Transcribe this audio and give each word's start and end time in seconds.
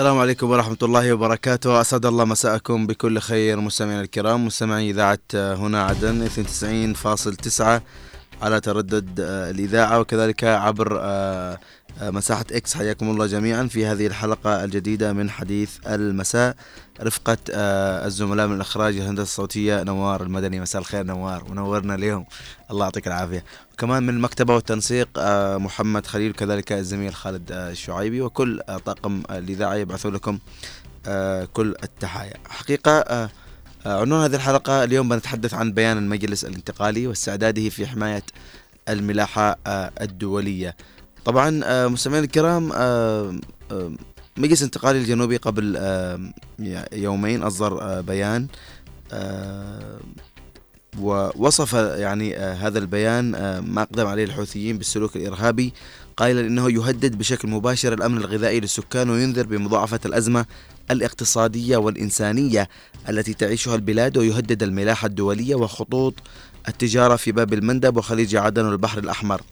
السلام 0.00 0.18
عليكم 0.18 0.50
ورحمة 0.50 0.76
الله 0.82 1.12
وبركاته. 1.12 1.80
أسعد 1.80 2.06
الله 2.06 2.24
مساءكم 2.24 2.86
بكل 2.86 3.18
خير 3.18 3.60
مستمعينا 3.60 4.00
الكرام. 4.00 4.46
مستمعي 4.46 4.90
إذاعة 4.90 5.18
هنا 5.34 5.82
عدن 5.82 6.22
92.9 6.22 7.82
على 8.42 8.60
تردد 8.60 9.20
آه، 9.20 9.50
الإذاعة 9.50 10.00
وكذلك 10.00 10.44
عبر 10.44 10.98
آه، 11.00 11.02
آه، 11.02 11.58
مساحة 12.02 12.44
إكس 12.52 12.74
حياكم 12.74 13.10
الله 13.10 13.26
جميعا 13.26 13.66
في 13.66 13.86
هذه 13.86 14.06
الحلقة 14.06 14.64
الجديدة 14.64 15.12
من 15.12 15.30
حديث 15.30 15.70
المساء. 15.86 16.56
رفقة 17.02 17.38
الزملاء 18.06 18.46
من 18.46 18.54
الإخراج 18.56 18.96
الهندسة 18.96 19.22
الصوتية 19.22 19.82
نوار 19.82 20.22
المدني. 20.22 20.60
مساء 20.60 20.80
الخير 20.80 21.04
نوار 21.04 21.44
ونورنا 21.50 21.94
اليوم. 21.94 22.26
الله 22.70 22.84
يعطيك 22.84 23.06
العافية. 23.06 23.44
وكمان 23.72 24.02
من 24.02 24.14
المكتبة 24.14 24.54
والتنسيق 24.54 25.08
محمد 25.56 26.06
خليل 26.06 26.30
وكذلك 26.30 26.72
الزميل 26.72 27.14
خالد 27.14 27.52
الشعيبي. 27.52 28.20
وكل 28.20 28.60
طاقم 28.84 29.22
الإذاعة 29.30 29.74
يبعثوا 29.74 30.10
لكم 30.10 30.38
كل 31.52 31.74
التحايا. 31.82 32.34
حقيقة 32.48 32.90
آه، 33.86 34.00
عنوان 34.00 34.22
هذه 34.22 34.34
الحلقة 34.34 34.84
اليوم 34.84 35.08
بنتحدث 35.08 35.54
عن 35.54 35.72
بيان 35.72 35.98
المجلس 35.98 36.44
الانتقالي 36.44 37.06
واستعداده 37.06 37.68
في 37.68 37.86
حماية 37.86 38.22
الملاحة 38.88 39.58
آه، 39.66 39.90
الدولية. 40.00 40.76
طبعا 41.24 41.60
آه، 41.64 41.88
مستمعينا 41.88 42.24
الكرام 42.24 42.68
مجلس 44.36 44.60
الانتقالي 44.60 44.98
الجنوبي 44.98 45.36
قبل 45.36 45.76
يومين 46.92 47.42
أصدر 47.42 48.00
بيان 48.00 48.46
ووصف 50.98 51.72
يعني 51.72 52.36
هذا 52.36 52.78
البيان 52.78 53.30
ما 53.58 53.82
أقدم 53.82 54.06
عليه 54.06 54.24
الحوثيين 54.24 54.78
بالسلوك 54.78 55.16
الإرهابي 55.16 55.72
قائلا 56.16 56.40
إنه 56.40 56.70
يهدد 56.70 57.18
بشكل 57.18 57.48
مباشر 57.48 57.92
الأمن 57.92 58.16
الغذائي 58.18 58.60
للسكان 58.60 59.10
وينذر 59.10 59.46
بمضاعفة 59.46 60.00
الأزمة 60.06 60.46
الاقتصادية 60.90 61.76
والإنسانية 61.76 62.68
التي 63.08 63.34
تعيشها 63.34 63.74
البلاد 63.74 64.18
ويهدد 64.18 64.62
الملاحة 64.62 65.06
الدولية 65.06 65.54
وخطوط 65.54 66.14
التجارة 66.68 67.16
في 67.16 67.32
باب 67.32 67.52
المندب 67.52 67.96
وخليج 67.96 68.36
عدن 68.36 68.64
والبحر 68.64 68.98
الأحمر. 68.98 69.42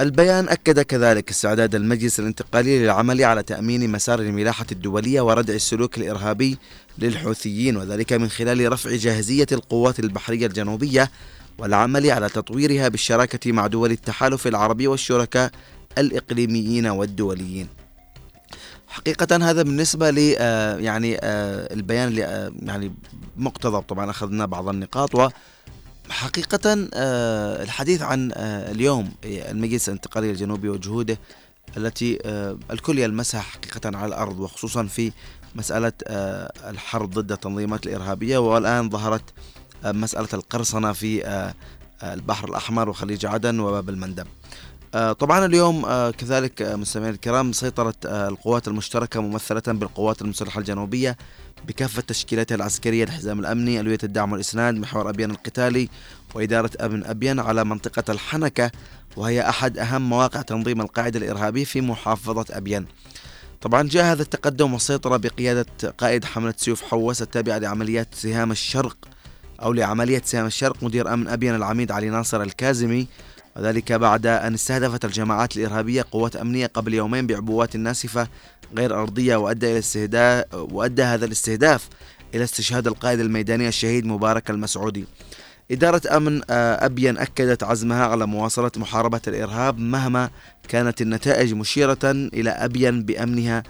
البيان 0.00 0.48
أكد 0.48 0.80
كذلك 0.80 1.30
استعداد 1.30 1.74
المجلس 1.74 2.20
الانتقالي 2.20 2.78
للعمل 2.78 3.24
على 3.24 3.42
تأمين 3.42 3.92
مسار 3.92 4.20
الملاحة 4.20 4.66
الدولية 4.72 5.20
وردع 5.20 5.54
السلوك 5.54 5.98
الإرهابي 5.98 6.58
للحوثيين 6.98 7.76
وذلك 7.76 8.12
من 8.12 8.28
خلال 8.28 8.72
رفع 8.72 8.96
جاهزية 8.96 9.46
القوات 9.52 10.00
البحرية 10.00 10.46
الجنوبية 10.46 11.10
والعمل 11.58 12.10
على 12.10 12.28
تطويرها 12.28 12.88
بالشراكة 12.88 13.52
مع 13.52 13.66
دول 13.66 13.90
التحالف 13.90 14.46
العربي 14.46 14.86
والشركاء 14.86 15.50
الإقليميين 15.98 16.86
والدوليين. 16.86 17.68
حقيقة 18.88 19.50
هذا 19.50 19.62
بالنسبة 19.62 20.10
ل 20.10 20.34
آه، 20.38 20.76
يعني 20.76 21.18
آه، 21.22 21.74
البيان 21.74 22.08
اللي 22.08 22.24
آه، 22.24 22.52
يعني 22.62 22.94
مقتضب 23.36 23.82
طبعا 23.82 24.10
أخذنا 24.10 24.46
بعض 24.46 24.68
النقاط 24.68 25.32
وحقيقة 26.10 26.60
الحديث 27.62 28.02
عن 28.02 28.32
اليوم 28.36 29.12
المجلس 29.24 29.88
الانتقالي 29.88 30.30
الجنوبي 30.30 30.68
وجهوده 30.68 31.18
التي 31.76 32.18
الكل 32.70 32.98
يلمسها 32.98 33.40
حقيقة 33.40 33.96
على 33.96 34.06
الأرض 34.06 34.40
وخصوصا 34.40 34.86
في 34.86 35.12
مسألة 35.54 35.92
الحرب 36.70 37.10
ضد 37.10 37.32
التنظيمات 37.32 37.86
الإرهابية. 37.86 38.38
والآن 38.38 38.90
ظهرت 38.90 39.22
مسألة 39.84 40.28
القرصنة 40.34 40.92
في 40.92 41.22
البحر 42.02 42.48
الأحمر 42.48 42.88
وخليج 42.88 43.26
عدن 43.26 43.60
وباب 43.60 43.88
المندب. 43.88 44.26
آه، 44.26 44.75
طبعا 44.92 45.46
اليوم 45.46 45.84
آه، 45.84 46.10
كذلك 46.10 46.62
آه، 46.62 46.76
مستمعينا 46.76 47.14
الكرام 47.14 47.52
سيطرت 47.52 48.06
القوات 48.06 48.68
المشتركة 48.68 49.20
ممثلة 49.20 49.62
بالقوات 49.66 50.22
المسلحة 50.22 50.60
الجنوبية 50.60 51.16
بكافة 51.68 52.02
تشكيلاتها 52.02 52.54
العسكرية 52.54 53.04
الحزام 53.04 53.40
الأمني 53.40 53.80
ألوية 53.80 53.98
الدعم 54.04 54.32
والإسناد 54.32 54.74
محور 54.74 55.10
أبين 55.10 55.30
القتالي 55.30 55.88
وإدارة 56.34 56.70
أمن 56.80 57.04
أبين 57.04 57.40
على 57.40 57.64
منطقة 57.64 58.12
الحنكة 58.12 58.70
وهي 59.16 59.48
أحد 59.48 59.78
أهم 59.78 60.08
مواقع 60.08 60.42
تنظيم 60.42 60.80
القاعدة 60.80 61.18
الإرهابي 61.18 61.64
في 61.64 61.80
محافظة 61.80 62.44
أبين 62.50 62.86
طبعا 63.60 63.82
جاء 63.82 64.04
هذا 64.04 64.22
التقدم 64.22 64.72
والسيطرة 64.72 65.16
بقيادة 65.16 65.66
قائد 65.98 66.24
حملة 66.24 66.54
سيوف 66.56 66.82
حوس 66.82 67.22
التابعة 67.22 67.58
لعمليات 67.58 68.14
سهام 68.14 68.50
الشرق 68.50 68.96
أو 69.62 69.72
لعملية 69.72 70.22
سهام 70.24 70.46
الشرق 70.46 70.82
مدير 70.82 71.14
أمن 71.14 71.28
أبين 71.28 71.54
العميد 71.54 71.92
علي 71.92 72.08
ناصر 72.08 72.42
الكازمي 72.42 73.06
وذلك 73.56 73.92
بعد 73.92 74.26
أن 74.26 74.54
استهدفت 74.54 75.04
الجماعات 75.04 75.56
الإرهابية 75.56 76.04
قوات 76.10 76.36
أمنية 76.36 76.66
قبل 76.66 76.94
يومين 76.94 77.26
بعبوات 77.26 77.76
ناسفة 77.76 78.28
غير 78.76 79.00
أرضية 79.02 79.36
وأدى 79.36 79.70
إلى 79.70 79.78
استهداف 79.78 80.44
وأدى 80.54 81.02
هذا 81.02 81.24
الاستهداف 81.24 81.88
إلى 82.34 82.44
استشهاد 82.44 82.86
القائد 82.86 83.20
الميداني 83.20 83.68
الشهيد 83.68 84.06
مبارك 84.06 84.50
المسعودي. 84.50 85.04
إدارة 85.70 86.16
أمن 86.16 86.42
آه، 86.50 86.86
أبين 86.86 87.18
أكدت 87.18 87.62
عزمها 87.62 88.06
على 88.06 88.26
مواصلة 88.26 88.70
محاربة 88.76 89.20
الإرهاب 89.28 89.78
مهما 89.78 90.30
كانت 90.68 91.02
النتائج 91.02 91.54
مشيرة 91.54 91.98
إلى 92.04 92.50
أبين 92.50 93.02
بأمنها 93.02 93.62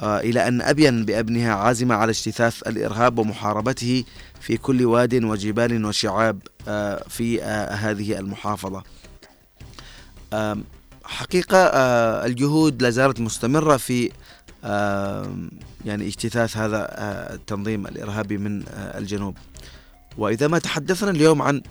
آه، 0.00 0.20
إلى 0.20 0.48
أن 0.48 0.62
أبين 0.62 1.04
بأبنها 1.04 1.54
عازمة 1.54 1.94
على 1.94 2.10
اجتثاث 2.10 2.62
الإرهاب 2.66 3.18
ومحاربته 3.18 4.04
في 4.40 4.56
كل 4.56 4.84
واد 4.84 5.24
وجبال 5.24 5.84
وشعاب 5.84 6.42
آه، 6.68 7.04
في 7.08 7.42
هذه 7.42 8.18
المحافظة. 8.18 8.82
حقيقة 11.08 11.58
آه، 11.58 12.26
الجهود 12.26 12.82
لا 12.82 12.90
زالت 12.90 13.20
مستمرة 13.20 13.76
في 13.76 14.10
يعني 15.84 16.06
اجتثاث 16.06 16.56
هذا 16.56 16.86
آه، 16.90 17.34
التنظيم 17.34 17.86
الإرهابي 17.86 18.38
من 18.38 18.62
آه، 18.68 18.98
الجنوب. 18.98 19.36
وإذا 20.18 20.48
ما 20.48 20.58
تحدثنا 20.58 21.10
اليوم 21.10 21.42
عن 21.42 21.62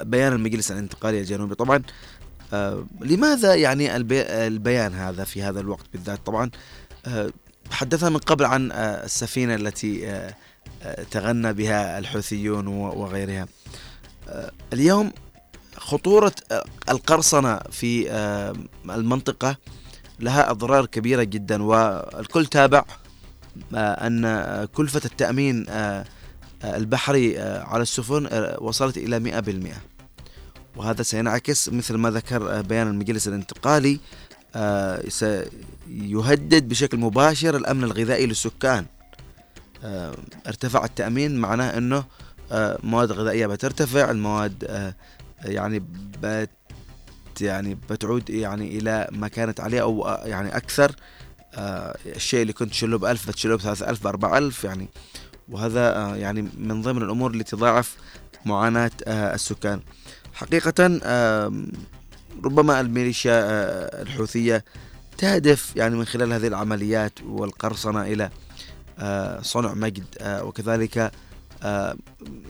بيان 0.00 0.32
المجلس 0.32 0.72
الانتقالي 0.72 1.20
الجنوبي 1.20 1.54
طبعا 1.54 1.82
لماذا 3.00 3.54
يعني 3.54 3.96
البيان 3.96 4.94
هذا 4.94 5.24
في 5.24 5.42
هذا 5.42 5.60
الوقت 5.60 5.84
بالذات؟ 5.92 6.26
طبعا 6.26 6.50
تحدثنا 7.70 8.10
من 8.10 8.18
قبل 8.18 8.44
عن 8.44 8.72
السفينة 8.72 9.54
التي 9.54 10.22
تغنى 11.10 11.52
بها 11.52 11.98
الحوثيون 11.98 12.66
وغيرها. 12.66 13.46
اليوم 14.72 15.12
خطورة 15.88 16.32
القرصنة 16.88 17.58
في 17.70 18.10
آه، 18.10 18.52
المنطقة 18.84 19.56
لها 20.20 20.50
أضرار 20.50 20.86
كبيرة 20.86 21.22
جدا 21.22 21.62
والكل 21.62 22.46
تابع 22.46 22.84
آه، 23.74 24.06
أن 24.06 24.64
كلفة 24.64 25.00
التأمين 25.04 25.66
آه، 25.68 26.04
البحري 26.64 27.38
على 27.40 27.82
السفن 27.82 28.28
وصلت 28.58 28.96
إلى 28.96 29.18
مئة 29.18 29.40
بالمئة. 29.40 29.76
وهذا 30.76 31.02
سينعكس 31.02 31.68
مثل 31.68 31.94
ما 31.94 32.10
ذكر 32.10 32.62
بيان 32.62 32.86
المجلس 32.86 33.28
الانتقالي 33.28 34.00
سيهدد 35.08 36.68
بشكل 36.68 36.96
مباشر 36.96 37.56
الأمن 37.56 37.84
الغذائي 37.84 38.26
للسكان. 38.26 38.86
ارتفع 40.46 40.84
التأمين 40.84 41.36
معناه 41.36 41.78
أنه 41.78 42.04
مواد 42.82 43.12
غذائية 43.12 43.46
بترتفع 43.46 44.10
المواد 44.10 44.94
يعني 45.44 45.84
بت 46.22 46.50
يعني 47.40 47.78
بتعود 47.90 48.30
يعني 48.30 48.78
إلى 48.78 49.08
ما 49.12 49.28
كانت 49.28 49.60
عليه 49.60 49.82
أو 49.82 50.18
يعني 50.24 50.56
أكثر 50.56 50.96
آه 51.54 51.96
الشيء 52.06 52.42
اللي 52.42 52.52
كنت 52.52 52.70
تشيله 52.70 52.98
بألف 52.98 53.28
بتشيله 53.28 53.56
بثلاثة 53.56 53.90
ألف 53.90 54.04
بأربعة 54.04 54.38
ألف 54.38 54.64
يعني. 54.64 54.88
وهذا 55.48 55.96
آه 55.96 56.16
يعني 56.16 56.42
من 56.58 56.82
ضمن 56.82 57.02
الأمور 57.02 57.30
اللي 57.30 57.44
تضاعف 57.44 57.96
معاناة 58.44 58.90
آه 59.06 59.34
السكان. 59.34 59.80
حقيقة 60.34 60.86
ربما 62.44 62.80
الميليشيا 62.80 63.42
الحوثية 64.02 64.64
تهدف 65.18 65.76
يعني 65.76 65.96
من 65.96 66.04
خلال 66.04 66.32
هذه 66.32 66.46
العمليات 66.46 67.12
والقرصنة 67.22 68.02
إلى 68.02 68.30
صنع 69.42 69.74
مجد 69.74 70.04
وكذلك 70.22 71.12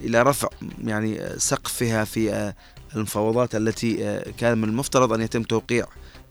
إلى 0.03 0.21
رفع 0.21 0.47
يعني 0.83 1.39
سقفها 1.39 2.03
في 2.03 2.53
المفاوضات 2.95 3.55
التي 3.55 4.07
آه، 4.07 4.25
كان 4.37 4.57
من 4.57 4.69
المفترض 4.69 5.13
أن 5.13 5.21
يتم 5.21 5.43
توقيع 5.43 5.85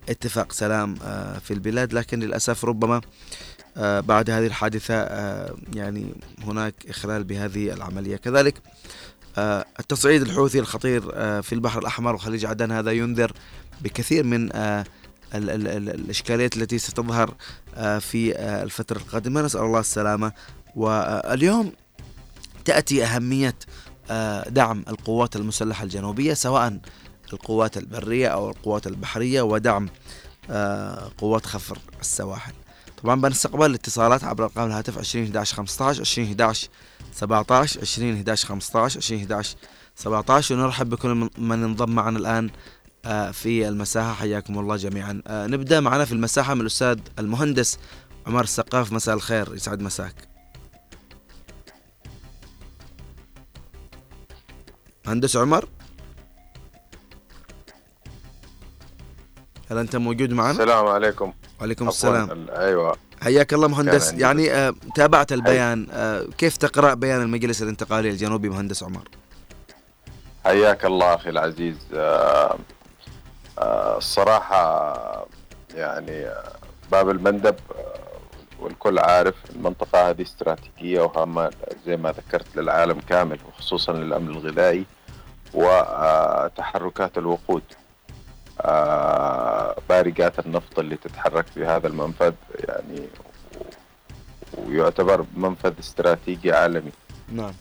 اتفاق 0.08 0.52
سلام 0.52 0.94
آه، 1.02 1.38
في 1.38 1.54
البلاد. 1.54 1.92
لكن 1.92 2.20
للأسف 2.20 2.64
ربما 2.64 3.00
آه، 3.76 4.00
بعد 4.00 4.30
هذه 4.30 4.46
الحادثة 4.46 4.94
يعني 5.74 6.14
هناك 6.44 6.74
إخلال 6.88 7.24
بهذه 7.24 7.72
العملية. 7.72 8.16
كذلك 8.16 8.62
التصعيد 9.80 10.22
الحوثي 10.22 10.58
الخطير 10.58 11.00
في 11.42 11.52
البحر 11.52 11.78
الأحمر 11.78 12.14
وخليج 12.14 12.44
عدن 12.44 12.72
هذا 12.72 12.92
ينذر 12.92 13.32
بكثير 13.80 14.24
من 14.24 14.50
الإشكاليات 15.34 16.56
التي 16.56 16.78
ستظهر 16.78 17.34
في 18.00 18.38
الفترة 18.38 18.96
القادمة. 18.96 19.42
نسأل 19.42 19.60
الله 19.60 19.80
السلامة. 19.80 20.32
واليوم 20.76 21.72
تأتي 22.64 23.04
أهمية 23.04 23.54
دعم 24.48 24.84
القوات 24.88 25.36
المسلحة 25.36 25.84
الجنوبية 25.84 26.34
سواء 26.34 26.78
القوات 27.32 27.76
البرية 27.76 28.28
أو 28.28 28.50
القوات 28.50 28.86
البحرية 28.86 29.42
ودعم 29.42 29.88
آه، 30.50 31.10
قوات 31.18 31.46
خفر 31.46 31.78
السواحل. 32.00 32.52
طبعا 33.02 33.20
بنستقبل 33.20 33.66
الاتصالات 33.66 34.24
عبر 34.24 34.44
أرقام 34.44 34.66
الهاتف 34.66 34.98
20 34.98 35.24
11 35.24 35.56
15 35.56 36.00
20 36.00 36.28
11 36.28 36.68
17 37.12 37.80
20 37.80 38.16
11 38.16 38.48
15 38.48 38.98
20 38.98 39.20
11 39.20 39.56
17 39.96 40.54
ونرحب 40.54 40.90
بكل 40.90 41.28
من 41.38 41.64
انضم 41.64 41.90
معنا 41.90 42.18
الآن 42.18 42.50
آه، 43.04 43.30
في 43.30 43.68
المساحة. 43.68 44.12
حياكم 44.12 44.58
الله 44.58 44.76
جميعا. 44.76 45.22
آه، 45.26 45.46
نبدأ 45.46 45.80
معنا 45.80 46.04
في 46.04 46.12
المساحة 46.12 46.54
من 46.54 46.60
الأستاذ 46.60 46.98
المهندس 47.18 47.78
عمر 48.26 48.44
السقاف 48.44 48.92
مساء 48.92 49.14
الخير 49.14 49.54
يسعد 49.54 49.82
مساك. 49.82 50.27
مهندس 55.08 55.36
عمر؟ 55.36 55.68
هل 59.70 59.78
أنت 59.78 59.96
موجود 59.96 60.32
معنا؟ 60.32 60.50
السلام 60.50 60.86
عليكم. 60.86 61.32
وعليكم 61.60 61.88
السلام. 61.88 62.46
أيوة. 62.50 62.96
حياك 63.22 63.54
الله 63.54 63.68
مهندس. 63.68 64.12
يعني 64.12 64.52
آه 64.52 64.74
تابعت 64.94 65.32
البيان. 65.32 65.86
آه 65.92 66.26
كيف 66.38 66.56
تقرأ 66.56 66.94
بيان 66.94 67.22
المجلس 67.22 67.62
الانتقالي 67.62 68.10
الجنوبي 68.10 68.48
مهندس 68.48 68.82
عمر؟ 68.82 69.08
حياك 70.44 70.84
الله 70.84 71.14
أخي 71.14 71.30
العزيز. 71.30 71.76
آه 71.94 72.58
آه 73.58 73.98
الصراحة 73.98 75.26
يعني 75.74 76.26
آه، 76.26 76.52
باب 76.92 77.10
المندب 77.10 77.56
آه، 77.70 77.98
والكل 78.60 78.98
عارف 78.98 79.34
المنطقة 79.56 80.10
هذه 80.10 80.22
استراتيجية 80.22 81.00
وهامة 81.00 81.50
زي 81.86 81.96
ما 81.96 82.12
ذكرت 82.12 82.56
للعالم 82.56 83.00
كامل 83.00 83.38
وخصوصا 83.48 83.92
للأمن 83.92 84.28
الغذائي. 84.28 84.84
وتحركات 85.54 87.18
الوقود 87.18 87.62
بارقات 89.88 90.38
النفط 90.38 90.78
اللي 90.78 90.96
تتحرك 90.96 91.46
في 91.46 91.66
هذا 91.66 91.86
المنفذ 91.86 92.32
يعني 92.68 93.08
ويعتبر 94.58 95.24
منفذ 95.36 95.72
استراتيجي 95.78 96.52
عالمي. 96.52 96.92
نعم. 97.32 97.52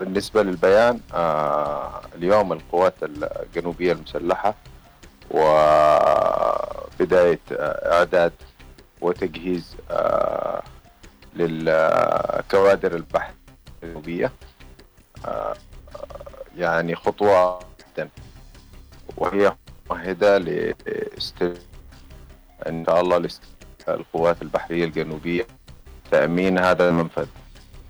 بالنسبة 0.00 0.42
للبيان 0.42 1.00
اليوم 2.14 2.52
القوات 2.52 2.94
الجنوبية 3.02 3.92
المسلحة 3.92 4.54
وبداية 6.90 7.40
إعداد 7.92 8.32
وتجهيز 9.00 9.76
للكوادر 11.36 12.96
البحث 12.96 13.34
الجنوبية 13.82 14.32
يعني 16.56 16.96
خطوة 16.96 17.58
جدا. 17.80 18.08
وهي 19.16 19.56
ممهدة 19.90 20.38
لاست 20.38 21.42
إن 22.68 22.84
شاء 22.86 23.00
الله 23.00 23.28
القوات 23.88 24.42
البحرية 24.42 24.84
الجنوبية 24.84 25.46
تأمين 26.10 26.58
هذا 26.58 26.88
المنفذ. 26.88 27.26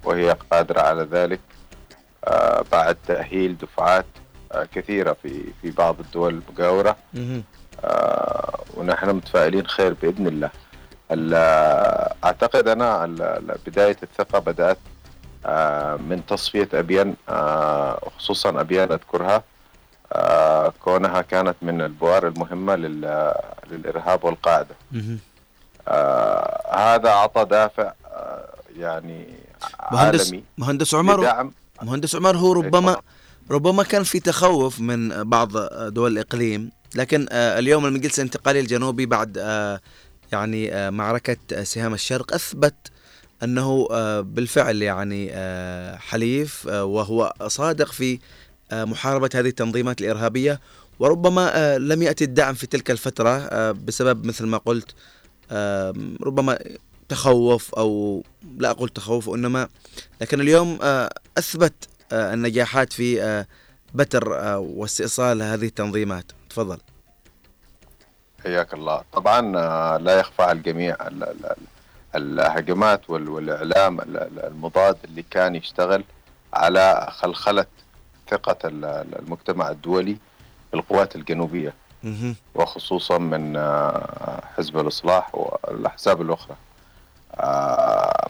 وهي 0.04 0.36
قادرة 0.50 0.80
على 0.80 1.02
ذلك 1.02 1.40
بعد 2.72 2.96
تأهيل 3.06 3.58
دفعات 3.58 4.06
كثيرة 4.72 5.16
في 5.22 5.44
في 5.62 5.70
بعض 5.70 6.00
الدول 6.00 6.42
المجاورة. 6.48 6.96
ونحن 8.76 9.08
متفائلين 9.08 9.66
خير 9.66 9.94
بإذن 10.02 10.26
الله. 10.26 10.50
أعتقد 12.24 12.68
أنا 12.68 13.06
بداية 13.66 13.96
الثقة 14.02 14.38
بدأت 14.38 14.78
من 16.08 16.22
تصفية 16.28 16.68
أبيان 16.74 17.14
خصوصا 18.18 18.60
أبيان 18.60 18.92
أذكرها 18.92 19.44
كونها 20.80 21.22
كانت 21.22 21.56
من 21.62 21.80
البوار 21.80 22.28
المهمة 22.28 22.76
للإرهاب 23.70 24.24
والقاعدة. 24.24 24.74
هذا 26.72 27.08
أعطى 27.08 27.44
دافع 27.44 27.92
يعني 28.76 29.26
مهندس 29.92 30.26
عالمي 30.26 30.44
مهندس 30.58 30.94
عمر 30.94 31.50
مهندس 31.82 32.16
عمر 32.16 32.36
هو 32.36 32.52
ربما 32.52 32.96
ربما 33.50 33.82
كان 33.82 34.02
في 34.02 34.20
تخوف 34.20 34.80
من 34.80 35.24
بعض 35.24 35.56
دول 35.86 36.12
الإقليم 36.12 36.70
لكن 36.94 37.26
اليوم 37.32 37.86
المجلس 37.86 38.18
الانتقالي 38.18 38.60
الجنوبي 38.60 39.06
بعد 39.06 39.36
يعني 40.32 40.90
معركة 40.90 41.62
سهام 41.62 41.94
الشرق 41.94 42.34
أثبت 42.34 42.74
أنه 43.42 43.86
بالفعل 44.20 44.82
يعني 44.82 45.32
حليف 45.98 46.66
وهو 46.66 47.34
صادق 47.46 47.92
في 47.92 48.18
محاربة 48.72 49.30
هذه 49.34 49.48
التنظيمات 49.48 50.00
الإرهابية 50.00 50.60
وربما 50.98 51.78
لم 51.78 52.02
يأتي 52.02 52.24
الدعم 52.24 52.54
في 52.54 52.66
تلك 52.66 52.90
الفترة 52.90 53.72
بسبب 53.72 54.24
مثل 54.26 54.46
ما 54.46 54.58
قلت 54.58 54.94
ربما 56.22 56.58
تخوف 57.08 57.74
أو 57.74 58.22
لا 58.58 58.70
أقول 58.70 58.88
تخوف 58.88 59.28
وإنما 59.28 59.68
لكن 60.20 60.40
اليوم 60.40 60.78
أثبت 61.38 61.74
النجاحات 62.12 62.92
في 62.92 63.44
بتر 63.94 64.28
واستئصال 64.58 65.42
هذه 65.42 65.66
التنظيمات. 65.66 66.24
تفضل. 66.50 66.78
حياك 68.44 68.74
الله. 68.74 69.02
طبعا 69.12 69.40
لا 69.98 70.20
يخفى 70.20 70.42
على 70.42 70.58
الجميع 70.58 70.96
الهجمات 72.14 73.10
والإعلام 73.10 74.00
المضاد 74.44 74.96
اللي 75.04 75.22
كان 75.22 75.54
يشتغل 75.54 76.04
على 76.54 77.08
خلخلة 77.10 77.66
ثقة 78.30 78.56
المجتمع 78.64 79.70
الدولي 79.70 80.16
بالقوات 80.72 81.16
الجنوبية. 81.16 81.74
وخصوصا 82.54 83.18
من 83.18 83.58
حزب 84.56 84.78
الإصلاح 84.78 85.34
والأحزاب 85.34 86.22
الأخرى. 86.22 86.56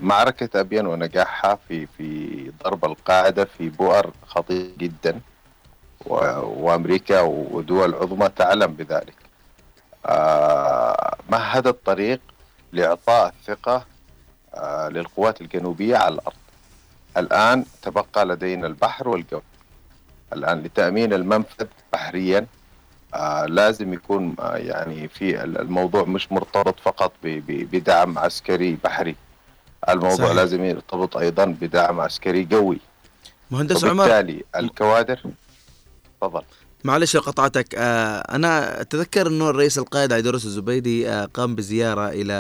معركة 0.01 0.61
أبين 0.61 0.87
ونجاحها 0.87 1.59
في 1.69 1.87
في 1.87 2.53
ضرب 2.65 2.85
القاعدة 2.85 3.45
في 3.45 3.69
بؤر 3.69 4.11
خطير 4.27 4.71
جدا. 4.79 5.21
وأمريكا 6.07 7.21
ودول 7.21 7.95
عظمى 7.95 8.29
تعلم 8.29 8.73
بذلك. 8.73 9.15
مهد 11.31 11.67
الطريق 11.67 12.21
لإعطاء 12.73 13.35
الثقة 13.41 13.87
للقوات 14.89 15.41
الجنوبية 15.41 15.97
على 15.97 16.15
الأرض. 16.15 16.37
الآن 17.17 17.65
تبقى 17.83 18.27
لدينا 18.27 18.67
البحر 18.67 19.09
والجو. 19.09 19.41
الآن 20.33 20.63
لتأمين 20.63 21.13
المنفذ 21.13 21.67
بحريا 21.93 22.47
آه 23.15 23.47
لازم 23.47 23.93
يكون 23.93 24.35
آه 24.41 24.57
يعني 24.57 25.09
في 25.09 25.45
الموضوع 25.45 26.05
مش 26.05 26.33
مرتبط 26.33 26.81
فقط 26.81 27.13
بدعم 27.23 28.19
عسكري 28.19 28.79
بحري. 28.85 29.17
الموضوع 29.89 30.17
صحيح. 30.17 30.31
لازم 30.33 30.65
يرتبط 30.65 31.17
أيضا 31.17 31.45
بدعم 31.45 32.01
عسكري 32.01 32.49
قوي. 32.53 32.79
مهندس 33.51 33.85
عمر. 33.85 34.05
وبالتالي 34.05 34.45
الكوادر 34.57 35.21
تفضل. 36.21 36.43
معلش 36.85 37.17
قطعتك 37.17 37.75
آه 37.75 38.19
أنا 38.19 38.81
أتذكر 38.81 39.27
إنه 39.27 39.51
الرئيس 39.51 39.79
القائد 39.79 40.13
عيدروس 40.13 40.45
الزبيدي 40.45 41.09
آه 41.09 41.25
قام 41.25 41.55
بزيارة 41.55 42.09
إلى 42.09 42.33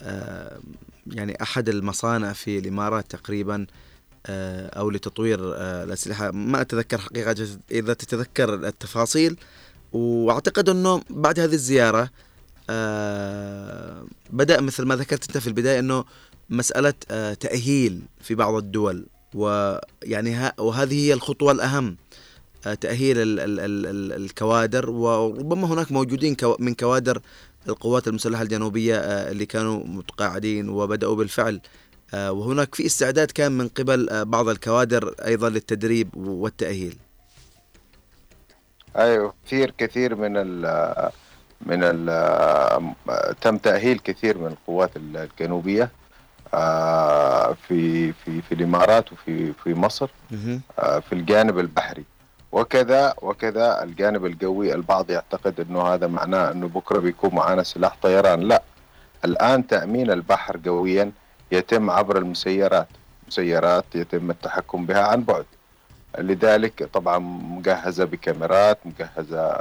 آه 0.00 0.58
يعني 1.06 1.42
أحد 1.42 1.68
المصانع 1.68 2.32
في 2.32 2.58
الإمارات 2.58 3.10
تقريبا 3.10 3.66
أو 4.26 4.90
لتطوير 4.90 5.38
الأسلحة. 5.82 6.30
ما 6.30 6.60
أتذكر 6.60 6.98
حقيقة 6.98 7.48
إذا 7.70 7.94
تتذكر 7.94 8.54
التفاصيل. 8.54 9.36
وأعتقد 9.92 10.68
إنه 10.68 11.02
بعد 11.10 11.40
هذه 11.40 11.52
الزيارة 11.52 12.10
بدأ 14.30 14.60
مثل 14.60 14.84
ما 14.84 14.96
ذكرت 14.96 15.26
أنت 15.26 15.38
في 15.38 15.46
البداية 15.46 15.78
إنه 15.78 16.04
مسألة 16.50 16.94
تأهيل 17.40 18.02
في 18.20 18.34
بعض 18.34 18.54
الدول. 18.54 19.06
ويعني 19.34 20.52
وهذه 20.58 20.94
هي 20.94 21.12
الخطوة 21.12 21.52
الأهم. 21.52 21.96
آه 22.66 22.78
ال 22.84 23.40
ال 23.40 23.60
ال 23.60 24.12
الكوادر 24.12 24.90
وربما 24.90 25.66
هناك 25.66 25.92
موجودين 25.92 26.36
من 26.58 26.74
كوادر 26.74 27.20
القوات 27.68 28.08
المسلحة 28.08 28.42
الجنوبية 28.42 28.96
آه 28.96 29.30
اللي 29.30 29.46
كانوا 29.46 29.84
متقاعدين 29.86 30.68
وبدأوا 30.68 31.16
بالفعل. 31.16 31.60
آه 32.14 32.32
وهناك 32.32 32.74
في 32.74 32.86
استعداد 32.86 33.30
كان 33.30 33.52
من 33.52 33.68
قبل 33.68 34.24
بعض 34.24 34.48
الكوادر 34.48 35.14
أيضا 35.26 35.48
للتدريب 35.48 36.16
والتأهيل. 36.16 36.96
أيوه 38.96 39.34
كثير 39.46 39.74
كثير 39.78 40.14
من 40.14 40.36
ال 40.36 41.10
من 41.66 41.78
ال 41.82 42.94
تم 43.40 43.56
تأهيل 43.56 43.98
كثير 43.98 44.38
من 44.38 44.46
القوات 44.46 44.90
الجنوبية 44.96 45.90
في 47.68 48.12
في 48.12 48.42
في 48.42 48.52
الإمارات 48.52 49.12
وفي 49.12 49.52
في 49.64 49.74
مصر 49.74 50.10
في 50.76 51.12
الجانب 51.12 51.58
البحري. 51.58 52.04
وكذا 52.52 53.14
وكذا. 53.22 53.82
الجانب 53.82 54.26
الجوي 54.26 54.74
البعض 54.74 55.10
يعتقد 55.10 55.60
إنه 55.60 55.82
هذا 55.82 56.06
معناه 56.06 56.50
إنه 56.52 56.68
بكرة 56.68 56.98
بيكون 56.98 57.34
معنا 57.34 57.62
سلاح 57.62 57.96
طيران. 58.02 58.40
لا 58.40 58.62
الآن 59.24 59.66
تأمين 59.66 60.10
البحر 60.10 60.56
جويا 60.56 61.12
يتم 61.52 61.90
عبر 61.90 62.18
المسيرات. 62.18 62.88
مسيرات 63.28 63.84
يتم 63.94 64.30
التحكم 64.30 64.86
بها 64.86 65.02
عن 65.02 65.22
بعد. 65.22 65.44
لذلك 66.18 66.84
طبعا 66.92 67.18
مجهزة 67.58 68.04
بكاميرات 68.04 68.78
مجهزة 68.84 69.60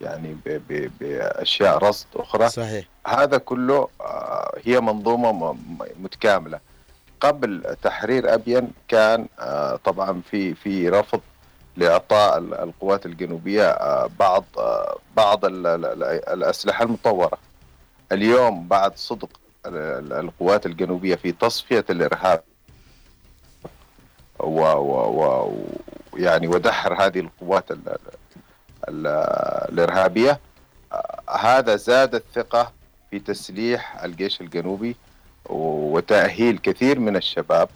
يعني 0.00 0.36
ب- 0.46 0.60
ب- 0.68 0.90
بأشياء 1.00 1.78
رصد 1.78 2.06
أخرى. 2.16 2.48
صحيح. 2.48 2.84
هذا 3.06 3.38
كله 3.38 3.88
آه، 4.00 4.54
هي 4.64 4.80
منظومة 4.80 5.56
متكاملة. 6.02 6.58
قبل 7.20 7.76
تحرير 7.82 8.34
أبين 8.34 8.70
كان 8.88 9.26
آه، 9.38 9.76
طبعا 9.84 10.20
في 10.30 10.54
في 10.54 10.88
رفض 10.88 11.20
لإعطاء 11.76 12.38
ال- 12.38 12.54
القوات 12.54 13.06
الجنوبية 13.06 13.68
آه، 13.70 14.10
بعض 14.18 14.44
آه، 14.58 14.98
بعض 15.16 15.44
ال- 15.44 15.66
ال- 15.66 15.84
ال- 15.86 16.28
الأسلحة 16.28 16.84
المطورة. 16.84 17.38
اليوم 18.12 18.68
بعد 18.68 18.96
صدق 18.96 19.28
ال- 19.66 19.76
ال- 19.76 20.12
القوات 20.12 20.66
الجنوبية 20.66 21.14
في 21.14 21.32
تصفية 21.32 21.84
الإرهاب 21.90 22.42
و 24.38 24.60
و 24.60 25.24
و 25.24 25.52
يعني 26.16 26.48
ودحر 26.48 26.94
هذه 27.06 27.20
القوات 27.20 27.70
ال 27.70 27.78
ال 27.88 27.96
ال 28.88 29.06
الإرهابية 29.72 30.40
آه، 30.92 31.20
هذا 31.38 31.76
زاد 31.76 32.14
الثقة 32.14 32.72
في 33.10 33.18
تسليح 33.18 34.04
الجيش 34.04 34.40
الجنوبي 34.40 34.96
وتأهيل 35.46 36.58
كثير 36.58 36.98
من 36.98 37.16
الشباب. 37.16 37.68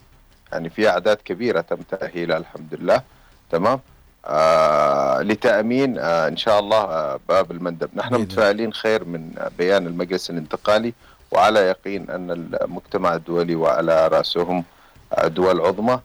يعني 0.52 0.71
في 0.71 0.88
أعداد 0.88 1.17
كبيرة 1.17 1.61
تم 1.61 1.76
تأهيلها 1.76 2.37
الحمد 2.37 2.75
لله. 2.75 3.02
تمام؟ 3.50 3.81
آه 4.26 5.23
لتأمين 5.23 5.99
آه 5.99 6.28
إن 6.28 6.37
شاء 6.37 6.61
الله 6.61 6.76
آه 6.85 7.21
باب 7.28 7.50
المندب. 7.50 7.90
نحن. 7.95 8.14
متفائلين 8.14 8.73
خير 8.73 9.05
من 9.05 9.31
بيان 9.59 9.87
المجلس 9.87 10.31
الانتقالي 10.31 10.95
وعلى 11.31 11.61
يقين 11.61 12.11
أن 12.11 12.31
المجتمع 12.31 13.14
الدولي 13.14 13.55
وعلى 13.55 14.09
رأسهم 14.09 14.64
آه، 15.12 15.26
دول 15.26 15.61
عظمى. 15.61 16.00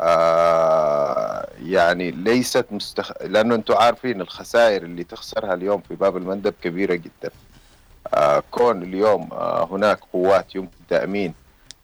آه 0.00 1.46
يعني 1.62 2.10
ليست 2.10 2.66
مستخ... 2.70 3.12
لأنه 3.22 3.54
أنتم 3.54 3.74
عارفين 3.74 4.20
الخسائر 4.20 4.82
اللي 4.82 5.04
تخسرها 5.04 5.54
اليوم 5.54 5.80
في 5.88 5.94
باب 5.94 6.16
المندب 6.16 6.54
كبيرة 6.62 6.94
جدا. 6.94 7.30
آه 8.14 8.42
كون 8.50 8.82
اليوم 8.82 9.28
آه 9.32 9.68
هناك 9.70 9.98
قوات 10.12 10.54
يمكن 10.54 10.76
تأمين 10.90 11.34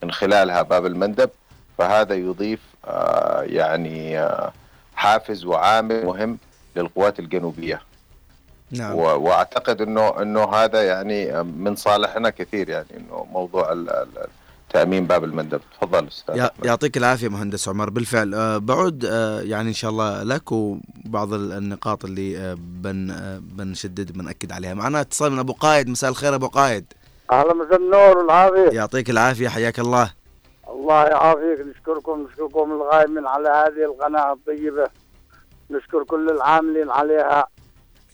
من 0.02 0.12
خلالها 0.12 0.62
باب 0.62 0.86
المندب 0.86 1.30
فهذا 1.78 2.14
يضيف 2.14 2.60
آه 2.84 3.42
يعني 3.42 4.18
آه 4.20 4.52
حافز 4.94 5.44
وعامل 5.44 6.06
مهم 6.06 6.38
للقوات 6.76 7.18
الجنوبية. 7.18 7.82
نعم. 8.70 8.94
وأعتقد 8.94 9.80
انه 9.80 10.22
إنه 10.22 10.44
هذا 10.54 10.82
يعني 10.82 11.42
من 11.42 11.76
صالحنا 11.76 12.30
كثير 12.30 12.68
يعني 12.68 12.86
إنه 12.96 13.26
موضوع 13.32 13.72
ال- 13.72 13.90
ال- 13.90 14.28
تأمين 14.72 15.06
باب 15.06 15.24
المندب. 15.24 15.60
تفضل 15.80 16.06
أستاذ. 16.08 16.48
يعطيك 16.64 16.96
العافية 16.96 17.28
مهندس 17.28 17.68
عمر. 17.68 17.90
بالفعل 17.90 18.34
آه، 18.34 18.58
بعود 18.58 19.04
آه، 19.04 19.40
يعني 19.40 19.68
إن 19.68 19.74
شاء 19.74 19.90
الله 19.90 20.22
لك 20.22 20.52
وبعض 20.52 21.32
ال- 21.32 21.52
النقاط 21.52 22.04
اللي 22.04 22.38
آه، 22.38 22.54
بن 22.58 23.14
بنشدد 23.42 24.12
بنأكد 24.12 24.52
عليها. 24.52 24.74
معنا 24.74 25.00
اتصال 25.00 25.32
من 25.32 25.38
أبو 25.38 25.52
قايد. 25.52 25.88
مساء 25.88 26.10
الخير 26.10 26.34
أبو 26.34 26.46
قايد. 26.48 26.84
أهلا 27.32 27.54
مساء 27.54 27.76
النور 27.76 28.18
والعافية. 28.18 28.68
يعطيك 28.76 29.10
العافية 29.10 29.48
حياك 29.48 29.78
الله. 29.80 30.10
الله 30.82 31.04
يعافيك. 31.04 31.60
نشكركم 31.60 32.22
نشكركم 32.22 32.72
الغايمين 32.72 33.26
على 33.26 33.48
هذه 33.48 33.84
القناة 33.84 34.32
الطيبة. 34.32 34.90
نشكر 35.70 36.04
كل 36.04 36.30
العاملين 36.30 36.90
عليها. 36.90 37.46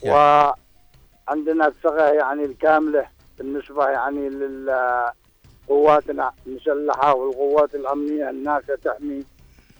وعندنا 0.02 1.66
الثقة 1.66 2.04
يعني 2.04 2.44
الكاملة. 2.44 3.06
بالنسبة 3.38 3.88
يعني 3.88 4.28
لقواتنا 5.68 6.32
المسلحة 6.46 7.14
والقوات 7.14 7.75
الأمنية 7.75 8.30
الناسه 8.30 8.76
تحمي 8.84 9.25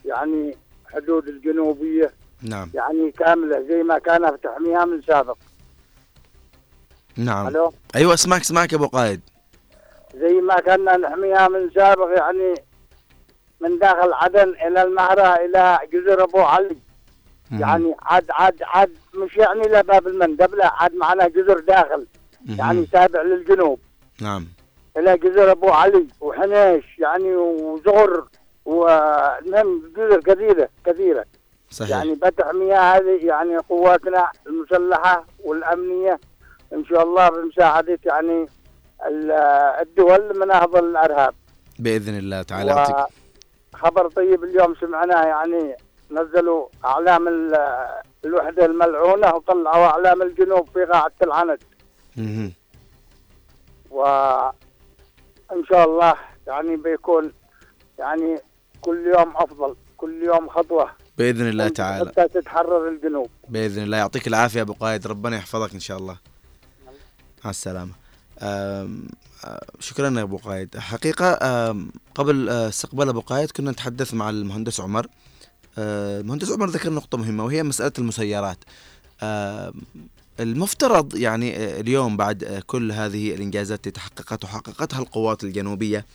يعني 0.04 0.57
حدود 0.87 1.28
الجنوبية. 1.28 2.12
نعم. 2.42 2.71
يعني 2.75 3.11
كاملة 3.11 3.62
زي 3.68 3.83
ما 3.83 3.99
كانت 3.99 4.45
تحميها 4.45 4.85
من 4.85 5.02
سابق. 5.02 5.37
نعم. 7.16 7.49
ألو؟ 7.49 7.73
أيوة 7.97 8.14
أسمعك 8.14 8.40
أسمعك 8.40 8.75
أبو 8.75 8.87
قايد. 8.87 9.21
زي 10.14 10.33
ما 10.33 10.61
كنا 10.61 10.97
نحميها 10.97 11.49
من 11.49 11.71
سابق 11.71 12.18
يعني 12.18 12.54
من 13.61 13.79
داخل 13.79 14.12
عدن 14.12 14.49
إلى 14.67 14.83
المهرة 14.83 15.35
إلى 15.37 15.79
جزر 15.93 16.23
أبو 16.25 16.41
علي. 16.41 16.77
يعني 17.61 17.95
عاد 18.03 18.25
عاد 18.31 18.62
عاد 18.62 18.91
مش 19.15 19.37
يعني 19.37 19.61
لباب 19.62 20.07
المندب 20.09 20.55
لا 20.55 20.73
عاد 20.83 20.95
معنا 20.95 21.29
جزر 21.29 21.61
داخل. 21.61 22.07
يعني 22.59 22.87
تابع 22.87 23.23
للجنوب. 23.23 23.79
نعم. 24.21 24.47
إلى 24.97 25.17
جزر 25.19 25.50
أبو 25.50 25.69
علي 25.71 26.07
وحنيش 26.21 26.85
يعني 26.99 27.37
وزغر 27.37 28.25
والمهم 28.65 29.83
جزر 29.97 30.21
كثيرة 30.21 30.69
كثيرة. 30.87 31.25
صحيح. 31.71 31.91
يعني 31.97 32.15
بتحميها 32.15 32.97
هذه 32.97 33.19
يعني 33.27 33.57
قواتنا 33.57 34.31
المسلحة 34.47 35.25
والأمنية. 35.45 36.21
إن 36.73 36.85
شاء 36.85 37.03
الله 37.03 37.29
بمساعدة 37.29 37.99
يعني 38.05 38.47
ال- 39.07 39.31
الدول 39.81 40.38
مناهض 40.41 40.77
الأرهاب. 40.77 41.35
بإذن 41.79 42.19
الله 42.19 42.43
تعالى. 42.43 42.71
يعطيك 42.71 42.97
وخبر 43.75 44.09
طيب 44.11 44.45
اليوم 44.45 44.75
سمعناه 44.81 45.25
يعني 45.27 45.77
نزلوا 46.11 46.69
أعلام 46.85 47.29
ال- 47.29 47.57
الوحدة 48.25 48.65
الملعونة 48.67 49.35
وطلعوا 49.35 49.87
أعلام 49.87 50.23
الجنوب 50.23 50.69
في 50.69 50.85
قاعة 50.85 51.13
العند. 51.23 51.59
وان 53.91 55.65
شاء 55.69 55.85
الله 55.85 56.15
يعني 56.47 56.77
بيكون 56.77 57.33
يعني 57.99 58.39
كل 58.81 59.07
يوم 59.19 59.37
أفضل 59.37 59.77
كل 59.97 60.23
يوم 60.23 60.49
خطوة. 60.49 60.91
بإذن 61.19 61.49
الله 61.49 61.69
تعالى. 61.69 62.11
حتى 62.11 62.29
تتحرر 62.29 62.89
الجنوب. 62.89 63.31
بإذن 63.49 63.83
الله. 63.83 63.97
يعطيك 63.97 64.27
العافية 64.29 64.63
أبو 64.63 64.73
قايد. 64.73 65.07
ربنا 65.07 65.37
يحفظك 65.37 65.75
إن 65.75 65.81
شاء 65.81 65.99
الله. 65.99 66.17
مع 67.45 67.51
آه، 67.51 67.89
شكرا 69.80 70.11
يا 70.18 70.23
أبو 70.23 70.37
قايد. 70.37 70.76
حقيقة 70.78 71.38
آم، 71.42 71.90
قبل 72.14 72.49
آه، 72.49 72.68
استقبال 72.68 73.09
أبو 73.09 73.21
قايد 73.21 73.50
كنا 73.50 73.71
نتحدث 73.71 74.14
مع 74.14 74.30
المهندس 74.30 74.80
عمر. 74.80 75.07
آه، 75.78 76.21
المهندس 76.21 76.50
عمر 76.50 76.68
ذكر 76.71 76.90
نقطة 76.92 77.18
مهمة 77.18 77.45
وهي 77.45 77.62
مسألة 77.62 77.92
المسيرات. 77.99 78.59
المفترض 80.40 81.16
يعني 81.16 81.57
آه، 81.57 81.80
اليوم 81.80 82.16
بعد 82.16 82.45
آه، 82.45 82.62
كل 82.66 82.92
هذه 82.92 83.35
الإنجازات 83.35 83.78
التي 83.78 83.90
تحققت 83.90 84.45
وحققتها 84.45 84.99
القوات 84.99 85.45
الجنوبية 85.45 86.07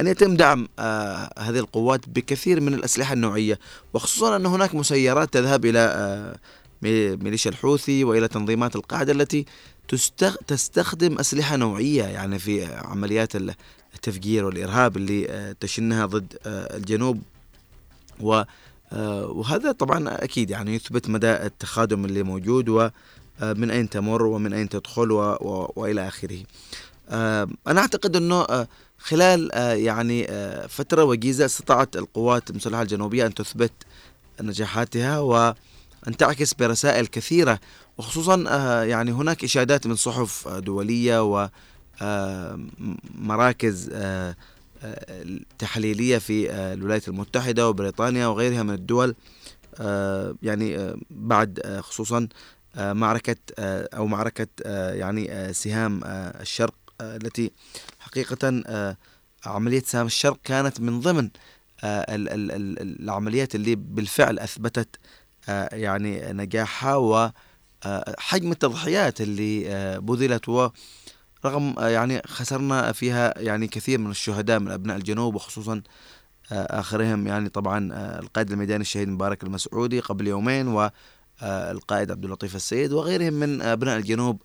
أن 0.00 0.06
يتم 0.06 0.36
دعم 0.36 0.68
آه، 0.78 1.30
هذه 1.38 1.58
القوات 1.58 2.08
بكثير 2.08 2.60
من 2.60 2.74
الأسلحة 2.74 3.12
النوعية. 3.12 3.58
وخصوصا 3.94 4.36
أن 4.36 4.46
هناك 4.46 4.74
مسيرات 4.74 5.32
تذهب 5.32 5.64
إلى 5.64 5.78
آه، 5.78 6.36
مي- 6.82 7.16
ميليشيا 7.16 7.50
الحوثي 7.50 8.04
وإلى 8.04 8.28
تنظيمات 8.28 8.76
القاعدة 8.76 9.12
التي. 9.12 9.46
تستخدم 10.46 11.18
أسلحة 11.18 11.56
نوعية 11.56 12.04
يعني 12.04 12.38
في 12.38 12.64
عمليات 12.74 13.36
ال- 13.36 13.54
التفجير 13.94 14.44
والإرهاب 14.44 14.96
اللي 14.96 15.28
آه، 15.30 15.56
تشنها 15.60 16.06
ضد 16.06 16.36
آه، 16.46 16.76
الجنوب. 16.76 17.22
و 18.20 18.42
آه، 18.92 19.26
وهذا 19.26 19.72
طبعا 19.72 20.24
أكيد 20.24 20.50
يعني 20.50 20.74
يثبت 20.74 21.08
مدى 21.08 21.30
التخادم 21.32 22.04
اللي 22.04 22.22
موجود 22.22 22.68
ومن 22.68 23.70
أين 23.70 23.88
تمر 23.90 24.22
ومن 24.22 24.52
أين 24.52 24.68
تدخل 24.68 25.10
و... 25.12 25.20
و... 25.20 25.72
وإلى 25.76 26.08
آخره. 26.08 26.38
أنا 27.66 27.80
أعتقد 27.80 28.16
أنه 28.16 28.66
خلال 28.98 29.50
يعني 29.84 30.26
فترة 30.68 31.04
وجيزة 31.04 31.44
استطاعت 31.44 31.96
القوات 31.96 32.50
المسلحة 32.50 32.82
الجنوبية 32.82 33.26
أن 33.26 33.34
تثبت 33.34 33.72
نجاحاتها 34.40 35.18
وأن 36.02 36.16
تعكس 36.16 36.54
برسائل 36.54 37.06
كثيرة 37.06 37.60
وخصوصا 37.98 38.44
آه، 38.48 38.82
يعني 38.84 39.12
هناك 39.12 39.44
إشادات 39.44 39.86
من 39.86 39.96
صحف 39.96 40.48
آه، 40.48 40.58
دولية 40.58 41.22
ومراكز 43.20 43.90
تحليلية 45.58 46.18
في 46.18 46.50
آه، 46.50 46.74
الولايات 46.74 47.08
المتحدة 47.08 47.68
وبريطانيا 47.68 48.26
وغيرها 48.26 48.62
من 48.62 48.74
الدول 48.74 49.14
آه، 49.80 50.34
يعني 50.42 50.76
آه، 50.76 50.96
بعد 51.10 51.60
آه، 51.64 51.80
خصوصا 51.80 52.28
آه، 52.76 52.92
معركة 52.92 53.36
آه، 53.58 53.88
أو 53.96 54.06
معركة 54.06 54.46
آه، 54.66 54.94
يعني 54.94 55.32
آه، 55.32 55.52
سهام 55.52 56.00
آه، 56.04 56.40
الشرق 56.42 56.74
آه، 57.00 57.16
التي 57.16 57.50
حقيقة 57.98 58.62
آه، 58.66 58.96
عملية 59.46 59.82
سهام 59.86 60.06
الشرق 60.06 60.38
كانت 60.44 60.80
من 60.80 61.00
ضمن 61.00 61.30
آه، 61.84 62.14
ال- 62.14 62.28
ال- 62.28 62.52
ال- 62.52 63.02
العمليات 63.02 63.54
اللي 63.54 63.74
بالفعل 63.74 64.38
أثبتت 64.38 64.88
آه، 64.96 65.21
يعني 65.72 66.32
نجاحها 66.32 66.96
وحجم 66.96 68.52
التضحيات 68.52 69.20
اللي 69.20 69.68
آه، 69.68 69.98
بذلت. 69.98 70.48
ورغم 70.48 71.78
آه، 71.78 71.88
يعني 71.88 72.22
خسرنا 72.26 72.92
فيها 72.92 73.38
يعني 73.38 73.66
كثير 73.66 73.98
من 73.98 74.10
الشهداء 74.10 74.58
من 74.58 74.70
أبناء 74.70 74.96
الجنوب 74.96 75.34
وخصوصا 75.34 75.82
آه، 76.52 76.80
آخرهم. 76.80 77.26
يعني 77.26 77.48
طبعا 77.48 77.92
آه، 77.92 78.20
القائد 78.20 78.50
الميداني 78.50 78.80
الشهيد 78.80 79.08
مبارك 79.08 79.42
المسعودي 79.44 80.00
قبل 80.00 80.26
يومين 80.28 80.68
والقائد 80.68 82.10
عبد 82.10 82.24
اللطيف 82.24 82.56
السيد 82.56 82.92
وغيرهم 82.92 83.34
من 83.34 83.62
أبناء 83.62 83.96
الجنوب 83.96 84.42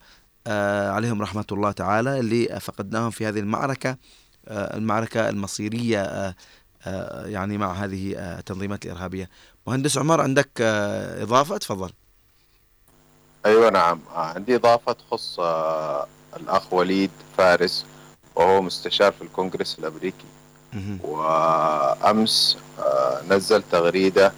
آه، 0.48 0.90
عليهم 0.92 1.22
رحمة 1.22 1.46
الله 1.52 1.72
تعالى 1.72 2.20
اللي 2.20 2.60
فقدناهم 2.62 3.10
في 3.10 3.28
هذه 3.28 3.40
المعركة 3.40 3.98
آه، 4.48 4.78
المعركة 4.78 5.30
المصيرية 5.30 6.02
آه، 6.02 6.36
آه، 6.86 7.26
يعني 7.26 7.58
مع 7.58 7.74
هذه 7.74 8.16
آه، 8.18 8.40
التنظيمات 8.40 8.86
الإرهابية. 8.86 9.30
مهندس 9.68 9.98
عمر 9.98 10.22
عندك 10.22 10.50
آه، 10.62 11.24
إضافة؟ 11.24 11.58
تفضل. 11.58 11.90
أيوه 13.46 13.70
نعم. 13.70 14.00
آه، 14.16 14.20
عندي 14.20 14.56
إضافة 14.56 14.92
تخص 14.92 15.40
آه، 15.40 16.08
الأخ 16.38 16.74
وليد 16.74 17.12
فارس 17.38 17.86
وهو 18.36 18.62
مستشار 18.62 19.12
في 19.12 19.22
الكونغرس. 19.22 19.78
وأمس 21.04 22.58
آه، 22.80 23.22
نزل 23.30 23.64
تغريدة 23.72 24.32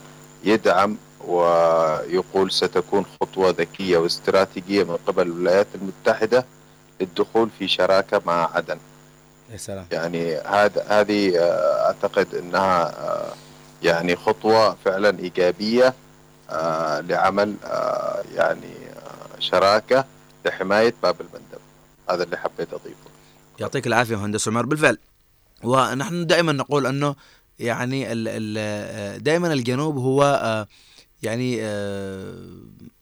يدعم 0.43 0.97
ويقول 1.27 2.51
ستكون 2.51 3.05
خطوة 3.21 3.49
ذكية 3.49 3.97
واستراتيجية 3.97 4.83
من 4.83 4.97
قبل 5.07 5.27
الولايات 5.27 5.67
المتحدة 5.75 6.45
للدخول 7.01 7.49
في 7.59 7.67
شراكة 7.67 8.21
مع 8.25 8.55
عدن. 8.55 8.77
يا 9.51 9.57
سلام. 9.57 9.85
يعني 9.91 10.35
هذا 10.35 10.85
هذه 10.87 11.33
أعتقد 11.85 12.35
إنها 12.35 12.83
آه، 12.83 13.33
يعني 13.83 14.15
خطوة 14.15 14.77
فعلا 14.85 15.19
إيجابية 15.19 15.93
آه، 16.49 16.99
لعمل 16.99 17.55
آه، 17.65 18.23
يعني 18.35 18.73
آه، 18.95 19.39
شراكة 19.39 20.05
لحماية 20.45 20.93
باب 21.03 21.21
المندب. 21.21 21.61
هذا 22.09 22.23
اللي 22.23 22.37
حبيت 22.37 22.73
أضيفه. 22.73 23.09
يعطيك 23.59 23.87
العافية 23.87 24.15
مهندس 24.15 24.47
عمر. 24.47 24.65
بالفعل 24.65 24.97
ونحن 25.63 26.27
دائما 26.27 26.51
نقول 26.51 26.87
أنه 26.87 27.15
يعني 27.59 28.03
دائما 29.17 29.53
الجنوب 29.53 29.97
هو 29.97 30.67
يعني 31.23 31.57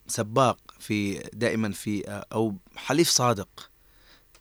سباق 0.06 0.58
في 0.78 1.18
دائما 1.32 1.72
في 1.72 2.22
أو 2.32 2.54
حليف 2.76 3.08
صادق. 3.08 3.70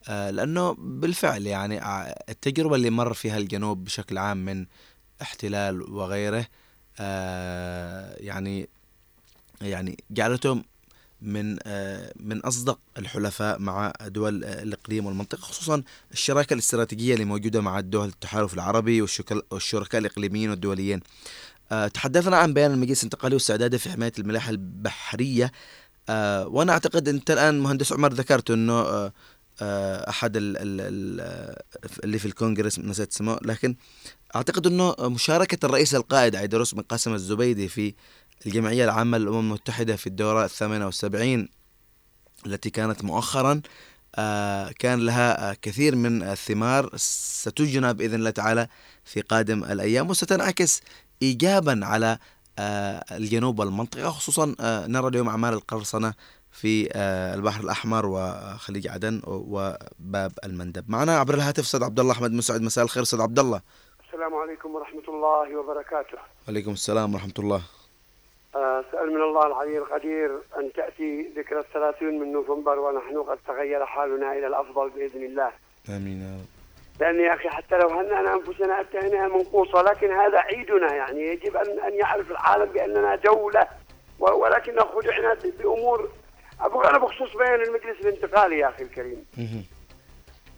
لأنه 0.07 0.75
بالفعل 0.79 1.47
يعني 1.47 1.81
التجربة 2.29 2.75
اللي 2.75 2.89
مر 2.89 3.13
فيها 3.13 3.37
الجنوب 3.37 3.83
بشكل 3.83 4.17
عام 4.17 4.45
من 4.45 4.65
احتلال 5.21 5.81
وغيره 5.81 6.47
آه، 6.99 8.15
يعني 8.19 8.69
يعني 9.61 9.97
جعلته 10.11 10.61
من 11.21 11.57
آه، 11.63 12.13
من 12.19 12.39
أصدق 12.39 12.79
الحلفاء 12.97 13.59
مع 13.59 13.93
دول 14.05 14.43
الإقليم 14.43 15.05
والمنطقة 15.05 15.41
خصوصا 15.41 15.83
الشراكة 16.11 16.53
الاستراتيجية 16.53 17.13
اللي 17.13 17.25
موجودة 17.25 17.61
مع 17.61 17.79
دول 17.79 18.07
التحالف 18.07 18.53
العربي 18.53 19.01
والشركاء 19.51 19.99
الإقليميين 20.01 20.49
والدوليين. 20.49 20.99
آه، 21.71 21.87
تحدثنا 21.87 22.37
عن 22.37 22.53
بيان 22.53 22.71
المجلس 22.71 22.99
الانتقالي 22.99 23.35
واستعداده 23.35 23.77
في 23.77 23.89
حماية 23.89 24.13
الملاحة 24.19 24.49
البحرية 24.49 25.51
وأنا 26.45 26.73
أعتقد 26.73 27.07
أنت 27.07 27.31
الآن 27.31 27.59
مهندس 27.59 27.93
عمر 27.93 28.13
ذكرت 28.13 28.51
أنه 28.51 29.11
أحد 30.09 30.37
ال- 30.37 30.57
ال- 30.57 30.81
ال- 30.81 31.57
اللي 32.03 32.19
في 32.19 32.25
الكونغرس 32.25 32.79
نسيت 32.79 33.11
اسمه 33.13 33.39
لكن 33.41 33.75
أعتقد 34.37 34.67
إنه 34.67 34.95
مشاركة 34.99 35.65
الرئيس 35.65 35.95
القائد 35.95 36.35
عيدروس 36.35 36.73
بن 36.75 36.81
قاسم 36.81 37.13
الزبيدي 37.13 37.67
في 37.67 37.93
الجمعية 38.45 38.85
العامة 38.85 39.17
للأمم 39.17 39.39
المتحدة 39.39 39.95
في 39.95 40.07
الدورة 40.07 40.45
الثامنة 40.45 40.85
والسبعين 40.85 41.49
التي 42.45 42.69
كانت 42.69 43.03
مؤخرا 43.03 43.61
آه، 44.15 44.71
كان 44.71 44.99
لها 44.99 45.51
آه، 45.51 45.57
كثير 45.61 45.95
من 45.95 46.23
الثمار 46.23 46.89
ستجنى 46.95 47.93
بإذن 47.93 48.15
الله 48.15 48.29
تعالى 48.29 48.67
في 49.05 49.21
قادم 49.21 49.63
الأيام 49.63 50.09
وستنعكس 50.09 50.81
ايجابا 51.21 51.85
على 51.85 52.17
آه، 52.59 53.05
الجنوب 53.11 53.59
والمنطقة 53.59 54.09
خصوصا 54.09 54.55
نرى 54.87 55.07
اليوم 55.07 55.29
أعمال 55.29 55.53
القرصنة 55.53 56.13
في 56.51 56.97
البحر 57.35 57.63
الأحمر 57.63 58.05
وخليج 58.05 58.87
عدن 58.87 59.21
وباب 59.23 60.31
المندب. 60.43 60.83
معنا 60.87 61.17
عبر 61.17 61.33
الهاتف 61.33 61.63
أستاذ 61.63 61.83
عبد 61.83 61.99
الله 61.99 62.13
احمد 62.13 62.31
مسعد 62.31 62.61
مساء 62.61 62.83
الخير 62.83 63.03
أستاذ 63.03 63.21
عبد 63.21 63.39
الله. 63.39 63.61
السلام 64.07 64.35
عليكم 64.35 64.75
ورحمة 64.75 65.03
الله 65.07 65.57
وبركاته 65.57 66.17
وعليكم 66.47 66.71
السلام 66.71 67.13
ورحمة 67.13 67.33
الله. 67.39 67.61
آه، 68.55 68.79
أسأل 68.79 69.07
من 69.09 69.21
الله 69.21 69.47
العلي 69.47 69.77
القدير 69.77 70.31
أن 70.57 70.73
تأتي 70.73 71.33
ذكرى 71.37 71.59
الثلاثين 71.59 72.19
من 72.19 72.31
نوفمبر 72.31 72.79
ونحن 72.79 73.17
قد 73.23 73.37
تغير 73.47 73.85
حالنا 73.85 74.33
إلى 74.33 74.47
الأفضل 74.47 74.89
بإذن 74.89 75.23
الله 75.23 75.51
آمين 75.89 76.21
يا 76.21 76.37
رب. 76.39 76.45
لأن 76.99 77.19
يا 77.19 77.33
أخي 77.33 77.49
حتى 77.49 77.77
لو 77.77 77.89
هنأنا 77.89 78.33
أنفسنا 78.33 78.81
أتيناها 78.81 79.27
منقوصة 79.27 79.81
لكن 79.81 80.11
هذا 80.11 80.37
عيدنا 80.39 80.93
يعني 80.95 81.21
يجب 81.21 81.57
أن 81.57 81.79
أن 81.79 81.93
يعرف 81.93 82.31
العالم 82.31 82.65
بأننا 82.65 83.15
دولة 83.15 83.67
ولكن 84.19 84.79
خدعنا 84.79 85.33
بأمور 85.59 86.09
أبغى 86.61 86.89
أنا 86.89 86.97
بخصوص 86.97 87.37
بيان 87.37 87.61
المجلس 87.61 88.01
الانتقالي 88.01 88.59
يا 88.59 88.69
أخي 88.69 88.83
الكريم. 88.83 89.25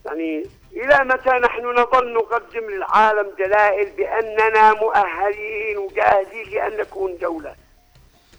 يعني 0.06 0.46
إلى 0.72 1.00
متى 1.04 1.30
نحن 1.30 1.66
نظل 1.66 2.14
نقدم 2.14 2.70
للعالم 2.70 3.32
دلائل 3.40 3.90
بأننا 3.92 4.74
مؤهلين 4.74 5.78
وجاهزين 5.78 6.50
لأن 6.52 6.78
نكون 6.78 7.18
دولة 7.18 7.56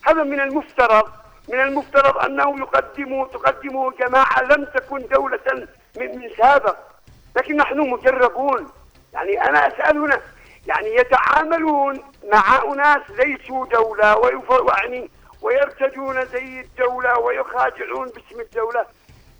هذا 0.07 0.23
من 0.23 0.40
المفترض 0.40 1.09
من 1.49 1.61
المفترض 1.61 2.18
أنه 2.18 2.59
يقدم 2.59 3.25
تقدمه 3.25 3.90
جماعة 3.92 4.42
لم 4.42 4.64
تكن 4.64 5.07
دولة 5.07 5.68
من, 5.96 6.18
من 6.18 6.31
سابق. 6.38 6.77
لكن 7.37 7.57
نحن 7.57 7.79
مجربون. 7.90 8.70
يعني 9.12 9.44
أنا 9.44 9.66
أسأل 9.66 9.99
هنا 9.99 10.20
يعني 10.66 10.94
يتعاملون 10.94 12.01
مع 12.33 12.62
أناس 12.73 13.11
ليسوا 13.11 13.66
دولة 13.66 14.16
ويف- 14.18 14.68
يعني 14.79 15.11
ويرتجون 15.42 16.25
زي 16.25 16.61
الدولة 16.61 17.18
ويخادعون 17.18 18.07
باسم 18.09 18.40
الدولة 18.40 18.87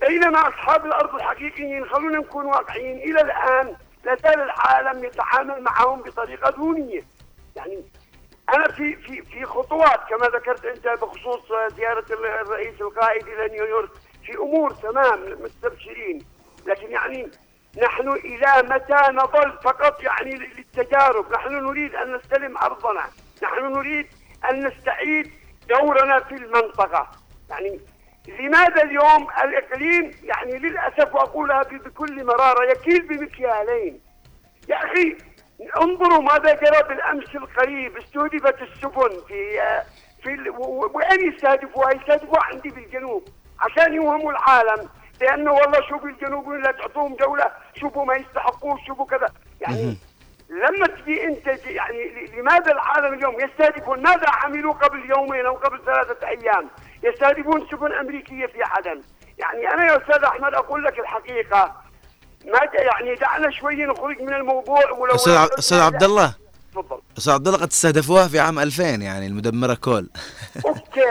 بينما 0.01 0.49
أصحاب 0.49 0.87
الأرض 0.87 1.15
الحقيقيين 1.15 1.89
خلونا 1.89 2.19
نكون 2.19 2.47
واقعيين 2.47 2.99
إلى 2.99 3.21
الآن 3.21 3.77
لا 4.05 4.17
زال 4.17 4.41
العالم 4.41 5.05
يتعامل 5.05 5.63
معهم 5.63 6.03
بطريقة 6.03 6.51
دونية. 6.51 7.03
يعني 7.57 7.85
أنا 8.55 8.69
في 8.69 8.97
في 8.97 9.23
في 9.23 9.45
خطوات 9.45 10.01
كما 10.11 10.27
ذكرت 10.27 10.65
أنت 10.65 10.89
بخصوص 10.89 11.53
زيارة 11.77 12.05
الرئيس 12.11 12.81
القائد 12.81 13.29
إلى 13.29 13.49
نيويورك 13.49 13.91
في 14.27 14.37
أمور 14.37 14.71
تمام 14.71 15.43
مستبشرين. 15.43 16.19
لكن 16.67 16.91
يعني 16.91 17.31
نحن 17.83 18.09
إلى 18.09 18.63
متى 18.63 19.13
نظل 19.13 19.53
فقط 19.65 20.03
يعني 20.03 20.35
للتجارب؟ 20.35 21.33
نحن 21.33 21.53
نريد 21.53 21.95
أن 21.95 22.17
نستلم 22.17 22.59
أرضنا. 22.59 23.05
نحن 23.43 23.73
نريد 23.73 24.07
أن 24.51 24.67
نستعيد 24.67 25.33
دورنا 25.69 26.21
في 26.21 26.35
المنطقة. 26.35 27.11
يعني 27.51 27.81
لماذا 28.29 28.83
اليوم 28.83 29.29
الإقليم 29.45 30.11
يعني 30.23 30.59
للأسف 30.59 31.15
وأقولها 31.15 31.63
بكل 31.63 32.25
مرارة 32.25 32.71
يكيل 32.71 33.03
بمكيالين 33.09 34.01
يا 34.69 34.77
أخي 34.77 35.17
انظروا 35.83 36.23
ماذا 36.23 36.55
جرى 36.55 36.89
بالأمس 36.89 37.35
القريب 37.37 37.97
استهدفت 37.97 38.63
السفن 38.63 39.11
في 39.29 39.61
في 40.23 40.35
ال- 40.35 40.51
و- 40.51 40.55
و- 40.65 40.91
وين 40.95 41.33
يستهدفوها؟ 41.35 41.93
يستهدفوها 41.93 42.45
عندي 42.45 42.71
في 42.71 42.81
الجنوب 42.81 43.29
عشان 43.61 43.95
يوهموا 43.95 44.33
العالم 44.33 44.89
لأنه 45.21 45.53
والله 45.53 45.81
شوفوا 45.89 46.09
الجنوب 46.09 46.51
لا 46.51 46.73
تعطوهم 46.73 47.15
دولة 47.15 47.51
شوفوا 47.75 48.05
ما 48.05 48.15
يستحقوه 48.15 48.79
شوفوا 48.87 49.07
كذا 49.07 49.27
يعني 49.61 49.97
لما 50.51 50.87
تجي 50.87 51.25
أنت 51.25 51.47
يعني 51.67 52.27
لماذا 52.39 52.73
العالم 52.73 53.15
اليوم 53.15 53.41
يستهدفون 53.41 54.03
ماذا 54.03 54.27
عملوا 54.29 54.73
قبل 54.73 55.11
يومين 55.11 55.47
أو 55.47 55.55
قبل 55.55 55.85
ثلاثة 55.85 56.29
أيام؟ 56.29 56.71
يستهدفون 57.03 57.67
سفن 57.73 57.93
أمريكية 57.93 58.47
في 58.47 58.63
عدن، 58.63 59.03
يعني 59.39 59.69
أنا 59.75 59.93
يا 59.93 59.97
أستاذ 59.97 60.25
أحمد 60.25 60.55
أقول 60.55 60.85
لك 60.85 60.99
الحقيقة 60.99 61.75
ما 62.45 62.61
يعني 62.73 63.15
دعنا 63.15 63.51
شوي 63.51 63.85
نخرج 63.85 64.23
من 64.23 64.35
الموضوع 64.35 64.91
ولو 64.91 65.15
أستاذ 65.15 65.81
عبد 65.81 66.03
الله؟ 66.03 66.35
تفضل. 66.73 67.01
أستاذ 67.19 67.33
عبد 67.33 67.47
الله 67.47 67.59
قد 67.59 67.69
استهدفوها 67.69 68.29
في 68.29 68.41
عام 68.41 68.59
2000 68.59 68.83
يعني 68.83 69.27
المدمرة 69.27 69.75
كول. 69.75 70.11
okay 70.67 71.05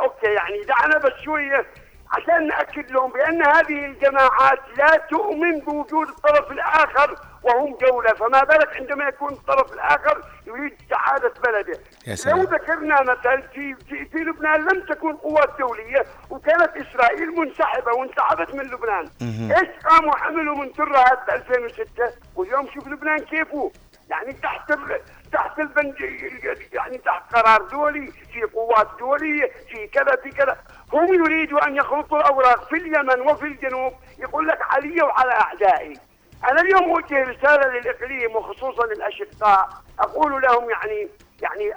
okay 0.00 0.26
يعني 0.26 0.62
دعنا 0.62 0.98
بس 0.98 1.12
شوية 1.24 1.66
عشان 2.10 2.46
نأكد 2.46 2.90
لهم 2.90 3.12
بأن 3.12 3.46
هذه 3.46 3.84
الجماعات 3.84 4.58
لا 4.78 5.06
تؤمن 5.10 5.60
بوجود 5.60 6.08
الطرف 6.08 6.50
الآخر 6.50 7.16
وهم 7.42 7.76
دوله 7.80 8.14
فما 8.14 8.44
بالك 8.44 8.76
عندما 8.76 9.08
يكون 9.08 9.32
الطرف 9.32 9.72
الآخر 9.72 10.22
يريد 10.46 10.72
سعاده 10.90 11.32
بلده. 11.44 11.80
يا 12.06 12.14
سلام. 12.14 12.38
لو 12.38 12.42
ذكرنا 12.42 13.02
مثل 13.02 13.42
في, 13.54 13.74
في 13.74 14.04
في 14.04 14.18
لبنان 14.18 14.60
لم 14.60 14.80
تكن 14.80 15.16
قوات 15.16 15.58
دوليه 15.58 16.04
وكانت 16.30 16.70
إسرائيل 16.76 17.28
منسحبة 17.28 17.92
وانسحبت 17.92 18.54
من 18.54 18.64
لبنان. 18.64 19.10
إيش 19.50 19.68
قاموا 19.84 20.16
عملوا 20.18 20.56
من 20.56 20.72
ترهات 20.72 21.18
ب 21.26 21.30
2006 21.30 21.88
واليوم 22.36 22.68
شوف 22.74 22.88
لبنان 22.88 23.18
كيفه. 23.18 23.72
يعني 24.10 24.32
تحت 24.32 24.70
ال... 24.70 25.00
تحت 25.32 25.58
البند 25.58 25.94
يعني 26.72 26.98
تحت 26.98 27.34
قرار 27.34 27.62
دولي 27.62 28.06
في 28.06 28.42
قوات 28.42 28.88
دولية 28.98 29.50
في 29.68 29.86
كذا 29.86 30.16
في 30.22 30.30
كذا. 30.30 30.56
هم 30.92 31.14
يريدوا 31.14 31.66
أن 31.66 31.76
يخلطوا 31.76 32.18
الأوراق 32.18 32.68
في 32.68 32.76
اليمن 32.76 33.20
وفي 33.20 33.44
الجنوب. 33.44 33.92
يقول 34.18 34.48
لك 34.48 34.58
علي 34.62 35.02
وعلى 35.02 35.32
أعدائي. 35.32 35.94
أنا 36.50 36.60
اليوم 36.60 36.90
اوجه 36.90 37.22
رسالة 37.22 37.68
للإقليم 37.68 38.36
وخصوصا 38.36 38.84
الاشقاء 38.84 39.68
أقول 40.00 40.42
لهم 40.42 40.70
يعني 40.70 41.08
يعني 41.42 41.72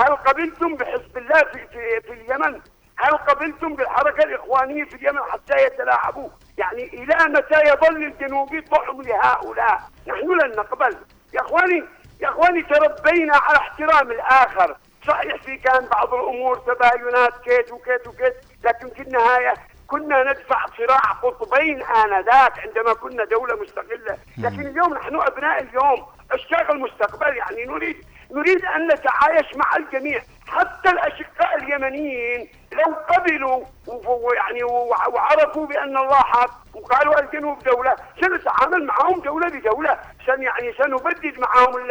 هل 0.00 0.16
قبلتم 0.16 0.74
بحزب 0.76 1.18
الله 1.18 1.40
في 1.52 1.66
في, 1.66 2.00
في 2.00 2.12
اليمن؟ 2.12 2.60
هل 2.98 3.16
قبلتم 3.16 3.74
بالحركة 3.74 4.24
الإخوانية 4.24 4.84
في 4.84 4.94
اليمن 4.94 5.22
حتى 5.22 5.62
يتلاعبوا؟ 5.66 6.28
يعني 6.58 6.84
إلى 6.84 7.24
متى 7.28 7.60
يظل 7.60 7.96
الجنوبي 7.96 8.60
طعم 8.60 9.02
لهؤلاء؟ 9.02 9.80
نحن 10.06 10.40
لن 10.40 10.50
نقبل 10.56 10.96
يا 11.34 11.40
اخواني 11.40 11.84
يا 12.20 12.28
إخواني 12.28 12.62
تربينا 12.62 13.36
على 13.36 13.56
احترام 13.58 14.10
الآخر 14.10 14.76
صحيح 15.06 15.42
في 15.42 15.56
كان 15.56 15.86
بعض 15.86 16.14
الأمور 16.14 16.56
تباينات 16.58 17.38
كيت 17.44 17.72
وكيت 17.72 18.06
وكيت 18.06 18.34
لكن 18.64 18.90
في 18.90 19.02
النهاية 19.02 19.54
كنا 19.86 20.32
ندفع 20.32 20.66
صراع 20.78 21.12
قطبين 21.22 21.82
آنذاك 21.82 22.58
عندما 22.58 22.94
كنا 22.94 23.24
دولة 23.24 23.62
مستقلة. 23.62 24.18
لكن 24.38 24.66
اليوم 24.66 24.94
نحن 24.94 25.14
أبناء 25.14 25.62
اليوم 25.62 26.06
عشاق 26.32 26.70
المستقبل 26.70 27.36
يعني 27.36 27.64
نريد 27.64 28.04
نريد 28.30 28.64
أن 28.64 28.86
نتعايش 28.86 29.56
مع 29.56 29.76
الجميع. 29.76 30.20
حتى 30.48 30.90
الأشقاء 30.90 31.56
اليمنيين 31.56 32.48
لو 32.72 32.94
قبلوا 32.94 33.64
ويعني 34.06 34.64
وعرفوا 35.12 35.66
بأن 35.66 35.96
الله 35.96 36.16
حق 36.16 36.50
وقالوا 36.74 37.20
الجنوب 37.20 37.58
دولة 37.58 37.96
سنتعامل 38.20 38.86
معهم 38.86 39.20
دولة 39.20 39.48
بدولة. 39.48 39.98
سن 40.26 40.42
يعني 40.42 40.72
سنبدد 40.72 41.38
معهم 41.38 41.88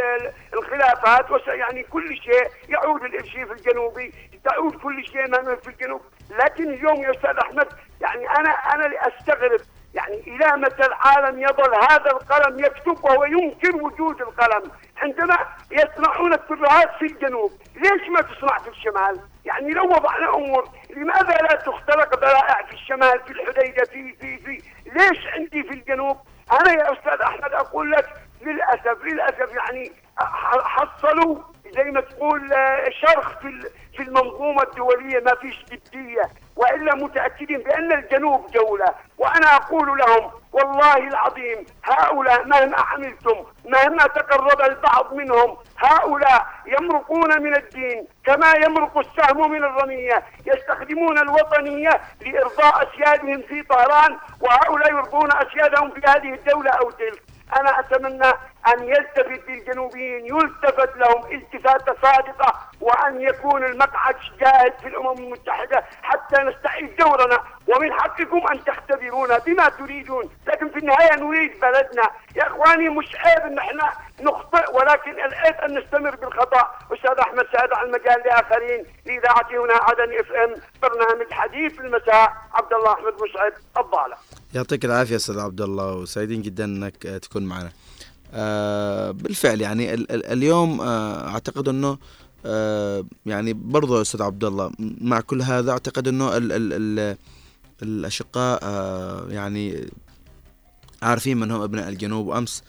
الخلافات 0.54 1.26
يعني 1.48 1.84
كل 1.84 2.18
شيء. 2.18 2.48
يعود 2.70 3.04
الإرشيف 3.04 3.52
الجنوبي 3.52 4.14
تعود 4.44 4.76
كل 4.76 5.06
شيء 5.06 5.56
في 5.56 5.68
الجنوب. 5.68 6.02
لكن 6.30 6.70
اليوم 6.70 6.96
يا 6.96 7.12
أستاذ 7.12 7.38
أحمد 7.38 7.68
يعني 8.02 8.30
أنا 8.30 8.50
أنا 8.50 9.08
أستغرب. 9.08 9.60
يعني 9.94 10.16
إلى 10.28 10.58
متى 10.58 10.86
العالم 10.86 11.40
يظل 11.40 11.76
هذا 11.76 12.12
القلم 12.12 12.60
يكتب 12.60 13.04
وهو 13.04 13.24
ينكر 13.26 13.76
وجود 13.76 14.22
القلم؟ 14.22 14.72
عندما 14.98 15.38
يصنعون 15.72 16.34
الترهات 16.34 16.90
في 17.00 17.06
الجنوب 17.06 17.52
ليش 17.76 18.10
ما 18.10 18.22
تصنع 18.22 18.58
في 18.58 18.70
الشمال؟ 18.70 19.20
يعني 19.46 19.72
لو 19.72 19.84
وضعنا 19.84 20.30
أمور 20.30 20.70
لماذا 20.96 21.38
لا 21.38 21.56
تخترق 21.56 22.20
ذرائع 22.20 22.66
في 22.66 22.74
الشمال 22.74 23.20
في 23.26 23.32
الحديدة 23.32 23.84
في 23.84 24.14
في 24.14 24.38
في؟ 24.38 24.62
ليش 24.86 25.28
عندي 25.28 25.64
في 25.64 25.72
الجنوب؟ 25.72 26.18
أنا 26.52 26.72
يا 26.72 26.94
أستاذ 26.94 27.22
أحمد 27.22 27.54
أقول 27.54 27.92
لك 27.92 28.10
للأسف 28.42 29.04
للأسف 29.04 29.56
يعني 29.56 29.92
حصلوا 30.64 31.38
زي 31.76 31.84
ما 31.84 32.02
تقول 32.02 32.54
آه، 32.54 32.90
شرخ 32.90 33.40
في 33.40 33.70
في 33.98 34.04
المنظومة 34.04 34.64
الدولية 34.64 35.20
ما 35.20 35.36
فيش 35.36 35.66
جدية. 35.72 36.24
وإلا 36.56 36.96
متأكدين 36.96 37.58
بأن 37.58 37.92
الجنوب 37.92 38.52
دوله 38.52 38.94
وأنا 39.18 39.56
أقول 39.56 40.00
لهم 40.00 40.32
والله 40.54 40.98
العظيم 40.98 41.66
هؤلاء 41.84 42.46
مهما 42.46 42.78
عملتم 42.80 43.44
مهما 43.66 44.04
تقرب 44.08 44.62
البعض 44.62 45.14
منهم 45.14 45.58
هؤلاء 45.78 46.46
يمرقون 46.66 47.42
من 47.42 47.56
الدين 47.56 48.08
كما 48.26 48.54
يمرق 48.66 48.98
السهم 48.98 49.52
من 49.52 49.64
الرمية 49.64 50.24
يستخدمون 50.46 51.18
الوطنية 51.18 52.02
لإرضاء 52.22 52.88
أسيادهم 52.88 53.42
في 53.42 53.62
طهران 53.64 54.18
وهؤلاء 54.42 54.92
يرضون 54.92 55.30
أسيادهم 55.32 55.90
في 55.92 56.02
هذه 56.08 56.34
الدولة 56.34 56.72
أو 56.72 56.92
تلك. 56.92 57.22
أنا 57.60 57.80
أتمنى 57.80 58.34
أن 58.74 58.84
يلتفت 58.84 59.50
للجنوبيين 59.50 60.26
يلتفت 60.26 60.98
لهم 60.98 61.32
التفاتة 61.32 61.96
صادقة 62.02 62.54
وأن 62.82 63.22
يكون 63.22 63.64
المقعد 63.64 64.16
جاهز 64.40 64.72
في 64.82 64.88
الأمم 64.88 65.18
المتحدة 65.18 65.86
حتى 66.02 66.44
نستعيد 66.44 66.96
دورنا. 66.96 67.40
ومن 67.68 67.94
حقكم 67.94 68.48
أن 68.52 68.64
تختبرونا 68.64 69.38
بما 69.38 69.70
تريدون. 69.70 70.30
لكن 70.48 70.70
في 70.70 70.78
النهاية 70.78 71.16
نريد 71.16 71.52
بلدنا. 71.60 72.10
يا 72.36 72.48
إخواني 72.48 72.90
مش 72.90 73.16
عيب 73.16 73.44
أن 73.52 73.58
إحنا 73.58 73.92
نخطئ 74.22 74.76
ولكن 74.76 75.12
العيب 75.12 75.56
أن 75.56 75.78
نستمر 75.78 76.16
بالخطأ. 76.16 76.72
أستاذ 76.94 77.20
أحمد 77.20 77.46
سعد 77.54 77.74
على 77.74 77.88
المجال 77.88 78.22
لآخرين 78.26 78.86
لإذاعة 79.06 79.48
هنا 79.52 79.74
عدن 79.74 80.20
اف 80.20 80.32
ام 80.32 80.56
برنامج 80.82 81.32
حديث 81.32 81.80
المساء. 81.80 82.34
عبد 82.54 82.74
الله 82.74 82.94
أحمد 82.94 83.14
مسعد 83.14 83.54
الضالة 83.78 84.16
يعطيك 84.56 84.86
العافية 84.86 85.16
أستاذ 85.16 85.40
عبد 85.40 85.62
الله 85.62 85.94
وسعيدين 85.94 86.42
جدا 86.42 86.66
أنك 86.66 86.98
تكون 86.98 87.46
معنا. 87.46 87.72
بالفعل 89.12 89.62
يعني 89.62 89.94
ال 89.94 90.12
ال 90.12 90.26
اليوم 90.26 90.82
آه 90.82 91.28
أعتقد 91.28 91.68
إنه 91.68 91.98
آه 92.46 93.06
يعني 93.26 93.54
برضو 93.54 94.02
أستاذ 94.02 94.22
عبد 94.22 94.44
الله 94.44 94.72
مع 94.80 95.22
كل 95.22 95.42
هذا 95.42 95.72
أعتقد 95.72 96.08
إنه 96.08 96.38
ال 96.38 96.52
ال 96.52 96.74
ال 96.74 97.18
الأشقاء 97.84 98.60
آه 98.64 99.28
يعني 99.30 99.90
عارفين 101.02 101.38
من 101.38 101.52
هم 101.52 101.62
أبناء 101.62 101.90
الجنوب. 101.90 102.28
وأمس 102.28 102.64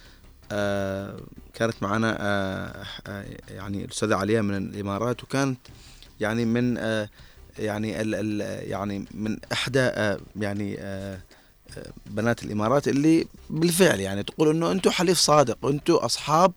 آه 0.52 1.16
كانت 1.54 1.74
معنا 1.82 2.16
آه 2.20 2.84
آه 3.06 3.24
يعني 3.50 3.84
الأستاذة 3.84 4.14
عليا 4.14 4.42
من 4.42 4.56
الإمارات 4.56 5.24
وكانت 5.24 5.58
يعني 6.20 6.44
من 6.44 6.78
آه 6.78 7.08
يعني 7.58 8.00
ال 8.00 8.14
ال 8.14 8.40
يعني 8.70 9.04
من 9.14 9.36
إحدى 9.52 9.80
آه 9.80 10.18
يعني 10.36 10.76
آه 10.78 11.18
بنات 12.06 12.42
الإمارات 12.42 12.88
اللي 12.88 13.26
بالفعل 13.50 14.00
يعني 14.00 14.22
تقول 14.22 14.48
إنه 14.48 14.72
أنتم 14.72 14.90
حليف 14.90 15.18
صادق 15.18 15.66
أنتم 15.66 15.94
أصحاب 15.94 16.52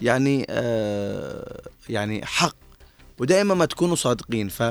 يعني 0.00 0.46
آه 0.50 1.62
يعني 1.88 2.26
حق. 2.26 2.56
ودائما 3.18 3.54
ما 3.54 3.64
تكونوا 3.64 3.96
صادقين. 3.96 4.48
ف 4.48 4.62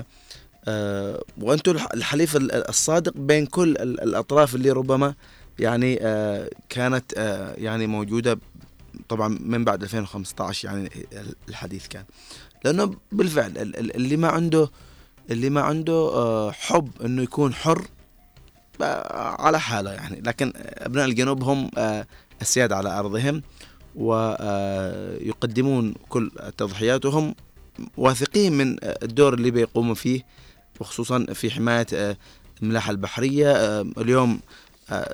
آه 0.65 1.23
وأنتم 1.41 1.77
الحليف 1.93 2.35
الصادق 2.41 3.13
بين 3.15 3.45
كل 3.45 3.69
الأطراف 3.79 4.55
اللي 4.55 4.71
ربما 4.71 5.13
يعني 5.59 5.97
آه 6.01 6.49
كانت 6.69 7.13
آه 7.17 7.53
يعني 7.57 7.87
موجودة 7.87 8.39
طبعا 9.09 9.37
من 9.41 9.63
بعد 9.65 9.83
2015 9.83 10.67
يعني 10.67 10.89
الحديث 11.49 11.87
كان. 11.87 12.03
لأنه 12.65 12.95
بالفعل 13.11 13.51
اللي 13.75 14.17
ما 14.17 14.27
عنده 14.27 14.69
اللي 15.31 15.49
ما 15.49 15.61
عنده 15.61 15.93
آه 15.93 16.51
حب 16.51 16.89
إنه 17.05 17.21
يكون 17.23 17.53
حر 17.53 17.87
على 19.39 19.59
حالة 19.59 19.91
يعني 19.91 20.21
لكن 20.25 20.53
أبناء 20.57 21.05
الجنوب 21.05 21.43
هم 21.43 21.71
السيادة 22.41 22.77
على 22.77 22.99
أرضهم 22.99 23.41
ويقدمون 23.95 25.93
كل 26.09 26.31
التضحيات 26.39 27.05
وهم 27.05 27.35
واثقين 27.97 28.53
من 28.53 28.77
الدور 28.83 29.33
اللي 29.33 29.51
بيقوموا 29.51 29.95
فيه 29.95 30.21
وخصوصا 30.79 31.25
في 31.33 31.51
حماية 31.51 32.17
الملاحة 32.63 32.91
البحرية. 32.91 33.81
اليوم 33.81 34.39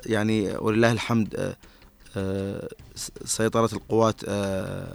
يعني 0.06 0.56
ولله 0.56 0.92
الحمد 0.92 1.54
سيطرت 3.24 3.72
القوات 3.72 4.20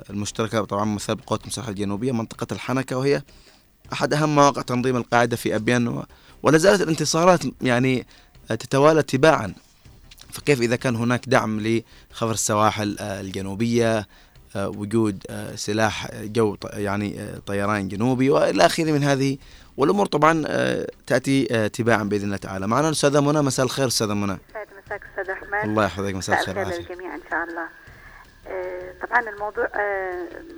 المشتركة 0.09 0.65
طبعا 0.65 0.85
مثل 0.85 1.13
القوات 1.13 1.41
المسلحة 1.41 1.69
الجنوبية 1.69 2.11
منطقة 2.11 2.47
الحنكة 2.53 2.97
وهي 2.97 3.21
أحد 3.93 4.13
أهم 4.13 4.35
مواقع 4.35 4.61
تنظيم 4.61 4.97
القاعدة 4.97 5.35
في 5.35 5.55
أبيان 5.55 6.03
ولا 6.43 6.57
زالت 6.57 6.81
الانتصارات 6.81 7.39
يعني 7.61 8.07
تتوالى 8.55 9.03
تباعا 9.03 9.53
فكيف 10.31 10.61
إذا 10.61 10.75
كان 10.75 10.95
هناك 10.95 11.29
دعم 11.29 11.59
لخفر 11.59 12.31
السواحل 12.31 12.95
الجنوبية 12.99 14.07
وجود 14.55 15.23
سلاح 15.55 16.11
جو 16.23 16.57
يعني 16.63 17.27
طيران 17.45 17.87
جنوبي 17.87 18.29
وإلى 18.29 18.65
آخره 18.65 18.91
من 18.91 19.03
هذه 19.03 19.37
والامور 19.77 20.05
طبعا 20.05 20.43
تأتي 21.07 21.69
تباعا 21.69 22.03
بإذن 22.03 22.25
الله 22.25 22.37
تعالى. 22.37 22.67
معنا 22.67 22.87
الاستاذه 22.87 23.21
منى 23.21 23.41
مساء 23.41 23.65
الخير 23.65 23.87
أستاذة 23.87 24.13
منى. 24.13 24.37
مساك 24.85 25.01
أستاذ 25.11 25.29
أحمد. 25.29 25.69
الله 25.69 25.85
يحفظك 25.85 26.15
مساء 26.15 26.39
الخير 26.39 26.67
للجميع 26.67 27.15
إن 27.15 27.21
شاء 27.29 27.43
الله. 27.43 27.82
طبعا 29.03 29.19
الموضوع 29.29 29.67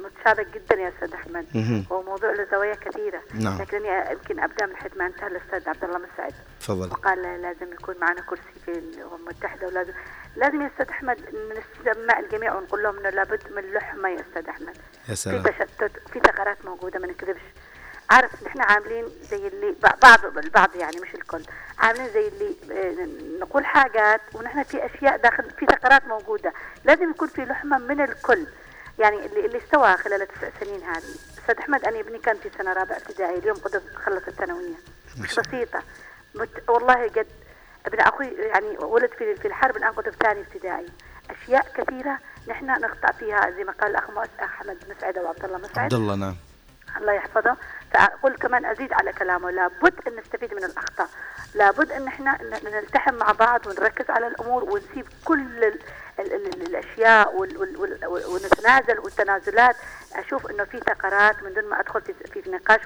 متشابك 0.04 0.48
جدا 0.54 0.76
يا 0.76 0.90
أستاذ 0.90 1.14
أحمد. 1.14 1.46
هو 1.92 2.02
موضوع 2.02 2.32
له 2.32 2.48
زوايا 2.52 2.76
كثيرة. 2.76 3.22
نعم. 3.34 3.62
لكنني 3.62 4.12
يمكن 4.12 4.40
أبدأ 4.40 4.66
من 4.66 4.76
حيث 4.76 4.98
ما 4.98 5.06
انتهى 5.06 5.28
الأستاذ 5.28 5.70
عبد 5.70 5.84
الله 5.84 5.98
مسعد. 5.98 6.34
تفضل. 6.60 6.92
وقال 6.92 7.42
لازم 7.42 7.74
يكون 7.74 7.96
معنا 8.02 8.22
كرسي 8.22 8.60
في 8.66 8.72
الامم 8.72 9.16
المتحده 9.16 9.68
ولازم 9.68 9.94
لازم 10.36 10.62
يا 10.62 10.68
أستاذ 10.68 10.90
أحمد 10.90 11.20
نسمع 11.86 12.20
الجميع 12.20 12.56
ونقول 12.56 12.84
لهم 12.84 12.98
إنه 12.98 13.10
لابد 13.10 13.44
من 13.56 13.74
لحمة 13.74 14.10
يا 14.10 14.20
أستاذ 14.30 14.50
أحمد. 14.50 14.78
يا 15.10 15.16
سلام. 15.16 15.44
في 15.44 15.50
تشتت 15.50 16.10
في 16.14 16.20
ثغرات 16.20 16.66
موجودة 16.66 17.00
ما 17.00 17.08
نكذبش. 17.08 17.42
عارف 18.10 18.44
نحن 18.44 18.62
عاملين 18.62 19.06
زي 19.22 19.48
اللي 19.48 19.76
بعض 20.02 20.38
البعض 20.38 20.76
يعني 20.76 21.00
مش 21.00 21.16
الكل. 21.16 21.44
عاملين 21.78 22.10
زي 22.10 22.28
اللي 22.28 22.56
نقول 23.40 23.66
حاجات 23.66 24.22
ونحن 24.34 24.64
في 24.64 24.86
أشياء 24.86 25.18
داخل 25.18 25.52
في 25.52 25.66
ثغرات 25.66 26.08
موجودة. 26.08 26.54
لازم 26.84 27.10
يكون 27.10 27.28
في 27.28 27.46
لحمة 27.46 27.78
من 27.78 28.02
الكل. 28.02 28.48
يعني 29.00 29.26
اللي 29.26 29.46
اللي 29.46 29.58
استوى 29.58 29.98
خلال 29.98 30.22
التسع 30.22 30.50
سنين 30.60 30.84
هذه. 30.84 31.16
أستاذ 31.40 31.58
أحمد 31.60 31.86
أنا 31.86 32.00
ابني 32.00 32.20
كان 32.20 32.38
في 32.38 32.50
سنة 32.58 32.74
رابعة 32.74 32.98
ابتدائي 32.98 33.38
اليوم 33.38 33.58
قدرت 33.58 33.96
خلص 33.96 34.28
الثانوية. 34.28 34.76
بسيطة. 35.24 35.80
مت 36.36 36.70
والله 36.70 37.08
قد 37.08 37.28
ابن 37.86 38.00
أخوي 38.00 38.28
يعني 38.28 38.78
ولد 38.78 39.10
في 39.18 39.36
في 39.36 39.48
الحرب 39.48 39.78
الآن 39.78 39.92
قدر 39.92 40.12
ثاني 40.12 40.42
ابتدائي. 40.42 40.88
أشياء 41.30 41.68
كثيرة 41.76 42.20
نحن 42.48 42.66
نخطأ 42.66 43.12
فيها 43.12 43.52
زي 43.52 43.64
ما 43.64 43.72
قال 43.72 43.92
الأخ 43.92 44.04
أحمد 44.44 44.78
مسعد 44.90 45.18
أو 45.18 45.28
عبد 45.28 45.46
الله 45.46 45.58
مسعد. 45.58 45.80
عبد 45.80 45.94
الله 45.94 46.16
نعم. 46.16 46.36
الله 46.98 47.14
يحفظه. 47.14 47.58
فاقول 47.96 48.36
كمان 48.36 48.66
أزيد 48.66 48.94
على 48.94 49.14
كلامه. 49.14 49.52
لابد 49.52 49.94
أن 50.08 50.16
نستفيد 50.16 50.54
من 50.54 50.64
الأخطاء. 50.64 51.08
لابد 51.56 51.92
أن 51.92 52.08
إحنا 52.08 52.38
نلتحم 52.64 53.14
مع 53.14 53.32
بعض 53.32 53.68
ونركز 53.68 54.10
على 54.10 54.28
الأمور 54.28 54.64
ونسيب 54.64 55.08
كل 55.26 55.64
ال 55.64 55.80
ال 56.20 56.34
ال 56.34 56.62
الأشياء 56.68 57.36
وال 57.36 57.58
وال 57.58 57.78
وال 57.80 58.26
ونتنازل 58.26 59.00
والتنازلات. 59.00 59.76
أشوف 60.16 60.52
إنه 60.52 60.64
في 60.64 60.80
ثغرات 60.80 61.44
من 61.44 61.54
دون 61.54 61.66
ما 61.66 61.80
أدخل 61.80 62.02
في, 62.02 62.14
في 62.14 62.52
نقاش 62.52 62.82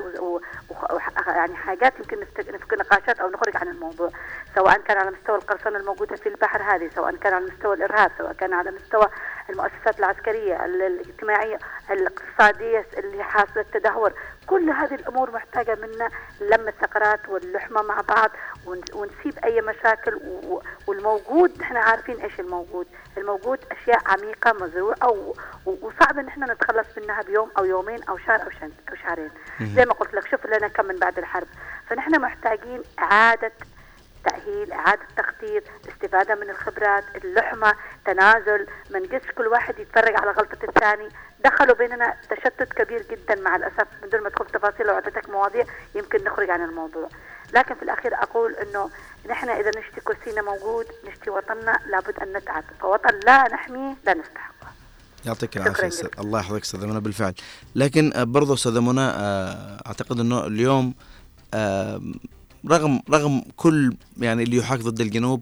يعني 1.28 1.56
حاجات 1.56 1.93
يمكن 2.00 2.19
نفك 2.19 2.74
نقاشات 2.74 3.19
أو 3.19 3.30
نخرج 3.30 3.58
عن 3.58 3.67
الموضوع. 3.67 4.10
سواء 4.56 4.78
كان 4.78 4.98
على 4.98 5.12
مستوى 5.12 5.36
القرصنة 5.38 5.80
الموجودة 5.80 6.15
في 6.15 6.30
البحر 6.30 6.62
هذه 6.76 6.89
سواء 6.95 7.15
كان 7.15 7.34
على 7.34 7.45
مستوى 7.45 7.76
الإرهاب 7.76 8.12
سواء 8.17 8.34
كان 8.34 8.54
على 8.54 8.72
مستوى 8.72 9.08
المؤسسات 9.50 10.00
العسكرية 10.00 10.65
الاجتماعية 10.65 11.60
الاقتصادية 11.91 12.86
اللي 12.98 13.24
حاصلة 13.24 13.62
التدهور. 13.62 14.13
كل 14.49 14.69
هذه 14.69 14.95
الأمور 14.95 15.31
محتاجة 15.31 15.75
منا 15.75 16.09
لم 16.41 16.67
الثغرات 16.67 17.29
واللحمة 17.29 17.81
مع 17.81 18.01
بعض 18.01 18.31
ونسيب 18.93 19.39
أي 19.43 19.62
مشاكل 19.62 20.19
والموجود 20.88 21.62
نحن 21.62 21.77
عارفين 21.77 22.21
إيش 22.21 22.39
الموجود. 22.39 22.88
الموجود 23.17 23.59
أشياء 23.71 24.01
عميقة 24.05 24.53
مزروعة 24.53 25.33
وصعب 25.65 26.19
إن 26.19 26.27
إحنا 26.27 26.53
نتخلص 26.53 26.88
منها 26.97 27.21
بيوم 27.21 27.51
أو 27.57 27.65
يومين 27.65 28.03
أو 28.03 28.17
شهر 28.17 28.41
أو, 28.41 28.49
أو 28.89 28.95
شهرين. 28.95 29.31
زي 29.62 29.85
ما 29.85 29.93
قلت 29.93 30.13
لك 30.13 30.27
شوف 30.27 30.45
لنا 30.45 30.67
كم 30.67 30.85
من 30.85 30.95
بعد 30.95 31.17
الحرب. 31.17 31.47
فنحن 31.89 32.21
محتاجين 32.21 32.81
إعادة 32.99 33.51
تأهيل 34.25 34.73
إعادة 34.73 35.01
تخطيط 35.17 35.63
استفادة 35.89 36.35
من 36.35 36.49
الخبرات 36.49 37.03
اللحمة 37.15 37.73
تنازل 38.05 38.67
ما 38.91 38.99
نقص 38.99 39.25
كل 39.38 39.47
واحد 39.47 39.79
يتفرج 39.79 40.15
على 40.15 40.31
غلطة 40.31 40.63
الثاني. 40.63 41.09
دخلوا 41.45 41.75
بيننا 41.75 42.13
تشتت 42.30 42.73
كبير 42.73 43.06
جدا 43.12 43.36
مع 43.36 43.56
الأسف. 43.56 43.88
من 44.04 44.10
دون 44.10 44.21
ما 44.21 44.28
أدخل 44.28 44.45
تفاصيل 44.45 44.88
لو 44.88 44.93
أعطيتك 44.93 45.30
مواضيع 45.30 45.65
يمكن 45.95 46.23
نخرج 46.23 46.49
عن 46.49 46.62
الموضوع. 46.62 47.10
لكن 47.54 47.75
في 47.75 47.84
الأخير 47.84 48.13
أقول 48.13 48.56
أنه 48.56 48.89
نحن 49.30 49.49
إذا 49.49 49.69
نشتي 49.69 50.02
كرسينا 50.02 50.41
موجود 50.41 50.86
نشتي 51.08 51.30
وطننا 51.30 51.80
لابد 51.91 52.19
أن 52.19 52.34
نتعب. 52.38 52.63
فوطن 52.82 53.19
لا 53.25 53.47
نحميه 53.54 53.95
لا 54.06 54.13
نستحقه 54.13 54.67
يعطيك 55.25 55.58
العافية 55.58 56.10
الله 56.19 56.39
يحفظك 56.39 56.62
أستاذ 56.62 56.86
منى 56.86 56.99
بالفعل. 56.99 57.34
لكن 57.75 58.12
برضه 58.17 58.54
أستاذ 58.54 58.80
منى 58.80 59.02
آه، 59.02 59.82
أعتقد 59.88 60.19
إنه 60.19 60.47
اليوم 60.47 60.93
آه، 61.54 62.02
رغم 62.69 63.02
رغم 63.10 63.43
كل 63.56 63.95
يعني 64.17 64.43
اللي 64.43 64.58
يحاك 64.58 64.80
ضد 64.80 65.02
الجنوب 65.02 65.41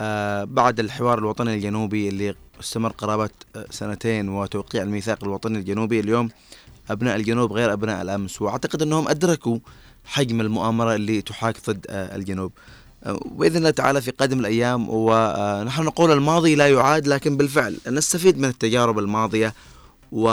آه 0.00 0.44
بعد 0.44 0.80
الحوار 0.80 1.18
الوطني 1.18 1.54
الجنوبي 1.54 2.08
اللي 2.08 2.34
استمر 2.62 2.88
قرابة 2.88 3.30
آه، 3.56 3.66
سنتين 3.70 4.28
وتوقيع 4.28 4.82
الميثاق 4.82 5.24
الوطني 5.24 5.58
الجنوبي 5.58 6.00
اليوم. 6.00 6.28
أبناء 6.90 7.16
الجنوب 7.16 7.52
غير 7.52 7.72
أبناء 7.72 8.02
الأمس 8.02 8.42
وأعتقد 8.42 8.82
أنهم 8.82 9.08
أدركوا 9.08 9.58
حجم 10.04 10.40
المؤامرة 10.40 10.94
اللي 10.94 11.22
تحاك 11.22 11.56
ضد 11.70 11.86
آه 11.90 12.16
الجنوب. 12.16 12.52
آه، 13.04 13.20
وبإذن 13.24 13.56
الله 13.56 13.70
تعالى 13.70 14.02
في 14.02 14.10
قادم 14.10 14.40
الأيام 14.40 14.86
ونحن 14.88 15.82
نقول 15.82 16.12
الماضي 16.12 16.54
لا 16.54 16.68
يعاد 16.68 17.06
لكن 17.06 17.36
بالفعل 17.36 17.76
نستفيد 17.86 18.38
من 18.38 18.48
التجارب 18.48 18.98
الماضية 18.98 19.54
و 20.12 20.28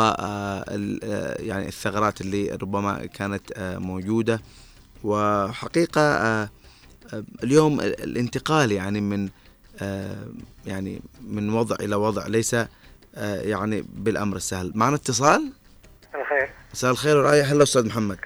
يعني 1.40 1.68
الثغرات 1.68 2.22
اللي 2.22 2.50
ربما 2.50 3.06
كانت 3.06 3.76
موجودة. 3.80 4.42
وحقيقة 5.04 6.02
آه، 6.02 6.50
اليوم 7.44 7.80
الانتقال 7.80 8.72
يعني 8.72 9.02
من 9.02 9.30
يعني 10.66 11.02
من 11.22 11.54
وضع 11.54 11.76
إلى 11.80 11.96
وضع 11.96 12.28
ليس 12.28 12.56
يعني 13.18 13.86
بالأمر 13.90 14.36
السهل. 14.36 14.72
معنا 14.76 14.96
اتصال؟ 14.96 15.54
الخير. 16.16 16.50
مساء 16.74 16.92
الخير 16.92 17.18
ورعاية. 17.18 17.44
هلا 17.44 17.64
أستاذ 17.64 17.88
محمد. 17.88 18.20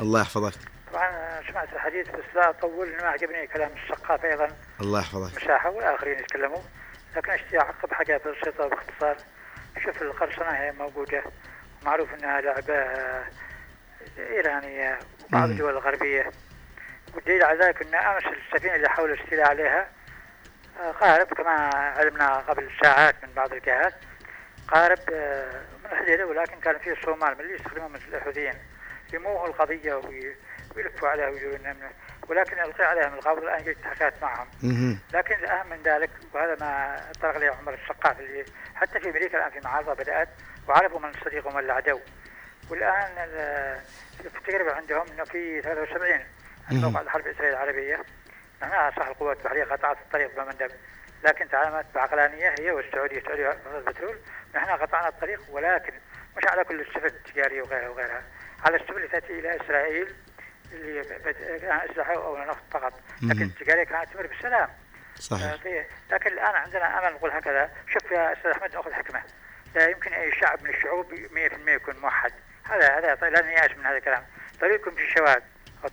الله 0.00 0.20
يحفظك. 0.20 0.54
طبعا 0.92 1.40
سمعت 1.50 1.72
الحديث 1.72 2.08
بس 2.08 2.24
لا 2.34 2.50
أطول 2.50 2.88
ما 2.96 3.08
عجبني 3.08 3.46
كلام 3.46 3.70
الشقاف 3.72 4.24
أيضا. 4.24 4.48
الله 4.80 5.00
يحفظك. 5.00 5.36
مشاحة 5.36 5.70
والآخرين 5.70 6.18
يتكلموا. 6.18 6.60
لكن 7.16 7.30
اشتي 7.30 7.58
أعقب 7.58 7.92
حاجة 7.92 8.16
بسيطة 8.16 8.68
باختصار. 8.68 9.16
شوف 9.84 10.02
القرصنة 10.02 10.50
هي 10.50 10.72
موجودة. 10.72 11.22
معروف 11.84 12.14
أنها 12.14 12.40
لعبة 12.40 12.74
إيرانية 14.18 14.98
وبعض 15.28 15.50
الدول 15.50 15.72
الغربية. 15.72 16.30
والدليل 17.14 17.42
على 17.42 17.64
ذلك 17.64 17.82
أن 17.82 17.94
أمس 17.94 18.24
السفينة 18.24 18.74
اللي 18.74 18.88
حاول 18.88 19.12
الاستيلاء 19.12 19.48
عليها 19.48 19.80
آه، 19.80 19.86
قارب 21.00 21.26
كما 21.26 21.50
علمنا 21.74 22.36
قبل 22.36 22.70
ساعات 22.82 23.14
من 23.24 23.32
بعض 23.32 23.52
الجهات. 23.52 23.94
قارب 24.68 24.98
آه، 25.12 25.62
من 25.84 25.92
الحديدة 25.92 26.26
ولكن 26.26 26.60
كان 26.60 26.78
فيه 26.78 26.92
الصومال 26.92 27.34
من 27.34 27.40
اللي 27.40 27.54
يستخدمون 27.54 27.92
مثل 27.92 28.14
الحوثيين 28.14 28.54
يموهوا 29.12 29.46
القضية 29.48 29.94
ويلفوا 30.76 31.08
عليها 31.08 31.28
ويقولون 31.28 31.74
ولكن 32.28 32.58
القي 32.58 32.84
عليها 32.84 33.08
من 33.08 33.14
القبض 33.18 33.42
الان 33.42 33.64
جيت 33.64 33.76
حكيت 33.84 34.22
معهم 34.22 34.46
لكن 35.14 35.34
الاهم 35.34 35.70
من 35.70 35.82
ذلك 35.84 36.10
وهذا 36.34 36.56
ما 36.60 36.96
أطلق 37.10 37.34
عليه 37.34 37.50
عمر 37.50 37.74
السقاف 37.74 38.20
اللي 38.20 38.44
حتى 38.74 39.00
في 39.00 39.10
أمريكا 39.10 39.38
الآن 39.38 39.50
في 39.50 39.60
معارضه 39.64 39.94
بدأت 39.94 40.28
وعرفوا 40.68 41.00
من 41.00 41.08
الصديق 41.08 41.46
ومن 41.46 41.58
العدو. 41.58 42.00
والآن 42.70 43.10
التجربة 44.24 44.72
عندهم 44.72 45.06
إنه 45.12 45.24
في 45.24 45.62
73 45.62 46.20
موقع 46.70 47.00
الحرب 47.00 47.26
الإسرائيلية 47.26 47.56
العربية. 47.56 48.00
معناها 48.64 48.90
صح 48.90 49.06
القوات 49.06 49.36
البحرية 49.38 49.64
قطعت 49.64 49.96
الطريق 49.96 50.36
بمندب 50.36 50.70
لكن 51.24 51.48
تعاملت 51.48 51.86
بعقلانية 51.94 52.54
هي 52.58 52.70
والسعودية 52.70 53.18
السعودية 53.18 53.58
البترول. 53.76 54.18
نحن 54.54 54.70
قطعنا 54.70 55.08
الطريق 55.08 55.40
ولكن 55.50 55.92
مش 56.36 56.44
على 56.46 56.64
كل 56.64 56.80
السفن 56.80 57.06
التجارية 57.06 57.62
وغيرها 57.62 57.88
وغيرها. 57.88 58.22
على 58.64 58.76
السفن 58.76 58.96
اللي 58.96 59.08
تأتي 59.08 59.38
إلى 59.38 59.56
إسرائيل 59.56 60.14
اللي 60.72 61.04
كان 61.58 61.80
أسلحة 61.90 62.14
أو 62.14 62.38
نفط 62.38 62.62
فقط. 62.70 62.92
لكن 63.22 63.42
التجارية 63.42 63.84
كانت 63.84 64.12
تمر 64.12 64.26
بالسلام. 64.26 64.68
صحيح. 65.14 65.66
آه، 65.66 65.86
لكن 66.10 66.32
الآن 66.32 66.54
عندنا 66.54 66.98
أمل 66.98 67.14
نقول 67.14 67.30
هكذا. 67.30 67.70
شوف 67.92 68.10
يا 68.10 68.32
أستاذ 68.32 68.50
أحمد 68.50 68.74
ناخذ 68.74 68.92
حكمة. 68.92 69.22
لا 69.74 69.88
يمكن 69.88 70.12
أي 70.12 70.32
شعب 70.32 70.62
من 70.62 70.70
الشعوب 70.70 71.14
100% 71.14 71.74
يكون 71.74 71.96
موحد. 71.96 72.32
هذا 72.64 72.98
هذا 72.98 73.14
طيب 73.14 73.32
لا 73.32 73.42
نياس 73.42 73.70
من 73.70 73.86
هذا 73.86 73.96
الكلام. 73.96 74.24
طريقكم 74.60 74.90
في 74.90 75.06
شواذ 75.10 75.40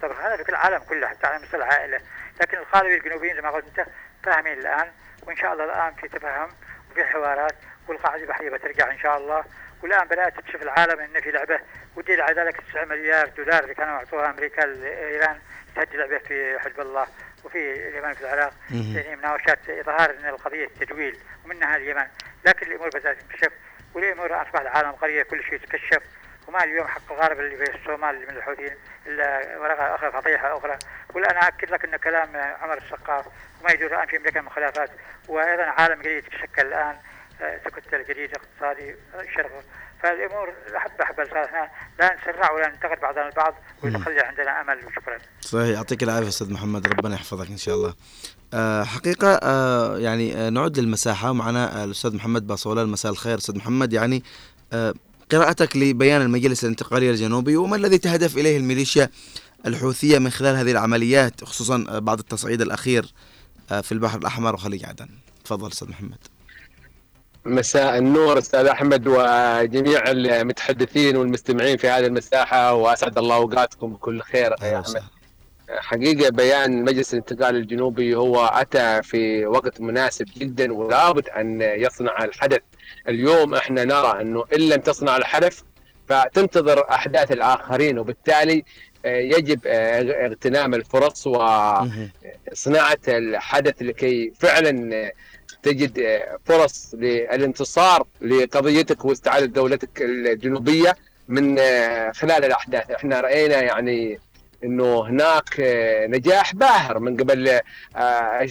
طبعا 0.02 0.28
هذا 0.28 0.38
في 0.38 0.44
كل 0.44 0.54
العالم 0.54 0.78
كله 0.78 1.08
حتى 1.08 1.28
على 1.28 1.44
مستوى 1.44 1.64
العائلة. 1.64 2.02
لكن 2.42 2.58
القادة 2.58 2.88
الجنوبيين 2.88 3.36
زي 3.36 3.42
ما 3.42 3.50
قلت 3.50 3.66
انت 3.80 3.88
فاهمين 4.24 4.60
الآن 4.60 4.92
وإن 5.24 5.36
شاء 5.36 5.54
الله 5.54 5.64
الآن 5.64 5.94
في 5.94 6.08
تفهم 6.08 6.50
وفي 6.92 7.04
حوارات 7.04 7.56
والقاعدة 7.88 8.24
البحرية 8.24 8.50
بترجع 8.50 8.92
إن 8.92 9.00
شاء 9.00 9.18
الله. 9.18 9.44
والآن 9.84 10.08
بدأت 10.08 10.40
تكشف 10.40 10.62
العالم 10.62 11.00
إن 11.00 11.22
في 11.22 11.32
لعبة 11.32 11.60
ودليل 11.96 12.22
على 12.22 12.42
ذلك 12.42 12.62
9 12.72 12.86
مليار 12.86 13.28
دولار 13.28 13.64
اللي 13.64 13.74
كانوا 13.76 13.94
أعطوها 13.94 14.30
أمريكا 14.30 14.62
لايران 14.62 15.40
تهدي 15.76 15.98
لعبة 15.98 16.18
في 16.18 16.60
حزب 16.60 16.80
الله 16.80 17.08
وفي 17.44 17.88
اليمن 17.90 18.14
في 18.14 18.22
العراق. 18.22 18.54
يعني 18.96 19.16
مناوشات 19.16 19.70
إظهار 19.70 20.10
إن 20.10 20.26
القضية 20.30 20.68
تجويل 20.80 21.18
ومنها 21.46 21.76
اليمن. 21.78 22.08
لكن 22.46 22.68
الأمور 22.68 22.90
بدأت 22.90 23.18
تنكشف 23.22 23.52
والأمور 23.94 24.42
اصبح 24.42 24.60
العالم 24.60 24.92
قريه 24.92 25.24
كل 25.24 25.44
شيء 25.44 25.60
تكشف 25.60 26.02
وما 26.52 26.64
اليوم 26.64 26.88
حق 26.88 27.12
الغارب 27.12 27.40
اللي 27.40 27.58
في 27.58 27.76
الصومال 27.76 28.16
من 28.16 28.38
الحوثيين 28.38 28.76
إلا 29.08 29.58
ورقة 29.60 29.96
أخرى 29.96 30.12
فضيحه 30.12 30.58
أخرى. 30.58 30.80
ولا 31.14 31.32
أنا 31.32 31.48
أكد 31.48 31.72
لك 31.72 31.86
إن 31.86 31.98
كلام 31.98 32.30
عمر 32.36 32.78
السقاف 32.78 33.26
وما 33.62 33.72
يدور 33.72 33.88
الآن 33.88 34.08
في 34.08 34.18
أمريكا 34.18 34.42
من 34.42 34.50
خلافات 34.50 34.90
وأيضا 35.28 35.64
عالم 35.64 36.02
جديد 36.02 36.24
يتشكل 36.24 36.68
الآن 36.68 36.96
تكتل 37.66 38.04
جديد 38.10 38.30
اقتصادي 38.36 38.96
شرق. 39.36 39.64
فالأمور 40.04 40.54
أحب 40.78 41.02
أحب 41.02 41.20
إحنا 41.20 41.70
لا 42.00 42.16
نسرع 42.16 42.52
ولا 42.52 42.70
ننتقد 42.70 43.00
بعضنا 43.00 43.28
البعض 43.28 43.54
ويخلي 43.84 44.20
عندنا 44.20 44.62
أمل 44.62 44.86
وشكرا. 44.86 45.18
صحيح 45.42 45.68
يعطيك 45.68 46.04
العافية 46.04 46.28
أستاذ 46.28 46.54
محمد. 46.54 46.88
ربنا 46.88 47.16
يحفظك 47.16 47.48
إن 47.48 47.58
شاء 47.58 47.76
الله. 47.76 47.96
أه 48.54 48.84
حقيقة 48.84 49.40
أه 49.44 49.98
يعني 49.98 50.36
أه 50.38 50.50
نعود 50.50 50.80
للمساحة. 50.80 51.34
معنا 51.34 51.84
الأستاذ 51.84 52.16
محمد 52.16 52.48
باصولان 52.48 52.88
مساء 52.88 53.12
الخير 53.12 53.38
أستاذ 53.38 53.58
محمد. 53.58 53.94
يعني 53.94 54.24
قراءتك 55.32 55.78
لبيان 55.78 56.22
المجلس 56.22 56.64
الانتقالي 56.64 57.10
الجنوبي 57.10 57.58
وما 57.58 57.76
الذي 57.76 57.98
تهدف 57.98 58.38
إليه 58.38 58.58
الميليشيا 58.58 59.10
الحوثية 59.68 60.20
من 60.20 60.30
خلال 60.30 60.56
هذه 60.56 60.72
العمليات 60.72 61.44
خصوصا 61.44 62.00
بعد 62.00 62.20
التصعيد 62.20 62.62
الأخير 62.62 63.14
آه، 63.72 63.82
في 63.82 63.92
البحر 63.92 64.18
الأحمر 64.20 64.54
وخليج 64.54 64.86
عدن؟ 64.86 65.10
تفضل 65.46 65.68
أستاذ 65.72 65.90
محمد. 65.90 66.18
مساء 67.46 67.98
النور 67.98 68.38
أستاذ 68.38 68.66
أحمد 68.66 69.08
وجميع 69.08 70.04
المتحدثين 70.08 71.16
والمستمعين 71.18 71.78
في 71.78 71.88
هذه 71.90 72.06
المساحة 72.06 72.74
وأسعد 72.74 73.18
الله 73.18 73.36
أوقاتكم 73.36 73.94
بكل 73.94 74.22
خير 74.22 74.56
يا 74.62 74.80
أحمد. 74.80 75.04
حقيقة 75.80 76.30
بيان 76.30 76.84
مجلس 76.84 77.14
الانتقال 77.14 77.56
الجنوبي 77.56 78.16
هو 78.16 78.46
أتى 78.46 79.02
في 79.04 79.46
وقت 79.46 79.82
مناسب 79.82 80.26
جدا 80.38 80.74
ولابد 80.74 81.30
أن 81.30 81.62
يصنع 81.62 82.24
الحدث. 82.24 82.60
اليوم 83.08 83.56
إحنا 83.56 83.86
نرى 83.86 84.22
أنه 84.22 84.44
إن 84.56 84.60
لم 84.60 84.82
تصنع 84.82 85.18
الحدث 85.18 85.62
فتنتظر 86.08 86.90
أحداث 86.90 87.32
الآخرين 87.32 88.00
وبالتالي 88.00 88.64
آه، 89.06 89.18
يجب 89.18 89.60
آه، 89.68 90.26
اغتنام 90.28 90.74
الفرص 90.74 91.28
وصناعه 91.28 92.98
الحدث 93.08 93.82
لكي 93.82 94.32
فعلا 94.40 95.12
تجد 95.64 96.22
فرص 96.46 96.90
للانتصار 96.94 98.08
لقضيتك 98.22 99.06
واستعادة 99.06 99.46
دولتك 99.46 100.02
الجنوبية 100.02 100.96
من 101.28 101.60
آه، 101.60 102.12
خلال 102.12 102.46
الأحداث. 102.46 102.92
إحنا 102.92 103.22
رأينا 103.22 103.62
يعني 103.62 104.20
إنه 104.64 105.08
هناك 105.08 105.56
نجاح 106.10 106.56
باهر 106.56 107.00
من 107.00 107.18
قبل 107.18 107.60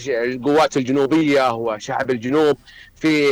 القوات 0.09 0.77
الجنوبية 0.77 1.53
وشعب 1.55 2.11
الجنوب 2.11 2.57
في 2.94 3.29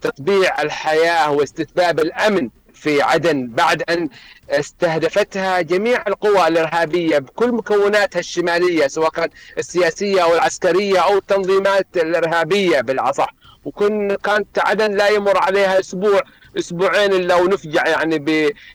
تطبيع 0.00 0.62
الحياة 0.62 1.30
واستتباب 1.30 2.00
الأمن 2.00 2.48
في 2.74 3.02
عدن 3.02 3.46
بعد 3.46 3.82
أن 3.90 4.08
استهدفتها 4.50 5.60
جميع 5.60 6.04
القوى 6.06 6.48
الإرهابية 6.48 7.18
بكل 7.18 7.52
مكوناتها 7.52 8.20
الشمالية 8.20 8.86
سواء 8.86 9.10
كانت 9.10 9.32
السياسية 9.58 10.22
أو 10.22 10.34
العسكرية 10.34 10.98
أو 10.98 11.18
التنظيمات 11.18 11.86
الإرهابية 11.96 12.80
بالأصح. 12.80 13.34
وكن 13.64 14.16
كانت 14.24 14.58
عدن 14.58 14.96
لا 14.96 15.08
يمر 15.08 15.38
عليها 15.38 15.80
أسبوع 15.80 16.20
أسبوعين 16.58 17.12
إلا 17.12 17.34
ونفجع 17.34 17.86
يعني 17.86 18.18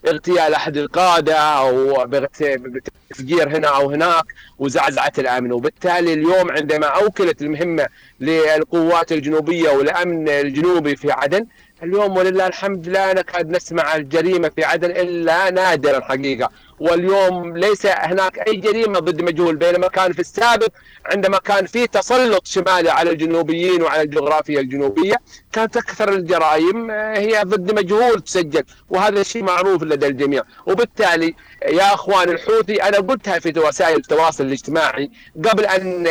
باغتيال 0.04 0.54
أحد 0.54 0.78
القادة 0.78 1.38
أو 1.38 2.06
بتفجير 2.42 3.58
هنا 3.58 3.68
أو 3.68 3.90
هناك 3.92 4.24
وزعزعة 4.60 5.12
الأمن. 5.18 5.52
وبالتالي 5.52 6.14
اليوم 6.14 6.52
عندما 6.52 6.88
أوكلت 6.88 7.42
المهمة 7.42 7.88
للقوات 8.20 9.12
الجنوبية 9.12 9.70
والأمن 9.70 10.30
الجنوبي 10.30 10.96
في 10.96 11.12
عدن 11.12 11.46
اليوم 11.84 12.18
ولله 12.18 12.48
الحمد 12.48 12.88
لا 12.88 13.14
نكاد 13.14 13.50
نسمع 13.50 13.96
الجريمة 13.96 14.50
في 14.50 14.64
عدن 14.64 14.92
إلا 14.92 15.50
نادرا 15.50 16.00
حقيقة. 16.02 16.50
واليوم 16.80 17.58
ليس 17.58 17.86
هناك 17.86 18.48
أي 18.48 18.56
جريمة 18.56 19.00
ضد 19.00 19.22
مجهول 19.22 19.56
بينما 19.56 19.88
كان 19.88 20.14
في 20.14 20.20
السابق 20.20 20.70
عندما 21.06 21.38
كان 21.38 21.66
في 21.66 21.88
تسلط 21.88 22.48
شمالي 22.48 22.90
على 22.90 23.10
الجنوبيين 23.10 23.82
وعلى 23.82 24.02
الجغرافيا 24.02 24.60
الجنوبية 24.60 25.16
كانت 25.52 25.78
أكثر 25.78 26.10
الجرائم 26.10 26.92
هي 26.92 27.42
ضد 27.44 27.80
مجهول 27.80 28.22
تسجل 28.22 28.64
وهذا 28.90 29.22
الشيء 29.22 29.44
معروف 29.44 29.84
لدى 29.84 30.08
الجميع. 30.08 30.44
وبالتالي 30.66 31.36
يا 31.66 31.94
اخوان 31.94 32.30
الحوثي 32.30 32.84
أنا 32.84 32.98
قلتها 32.98 33.40
في 33.40 33.60
وسائل 33.60 33.96
التواصل 33.96 34.44
الاجتماعي 34.46 35.12
قبل 35.46 35.66
أن 35.66 36.08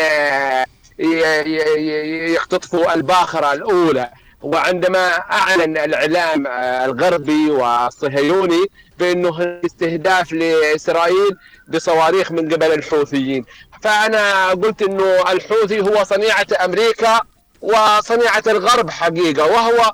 يختطفوا 2.35 2.95
الباخرة 2.95 3.53
الأولى. 3.53 4.11
وعندما 4.43 5.09
أعلن 5.09 5.79
الإعلام 5.79 6.47
الغربي 6.91 7.51
والصهيوني 7.51 8.67
بأنه 8.99 9.61
استهداف 9.67 10.33
لإسرائيل 10.33 11.37
بصواريخ 11.69 12.33
من 12.33 12.55
قبل 12.55 12.73
الحوثيين. 12.73 13.45
فأنا 13.83 14.49
قلت 14.51 14.83
إنه 14.83 15.33
الحوثي 15.33 15.81
هو 15.81 16.05
صنيعة 16.05 16.47
أمريكا 16.65 17.21
وصنيعة 17.61 18.43
الغرب 18.47 18.91
حقيقة 18.91 19.47
وهو 19.47 19.93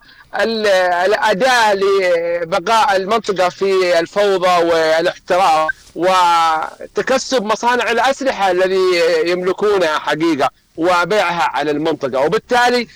الأداة 1.05 1.75
لبقاء 1.75 2.97
المنطقة 2.97 3.49
في 3.49 3.99
الفوضى 3.99 4.65
والاحتراق 4.65 5.69
وتكسب 5.95 7.45
مصانع 7.45 7.91
الأسلحة 7.91 8.51
الذي 8.51 9.03
يملكونها 9.25 9.99
حقيقة. 9.99 10.51
وبيعها 10.77 11.43
على 11.43 11.71
المنطقة. 11.71 12.21
وبالتالي 12.21 12.89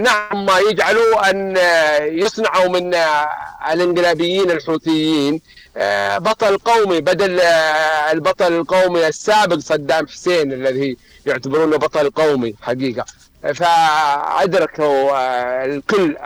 نعم 0.00 0.46
ما 0.46 0.58
يجعلوا 0.58 1.30
أن 1.30 1.56
يصنعوا 2.00 2.68
من 2.68 2.94
الإنقلابيين 3.72 4.50
الحوثيين 4.50 5.40
بطل 6.16 6.58
قومي 6.58 7.00
بدل 7.00 7.40
البطل 8.12 8.52
القومي 8.52 9.06
السابق 9.06 9.58
صدام 9.58 10.06
حسين 10.06 10.52
الذي 10.52 10.96
يعتبرونه 11.26 11.76
بطل 11.76 12.10
قومي 12.10 12.54
حقيقة. 12.62 13.04
فادركوا 13.54 15.10
الكل 15.64 16.16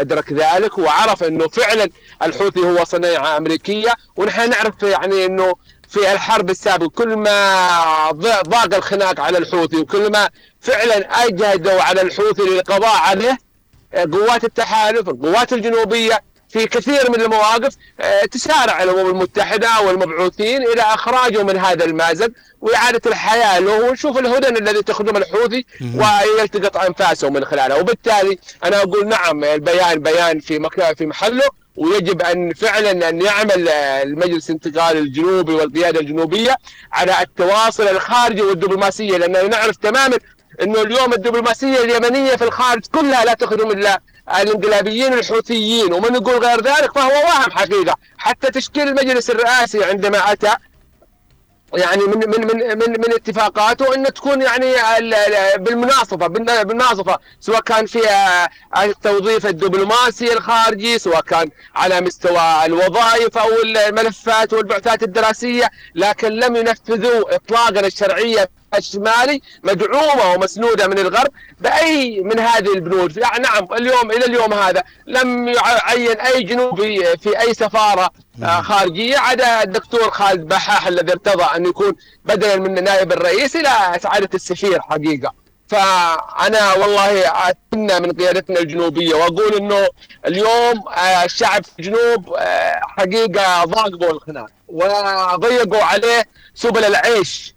أدرك 0.00 0.32
ذلك 0.32 0.78
وعرف 0.78 1.24
إنه 1.24 1.48
فعلا 1.48 1.88
الحوثي 2.22 2.60
هو 2.60 2.84
صناعه 2.84 3.36
أمريكية. 3.36 3.92
ونحن 4.16 4.50
نعرف 4.50 4.82
يعني 4.82 5.26
إنه 5.26 5.54
في 5.94 6.12
الحرب 6.12 6.50
السابقة. 6.50 6.88
كل 6.88 7.16
ما 7.16 8.10
ضاق 8.42 8.74
الخناق 8.74 9.20
على 9.20 9.38
الحوثي 9.38 9.76
وكل 9.76 10.10
ما 10.12 10.28
فعلا 10.60 10.96
أجهدوا 11.24 11.82
على 11.82 12.00
الحوثي 12.02 12.42
للقضاء 12.42 12.96
عليه 12.96 13.38
قوات 14.12 14.44
التحالف 14.44 15.08
القوات 15.08 15.52
الجنوبية 15.52 16.20
في 16.48 16.66
كثير 16.66 17.10
من 17.10 17.20
المواقف 17.20 17.74
تسارع 18.30 18.82
الأمم 18.82 19.10
المتحدة 19.10 19.80
والمبعوثين 19.80 20.62
إلى 20.62 20.82
اخراجه 20.82 21.42
من 21.42 21.56
هذا 21.56 21.84
المازق 21.84 22.30
وإعادة 22.60 23.00
الحياة 23.06 23.58
له. 23.58 23.84
ونشوف 23.84 24.18
الهدن 24.18 24.56
الذي 24.56 24.82
تخدم 24.82 25.16
الحوثي 25.16 25.66
ويلتقط 25.80 26.76
انفاسه 26.76 27.30
من 27.30 27.44
خلاله. 27.44 27.78
وبالتالي 27.78 28.38
أنا 28.64 28.82
أقول 28.82 29.08
نعم 29.08 29.44
البيان 29.44 29.98
بيان 29.98 30.40
في 30.40 30.58
مكان 30.58 30.94
في 30.94 31.06
محله. 31.06 31.63
ويجب 31.76 32.22
أن 32.22 32.52
فعلا 32.52 33.08
أن 33.08 33.22
يعمل 33.22 33.68
المجلس 33.68 34.50
الانتقالي 34.50 34.98
الجنوبي 34.98 35.52
والقيادة 35.54 36.00
الجنوبية 36.00 36.56
على 36.92 37.22
التواصل 37.22 37.88
الخارجي 37.88 38.42
والدبلوماسية 38.42 39.16
لأننا 39.16 39.42
نعرف 39.42 39.76
تماما 39.76 40.18
إنه 40.62 40.82
اليوم 40.82 41.12
الدبلوماسية 41.12 41.84
اليمنية 41.84 42.36
في 42.36 42.44
الخارج 42.44 42.82
كلها 42.92 43.24
لا 43.24 43.34
تخدم 43.34 43.70
إلا 43.70 44.00
الإنقلابيين 44.40 45.12
الحوثيين 45.12 45.92
ومن 45.92 46.14
يقول 46.14 46.44
غير 46.44 46.60
ذلك 46.60 46.92
فهو 46.94 47.10
وهم 47.10 47.50
حقيقة. 47.50 47.94
حتى 48.18 48.50
تشكيل 48.50 48.88
المجلس 48.88 49.30
الرئاسي 49.30 49.84
عندما 49.84 50.32
أتى 50.32 50.56
يعني 51.76 52.02
من 52.02 52.18
من 52.30 52.46
من 52.46 52.78
من, 52.78 52.90
من 52.90 53.14
اتفاقاته 53.14 53.94
إنه 53.94 54.08
تكون 54.08 54.42
يعني 54.42 54.72
بالمناصفة 55.58 56.26
بالمناصفة 56.26 57.18
سواء 57.40 57.60
كان 57.60 57.86
فيها 57.86 58.48
التوظيف 58.78 59.46
الدبلوماسي 59.46 60.32
الخارجي 60.32 60.98
سواء 60.98 61.20
كان 61.20 61.50
على 61.74 62.00
مستوى 62.00 62.66
الوظائف 62.66 63.38
أو 63.38 63.48
الملفات 63.64 64.52
والبعثات 64.52 65.02
الدراسية 65.02 65.70
لكن 65.94 66.28
لم 66.28 66.56
ينفذوا 66.56 67.34
اطلاقا 67.34 67.80
الشرعية 67.86 68.48
الشمالي 68.76 69.40
مدعومة 69.62 70.32
ومسنودة 70.32 70.86
من 70.86 70.98
الغرب 70.98 71.30
بأي 71.60 72.20
من 72.20 72.38
هذه 72.38 72.72
البنود. 72.72 73.16
يعني 73.16 73.42
نعم 73.42 73.68
اليوم 73.72 74.10
إلى 74.10 74.24
اليوم 74.24 74.52
هذا 74.52 74.82
لم 75.06 75.48
يعين 75.48 76.20
أي 76.20 76.42
جنوبي 76.42 77.16
في 77.16 77.40
أي 77.40 77.54
سفارة 77.54 78.10
خارجية 78.60 79.18
عدا 79.18 79.62
الدكتور 79.62 80.10
خالد 80.10 80.48
بحاح 80.48 80.86
الذي 80.86 81.12
ارتضى 81.12 81.44
أن 81.56 81.66
يكون 81.66 81.92
بدلا 82.24 82.56
من 82.56 82.84
نائب 82.84 83.12
الرئيس 83.12 83.56
إلى 83.56 83.98
سعادة 84.02 84.28
السفير 84.34 84.80
حقيقة. 84.80 85.34
فأنا 85.68 86.74
والله 86.74 87.28
أتمنى 87.48 88.00
من 88.00 88.12
قيادتنا 88.12 88.60
الجنوبية 88.60 89.14
وأقول 89.14 89.54
إنه 89.56 89.88
اليوم 90.26 90.84
الشعب 91.24 91.64
في 91.64 91.78
الجنوب 91.78 92.36
حقيقة 92.82 93.64
ضاقوا 93.64 94.12
الخناق 94.12 94.46
وضيقوا 94.68 95.84
عليه 95.84 96.24
سبل 96.54 96.84
العيش. 96.84 97.53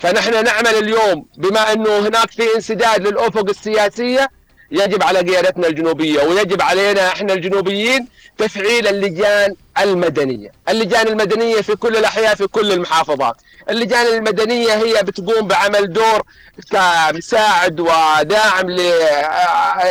فنحن 0.00 0.44
نعمل 0.44 0.74
اليوم 0.74 1.26
بما 1.36 1.72
أنه 1.72 1.98
هناك 1.98 2.30
في 2.30 2.54
انسداد 2.56 3.06
للأفق 3.06 3.48
السياسية 3.48 4.28
يجب 4.70 5.02
على 5.02 5.18
قيادتنا 5.18 5.66
الجنوبية 5.66 6.22
ويجب 6.22 6.62
علينا 6.62 7.08
إحنا 7.08 7.32
الجنوبيين 7.32 8.08
تفعيل 8.38 8.88
اللجان 8.88 9.54
المدنية، 9.78 10.52
اللجان 10.68 11.08
المدنية 11.08 11.60
في 11.60 11.76
كل 11.76 11.96
الأحياء 11.96 12.34
في 12.34 12.46
كل 12.46 12.72
المحافظات، 12.72 13.36
اللجان 13.70 14.06
المدنية 14.06 14.72
هي 14.72 15.02
بتقوم 15.02 15.48
بعمل 15.48 15.92
دور 15.92 16.22
كمساعد 16.70 17.80
وداعم 17.80 18.70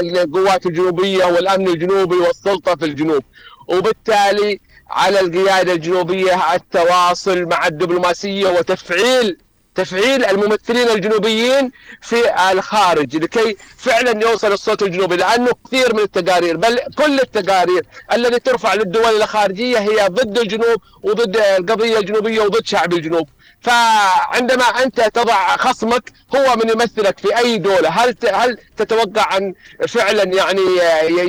للقوات 0.02 0.66
الجنوبية 0.66 1.26
والأمن 1.26 1.68
الجنوبي 1.68 2.16
والسلطة 2.16 2.76
في 2.76 2.86
الجنوب، 2.86 3.24
وبالتالي 3.68 4.60
على 4.90 5.20
القيادة 5.20 5.74
الجنوبية 5.74 6.54
التواصل 6.54 7.46
مع 7.46 7.68
الدبلوماسية 7.68 8.50
وتفعيل 8.50 9.38
تفعيل 9.76 10.26
الممثلين 10.26 10.90
الجنوبيين 10.90 11.72
في 12.02 12.52
الخارج 12.52 13.16
لكي 13.16 13.58
فعلا 13.78 14.22
يوصل 14.30 14.52
الصوت 14.52 14.84
الجنوبي 14.84 15.16
لأنه 15.16 15.52
كثير 15.68 15.94
من 15.96 16.00
التقارير 16.00 16.58
بل 16.58 16.80
كل 16.98 17.20
التقارير 17.20 17.86
التي 18.14 18.40
ترفع 18.40 18.74
للدول 18.74 19.22
الخارجية 19.22 19.78
هي 19.80 20.08
ضد 20.08 20.38
الجنوب 20.40 20.82
وضد 21.04 21.38
القضية 21.38 21.98
الجنوبية 21.98 22.42
وضد 22.42 22.66
شعب 22.66 22.94
الجنوب. 22.94 23.28
فعندما 23.62 24.64
أنت 24.64 25.02
تضع 25.02 25.58
خصمك 25.58 26.12
هو 26.36 26.56
من 26.56 26.70
يمثلك 26.70 27.20
في 27.20 27.38
أي 27.38 27.58
دولة 27.58 27.90
هل 27.90 28.16
هل 28.34 28.58
تتوقع 28.78 29.38
أن 29.38 29.54
فعلا 29.88 30.24
يعني 30.24 30.62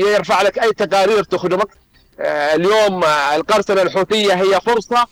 يرفع 0.01 0.43
لك 0.43 0.59
أي 0.59 0.73
تقارير 0.73 1.23
تخدمك؟ 1.23 1.69
اليوم 2.21 3.05
القرصنة 3.35 3.83
الحوثية 3.83 4.33
هي 4.33 4.61
فرصة 4.61 5.07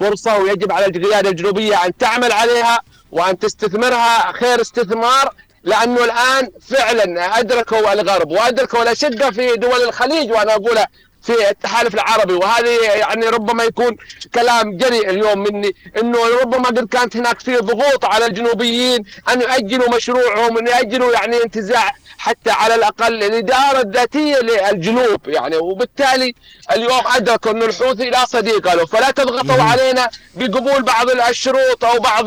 فرصة 0.00 0.38
ويجب 0.38 0.72
على 0.72 0.86
القيادة 0.86 1.30
الجنوبية 1.30 1.84
أن 1.86 1.96
تعمل 1.96 2.32
عليها 2.32 2.80
وأن 3.12 3.38
تستثمرها 3.38 4.32
خير 4.32 4.60
استثمار 4.60 5.32
لأنه 5.64 6.04
الآن 6.04 6.48
فعلا 6.68 7.38
أدركوا 7.38 7.92
الغرب 7.92 8.30
وأدركوا 8.30 8.82
الأشدة 8.82 9.30
في 9.30 9.54
دول 9.56 9.82
الخليج 9.82 10.30
وأنا 10.30 10.54
أقولها 10.54 10.86
في 11.22 11.50
التحالف 11.50 11.94
العربي 11.94 12.34
وهذه 12.34 12.80
يعني 12.82 13.26
ربما 13.28 13.64
يكون 13.64 13.96
كلام 14.34 14.76
جريء 14.76 15.10
اليوم 15.10 15.38
مني 15.38 15.74
إنه 16.00 16.18
ربما 16.42 16.68
قد 16.68 16.88
كانت 16.88 17.16
هناك 17.16 17.40
في 17.40 17.56
ضغوط 17.56 18.04
على 18.04 18.26
الجنوبيين 18.26 19.04
أن 19.32 19.40
يؤجلوا 19.40 19.96
مشروعهم 19.96 20.58
أن 20.58 20.66
يؤجلوا 20.66 21.12
يعني 21.12 21.42
انتزاع 21.42 21.94
حتى 22.26 22.50
على 22.50 22.74
الأقل 22.74 23.24
الإدارة 23.24 23.80
الذاتية 23.80 24.38
للجنوب 24.38 25.28
يعني 25.28 25.56
وبالتالي 25.56 26.34
اليوم 26.72 27.00
أدركوا 27.16 27.50
إنه 27.50 27.64
الحوثي 27.64 28.10
لا 28.10 28.24
صديق 28.24 28.74
له 28.74 28.86
فلا 28.86 29.10
تضغطوا 29.10 29.62
علينا 29.62 30.08
بقبول 30.34 30.82
بعض 30.82 31.10
الشروط 31.10 31.84
أو 31.84 31.98
بعض 31.98 32.26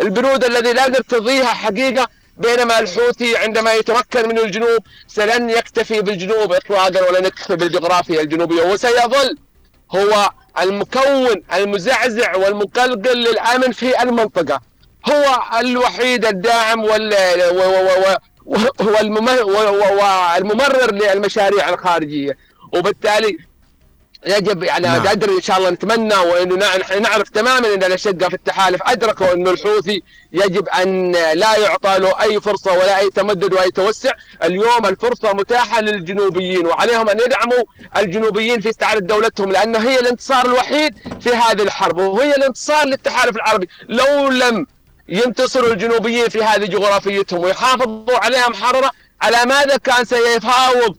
البنود 0.00 0.44
الذي 0.44 0.72
لا 0.72 0.88
نرتضيها 0.88 1.46
حقيقة 1.46 2.08
بينما 2.36 2.78
الحوثي 2.78 3.36
عندما 3.36 3.72
يتمكن 3.74 4.28
من 4.28 4.38
الجنوب 4.38 4.78
سلن 5.08 5.50
يكتفي 5.50 6.00
بالجنوب 6.02 6.52
اطلاقا 6.52 7.08
ولا 7.08 7.20
نكتفي 7.20 7.56
بالجغرافيا 7.56 8.20
الجنوبية. 8.20 8.62
وسيظل 8.62 9.38
هو 9.94 10.30
المكون 10.60 11.42
المزعزع 11.54 12.36
والمقلقل 12.36 13.16
للأمن 13.16 13.72
في 13.72 14.02
المنطقة. 14.02 14.60
هو 15.12 15.42
الوحيد 15.60 16.26
الداعم 16.26 16.84
وال 16.84 17.14
والممرر 18.80 20.92
للمشاريع 20.92 21.68
الخارجية. 21.68 22.36
وبالتالي 22.72 23.38
يجب 24.26 24.62
يعني 24.62 24.86
نعم. 24.86 25.06
أدري 25.06 25.36
إن 25.36 25.40
شاء 25.40 25.58
الله 25.58 25.70
نتمنى 25.70 26.14
وإنه 26.14 26.56
نعرف 27.00 27.28
تماما 27.28 27.74
إن 27.74 27.84
الاشقاء 27.84 28.28
في 28.28 28.34
التحالف. 28.34 28.82
أدركوا 28.82 29.32
إنه 29.32 29.50
الحوثي 29.50 30.02
يجب 30.32 30.68
أن 30.68 31.12
لا 31.12 31.56
يعطى 31.56 31.98
له 31.98 32.22
أي 32.22 32.40
فرصة 32.40 32.72
ولا 32.72 32.98
أي 32.98 33.10
تمدد 33.10 33.52
وأي 33.52 33.70
توسع، 33.70 34.12
اليوم 34.44 34.86
الفرصة 34.86 35.32
متاحة 35.32 35.80
للجنوبيين 35.80 36.66
وعليهم 36.66 37.08
أن 37.08 37.20
يدعموا 37.20 37.64
الجنوبيين 37.96 38.60
في 38.60 38.70
استعادة 38.70 39.00
دولتهم 39.00 39.52
لأنه 39.52 39.78
هي 39.78 40.00
الانتصار 40.00 40.46
الوحيد 40.46 40.94
في 41.20 41.30
هذه 41.30 41.62
الحرب 41.62 41.98
وهي 41.98 42.36
الانتصار 42.36 42.86
للتحالف 42.86 43.36
العربي، 43.36 43.68
لو 43.88 44.28
لم 44.28 44.66
ينتصروا 45.08 45.72
الجنوبيين 45.72 46.28
في 46.28 46.44
هذه 46.44 46.64
جغرافيتهم 46.64 47.40
ويحافظوا 47.40 48.18
عليها 48.24 48.48
محرره 48.48 48.90
على 49.22 49.44
ماذا 49.46 49.76
كان 49.76 50.04
سيفاوض 50.04 50.96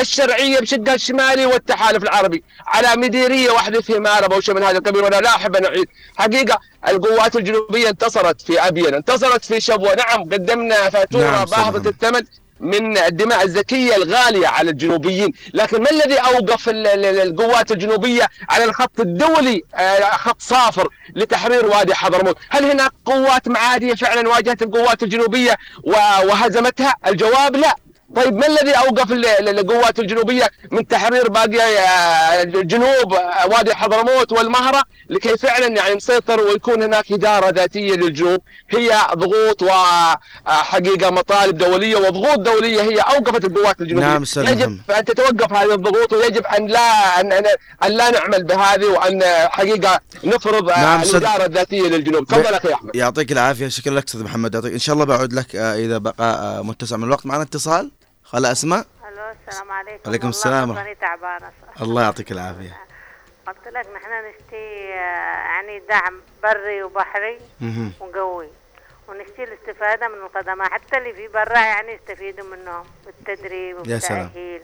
الشرعية 0.00 0.60
بشقها 0.60 0.94
الشمالي 0.94 1.46
والتحالف 1.46 2.02
العربي 2.02 2.44
على 2.66 3.00
مديرية 3.00 3.50
واحدة 3.50 3.80
في 3.80 3.98
مارب 3.98 4.32
أو 4.32 4.40
شيء 4.40 4.54
من 4.54 4.62
هذا 4.62 4.78
القبيل 4.78 5.02
وأنا 5.02 5.16
لا 5.16 5.28
أحب 5.28 5.56
أن 5.56 5.64
أعيد. 5.64 5.88
حقيقة 6.16 6.58
القوات 6.88 7.36
الجنوبية 7.36 7.88
انتصرت 7.88 8.42
في 8.42 8.60
ابين 8.60 8.94
انتصرت 8.94 9.44
في 9.44 9.60
شبوة. 9.60 9.94
نعم 9.94 10.22
قدمنا 10.22 10.90
فاتورة 10.90 11.22
نعم،. 11.22 11.44
باهظه 11.44 11.90
الثمن. 11.90 12.22
من 12.60 12.98
الدماء 12.98 13.42
الزكيه 13.44 13.96
الغالية 13.96 14.46
على 14.46 14.70
الجنوبيين، 14.70 15.32
لكن 15.54 15.82
ما 15.82 15.90
الذي 15.90 16.20
ال- 16.86 17.04
القوات 17.20 17.72
الجنوبية 17.72 18.28
على 18.50 18.64
الخط 18.64 19.00
الدولي 19.00 19.62
آه، 19.74 20.10
خط 20.10 20.42
صافر 20.42 20.88
لتحرير 21.14 21.66
وادي 21.66 21.94
حضرموت؟ 21.94 22.36
هل 22.50 22.64
هناك 22.70 22.90
قوات 23.04 23.48
معادية 23.48 23.94
فعلا 23.94 24.28
واجهت 24.28 24.62
القوات 24.62 25.02
الجنوبية 25.02 25.56
و- 25.84 25.90
وهزمتها؟ 26.26 26.94
الجواب 27.06 27.56
لا. 27.56 27.76
طيب 28.16 28.34
ما 28.36 28.46
الذي 28.46 28.72
أوقف 28.72 29.12
ال- 29.12 29.26
ال- 29.26 29.58
القوات 29.58 29.98
الجنوبية 29.98 30.50
من 30.70 30.86
تحرير 30.88 31.28
باقي 31.28 31.78
آه، 31.78 32.42
جنوب 32.44 33.14
آه، 33.14 33.46
وادي 33.46 33.74
حضرموت 33.74 34.32
والمهرة 34.32 34.82
لكي 35.10 35.36
فعلا 35.36 35.66
يعني 35.66 35.94
نسيطر 35.94 36.40
ويكون 36.40 36.82
هناك 36.82 37.12
إدارة 37.12 37.50
ذاتية 37.50 37.94
للجنوب؟ 37.94 38.40
هي 38.70 38.98
ضغوط 39.14 39.62
وحقيقه 39.62 41.10
مطالب 41.10 41.58
دولية 41.58 41.96
وضغوط 41.96 42.38
دولية 42.38 42.82
هي 42.82 42.98
أوقفت 43.00 43.44
القوات 43.44 43.80
الجنوبية. 43.80 44.06
نعم، 44.06 44.22
أستاذ 44.22 44.48
يجب. 44.52 44.78
أن 44.98 45.04
تتوقف 45.04 45.52
هذه 45.52 45.74
الضغوط 45.74 46.12
ويجب 46.12 46.46
أن 46.46 46.66
لا 46.66 47.20
ان, 47.20 47.32
أن, 47.32 47.44
أن 47.84 47.90
لا 47.92 48.10
نعمل 48.10 48.44
بهذه 48.44 48.84
وأن 48.86 49.22
حقيقة 49.48 50.00
نفرض 50.24 50.70
آه، 50.70 50.80
نعم،. 50.82 51.02
الإدارة 51.02 51.44
الذاتية 51.46 51.82
للجنوب. 51.82 52.26
تفضل 52.26 52.54
أخي 52.54 52.72
أحمد. 52.74 52.96
يعطيك 52.96 53.32
العافية. 53.32 53.68
شكرا 53.68 53.94
لك 53.94 54.04
أستاذ 54.06 54.22
محمد. 54.22 54.54
يعطيك 54.54 54.72
إن 54.72 54.78
شاء 54.78 54.94
الله 54.94 55.04
بعود 55.04 55.32
لك 55.32 55.56
آه، 55.56 55.74
إذا 55.74 55.98
بقى 55.98 56.14
آه، 56.58 56.62
متسع 56.62 56.96
من 56.96 57.04
الوقت. 57.04 57.26
معنا 57.26 57.42
اتصال؟ 57.42 57.90
خلا 58.24 58.52
أسماء 58.52 58.86
ألو 59.08 59.34
السلام 59.48 59.72
عليكم 59.72 60.00
عليكم 60.06 60.26
والله 60.26 60.28
السلام. 60.38 60.68
ماني 60.74 60.94
تعبانة. 60.94 61.52
الله 61.80 62.02
يعطيك 62.02 62.32
العافية 62.32 62.76
قلت 63.46 63.68
لك 63.68 63.86
نحن 63.96 64.10
نشتي 64.28 64.92
آه، 64.94 64.96
يعني 65.46 65.78
دعم 65.88 66.20
بري 66.42 66.82
وبحري. 66.82 67.38
وقوي 68.00 68.48
ونشتي 69.08 69.44
الاستفادة 69.44 70.08
من 70.08 70.14
القدماء 70.14 70.68
حتى 70.70 70.98
اللي 70.98 71.14
في 71.14 71.28
برا 71.28 71.58
يعني 71.58 71.92
يستفيدوا 71.92 72.46
منهم 72.56 72.84
بالتدريب. 73.06 73.76
والتأهيل 73.76 74.62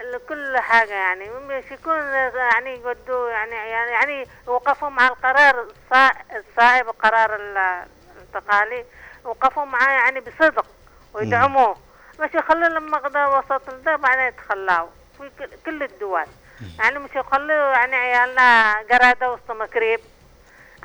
ال- 0.00 0.20
كل 0.28 0.58
حاجة 0.58 0.92
يعني 0.92 1.30
مش 1.30 1.64
يكون 1.70 1.96
يعني 2.34 2.70
يقدوا 2.74 3.30
يعني 3.30 3.50
يعني 3.54 3.90
يعني 3.90 4.28
وقفوا 4.46 4.88
مع 4.88 5.08
القرار 5.08 5.64
الصا- 5.68 6.16
الصائب 6.36 6.88
القرار 6.88 7.36
ال- 7.36 7.84
الانتقالي 8.16 8.84
وقفوا 9.24 9.64
معاه 9.64 9.90
يعني 9.92 10.20
بصدق 10.20 10.66
ويدعموه 11.14 11.76
مش 12.20 12.34
يخلوا 12.34 12.68
لما 12.68 12.98
قضى 12.98 13.18
وسط 13.24 13.70
ده 13.84 13.96
بعدين 13.96 14.24
يتخلاوا 14.24 14.88
في 15.18 15.30
كل- 15.66 15.82
الدول. 15.82 16.24
يعني 16.78 16.98
مش 16.98 17.10
يخلوا 17.14 17.72
يعني 17.72 17.96
عيالنا 17.96 18.74
قرادة 18.90 19.32
وسط 19.32 19.50
مكريب 19.50 20.00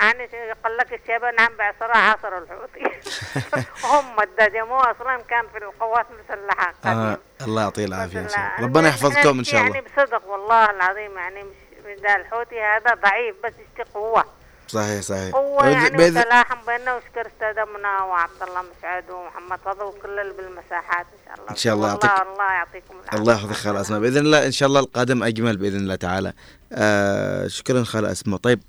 يعني 0.00 0.28
يقول 0.32 0.78
لك 0.78 0.92
الشباب 0.92 1.34
نعم 1.34 1.52
بعصرها 1.58 1.96
عصر 1.96 2.38
الحوثي. 2.38 3.00
هم 3.90 4.20
الدجموا 4.22 4.90
أصلا 4.90 5.22
كان 5.28 5.44
في 5.48 5.58
القوات 5.58 6.06
المسلحه 6.10 6.74
آه. 6.84 7.18
الله 7.42 7.62
يعطيه 7.62 7.84
العافية 7.84 8.18
إن 8.20 8.28
شاء 8.28 8.38
الله. 8.38 8.66
ربنا 8.68 8.88
يحفظكم 8.88 9.28
إن 9.28 9.36
نشتي 9.40 9.50
شاء 9.56 9.60
يعني 9.66 9.78
الله 9.78 9.90
بصدق 9.96 10.26
والله 10.28 10.70
العظيم. 10.70 11.18
يعني 11.18 11.42
مش 11.42 11.54
مش 11.86 11.98
ده 12.00 12.16
الحوثي 12.16 12.60
هذا 12.62 12.94
ضعيف 12.94 13.36
بس 13.44 13.52
يشتي 13.52 13.92
قوه 13.94 14.24
صحيح 14.68 15.00
صحيح. 15.02 15.34
قوه 15.34 15.66
يعني 15.68 15.96
بإذن- 15.96 16.18
وتلاحم 16.18 16.66
بيننا 16.66 16.94
وشكر 16.94 17.20
أستاذ 17.26 17.56
منى 17.74 18.10
وعبد 18.10 18.42
الله 18.42 18.62
مسعود 18.78 19.10
ومحمد 19.10 19.58
فضل 19.64 19.82
وكل 19.84 20.18
اللي 20.18 20.32
بالمساحات 20.34 21.06
إن 21.12 21.18
شاء 21.26 21.34
الله. 21.36 21.50
إن 21.50 21.56
شاء 21.56 21.74
الله. 21.74 21.88
يعطيك- 21.88 22.20
الله 22.22 22.52
يعطيكم 22.52 22.94
العافية. 23.02 23.18
الله 23.18 23.32
يحفظك 23.34 23.52
خال 23.52 23.76
أسماء. 23.76 24.00
بإذن 24.00 24.18
الله 24.18 24.46
إن 24.46 24.52
شاء 24.52 24.66
الله 24.68 24.80
القادم 24.80 25.22
أجمل 25.22 25.56
بإذن 25.56 25.76
الله 25.76 25.94
تعالى. 25.94 26.32
آه 26.72 27.46
شكرا 27.46 27.84
خال 27.84 28.04
أسماء. 28.06 28.38
طيب 28.40 28.60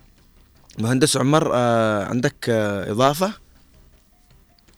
مهندس 0.80 1.18
عمر 1.18 1.52
آه 1.54 2.06
عندك 2.06 2.50
آه 2.50 2.91
إضافة؟ 2.91 3.32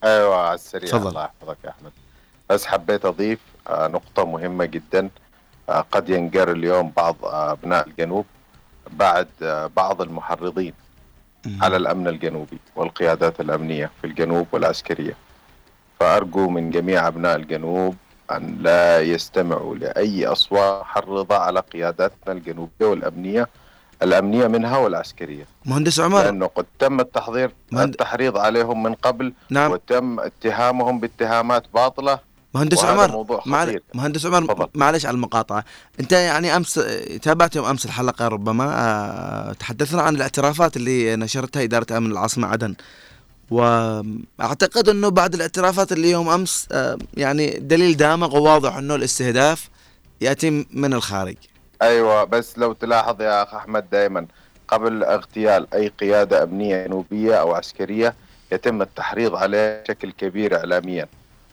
أيوه 0.04 0.36
على 0.36 0.56
السريع. 0.56 0.90
تفضل. 0.92 1.08
الله 1.10 1.24
يحفظك 1.24 1.58
يا 1.66 1.70
أحمد. 1.70 1.92
بس 2.50 2.66
حبيت 2.66 3.06
أضيف 3.06 3.40
آه، 3.68 3.88
نقطة 3.88 4.26
مهمة 4.26 4.66
جدا. 4.66 5.10
آه، 5.70 5.86
قد 5.92 6.10
ينقر 6.10 6.52
اليوم 6.52 6.92
بعض 6.98 7.16
آه، 7.26 7.52
أبناء 7.52 7.88
الجنوب 7.88 8.26
بعد 8.92 9.28
آه، 9.42 9.68
بعض 9.76 10.02
المحرضين. 10.02 10.74
على 11.62 11.78
الأمن 11.78 12.08
الجنوبي 12.08 12.58
والقيادات 12.76 13.40
الأمنية 13.40 13.92
في 14.02 14.08
الجنوب 14.08 14.48
والعسكرية. 14.52 15.16
فأرجو 16.00 16.50
من 16.50 16.70
جميع 16.72 17.08
أبناء 17.08 17.36
الجنوب 17.36 17.96
أن 18.32 18.58
لا 18.62 19.02
يستمعوا 19.02 19.76
لأي 19.76 20.28
أصوات 20.28 20.82
محرضة 20.82 21.36
على 21.38 21.60
قياداتنا 21.60 22.34
الجنوبية 22.34 22.86
والأمنية 22.86 23.48
الأمنية 24.04 24.48
منها 24.48 24.78
والعسكرية. 24.78 25.46
مهندس 25.66 26.00
عمر. 26.00 26.24
لأنه 26.24 26.46
قد 26.46 26.66
تم 26.80 27.00
التحضير 27.00 27.52
مهند- 27.72 27.90
التحريض 27.90 28.38
عليهم 28.38 28.84
من 28.84 28.94
قبل 28.94 29.34
نعم. 29.50 29.72
وتم 29.72 30.20
اتهامهم 30.20 31.00
باتهامات 31.00 31.64
باطلة 31.74 32.20
مهندس 32.58 32.84
عمر 32.84 33.42
معل... 33.46 33.82
مهندس 33.94 34.26
عمر. 34.26 34.70
معلش 34.76 35.06
على 35.06 35.16
المقاطعة. 35.16 35.66
أنت 36.00 36.12
يعني 36.12 36.56
أمس 36.56 36.74
تابعت 37.22 37.56
يوم 37.56 37.66
أمس 37.66 37.86
الحلقة 37.86 38.28
ربما 38.28 38.66
آه، 38.74 39.54
تحدثنا 39.54 40.02
عن 40.02 40.16
الاعترافات 40.16 40.78
اللي 40.78 41.16
نشرتها 41.16 41.64
إدارة 41.64 41.98
أمن 41.98 42.12
العاصمة 42.12 42.48
عدن. 42.48 42.76
وأعتقد 43.52 44.90
أنه 44.90 45.10
بعد 45.10 45.34
الاعترافات 45.34 45.92
اللي 45.92 46.12
يوم 46.12 46.30
أمس 46.30 46.68
آه، 46.72 46.98
يعني 47.14 47.60
دليل 47.60 47.98
دامغ 47.98 48.38
وواضح 48.38 48.76
أنه 48.78 48.96
الاستهداف 48.96 49.70
يأتي 50.22 50.66
من 50.74 50.94
الخارج. 50.94 51.36
أيوه 51.82 52.24
بس 52.24 52.58
لو 52.58 52.74
تلاحظ 52.74 53.22
يا 53.22 53.44
أخ 53.44 53.54
أحمد 53.54 53.90
دائما 53.90 54.28
قبل 54.68 55.04
اغتيال 55.04 55.74
أي 55.74 55.88
قيادة 55.88 56.44
أمنية 56.44 56.86
جنوبيه 56.86 57.36
أو 57.36 57.56
عسكرية 57.56 58.16
يتم 58.52 58.82
التحريض 58.82 59.36
عليه 59.36 59.82
بشكل 59.84 60.12
كبير 60.12 60.58
اعلاميا. 60.58 61.08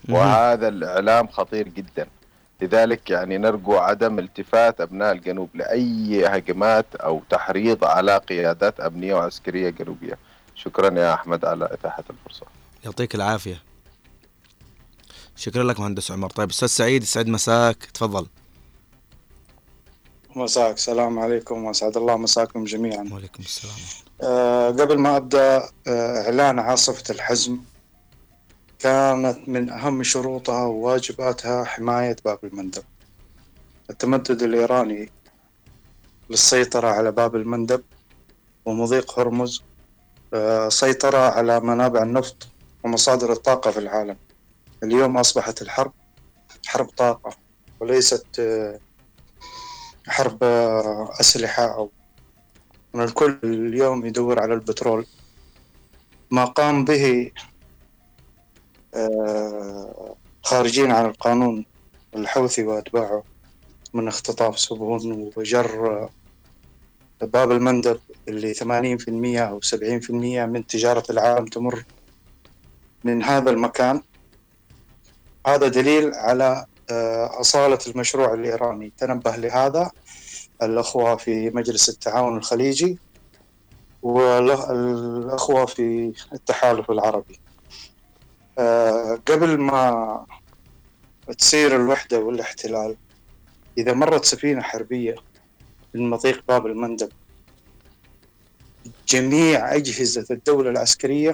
وهذا 0.09 0.69
الإعلام 0.69 1.29
خطير 1.29 1.69
جدا. 1.69 2.07
لذلك 2.61 3.11
يعني 3.11 3.39
نرجو 3.39 3.77
عدم 3.77 4.19
التفات 4.19 4.81
أبناء 4.81 5.13
الجنوب 5.13 5.49
لأي 5.55 6.27
هجمات 6.27 6.87
أو 6.95 7.23
تحريض 7.31 7.85
على 7.85 8.19
قيادات 8.19 8.81
أمنية 8.81 9.15
وعسكرية 9.15 9.71
جنوبية. 9.71 10.19
شكرا 10.55 10.99
يا 10.99 11.15
أحمد 11.15 11.45
على 11.45 11.65
إتاحة 11.65 12.05
الفرصة. 12.11 12.47
يعطيك 12.85 13.15
العافية. 13.15 13.63
شكرا 15.37 15.65
لك 15.65 15.81
مهندس 15.81 16.11
عمر. 16.11 16.31
طيب 16.31 16.51
أستاذ 16.51 16.69
سعيد 16.69 17.03
يسعد 17.03 17.27
مساك. 17.27 17.85
تفضل. 17.85 18.27
مساك. 20.37 20.75
السلام 20.75 21.19
عليكم 21.19 21.65
واسعد 21.65 21.97
الله 21.97 22.17
مساكم 22.17 22.65
جميعا. 22.65 23.09
وعليكم 23.13 23.43
السلام. 23.43 23.75
أه 24.23 24.69
قبل 24.69 24.99
ما 24.99 25.17
أبدأ 25.17 25.69
أه 25.87 26.23
إعلان 26.25 26.59
عاصفة 26.59 27.15
الحزم. 27.15 27.59
كانت 28.85 29.49
من 29.49 29.70
أهم 29.70 30.03
شروطها 30.03 30.64
وواجباتها 30.64 31.64
حماية 31.64 32.16
باب 32.24 32.39
المندب. 32.45 32.82
التمدد 33.91 34.43
الإيراني 34.43 35.11
للسيطرة 36.30 36.89
على 36.89 37.12
باب 37.12 37.37
المندب 37.37 37.82
ومضيق 38.64 39.18
هرمز 39.18 39.62
أه 40.35 40.68
سيطرة 40.68 41.18
على 41.18 41.61
منابع 41.61 42.03
النفط 42.03 42.49
ومصادر 42.82 43.32
الطاقة 43.32 43.70
في 43.70 43.78
العالم. 43.78 44.16
اليوم 44.82 45.16
أصبحت 45.16 45.62
الحرب 45.62 45.93
حرب 46.66 46.87
طاقة 46.87 47.37
وليست 47.80 48.26
أه 48.39 48.80
حرب 50.07 50.39
آه، 50.43 51.11
أسلحة 51.20 51.74
أو 51.74 51.91
الكل 52.95 53.39
اليوم 53.45 54.07
يدور 54.07 54.41
على 54.41 54.55
البترول. 54.55 55.07
ما 56.30 56.45
قام 56.45 56.85
به 56.85 57.30
آه، 57.37 57.54
خارجين 60.43 60.91
عن 60.91 61.07
القانون 61.07 61.65
الحوثي 62.17 62.65
وأتباعه 62.65 63.23
من 63.95 64.09
اختطاف 64.09 64.59
سفن 64.59 65.31
وجر 65.37 65.87
آه، 65.87 66.11
باب 67.27 67.53
المندب 67.53 68.01
اللي 68.29 68.55
80% 68.55 69.39
أو 69.39 69.61
70% 69.61 70.47
من 70.47 70.67
تجارة 70.67 71.05
العالم 71.11 71.47
تمر 71.47 71.85
من 73.05 73.23
هذا 73.23 73.51
المكان. 73.51 74.03
هذا 75.47 75.69
دليل 75.69 76.15
على 76.15 76.67
آه، 76.91 77.41
أصالة 77.41 77.79
المشروع 77.87 78.35
الإيراني. 78.35 78.93
تنبه 78.99 79.37
لهذا 79.37 79.91
الأخوة 80.63 81.17
في 81.17 81.51
مجلس 81.51 81.89
التعاون 81.89 82.37
الخليجي 82.37 82.99
والأخوة 84.03 85.67
في 85.67 86.13
التحالف 86.33 86.91
العربي. 86.91 87.44
آه، 88.59 89.21
قبل 89.27 89.59
ما 89.59 90.27
تصير 91.39 91.77
الوحدة 91.77 92.19
والاحتلال 92.19 92.97
إذا 93.79 93.93
مرت 93.93 94.25
سفينة 94.25 94.63
حربية 94.63 95.15
من 95.95 96.11
مضيق 96.11 96.45
باب 96.49 96.67
المندب 96.67 97.13
جميع 99.09 99.75
أجهزة 99.75 100.27
الدولة 100.31 100.71
العسكرية 100.71 101.33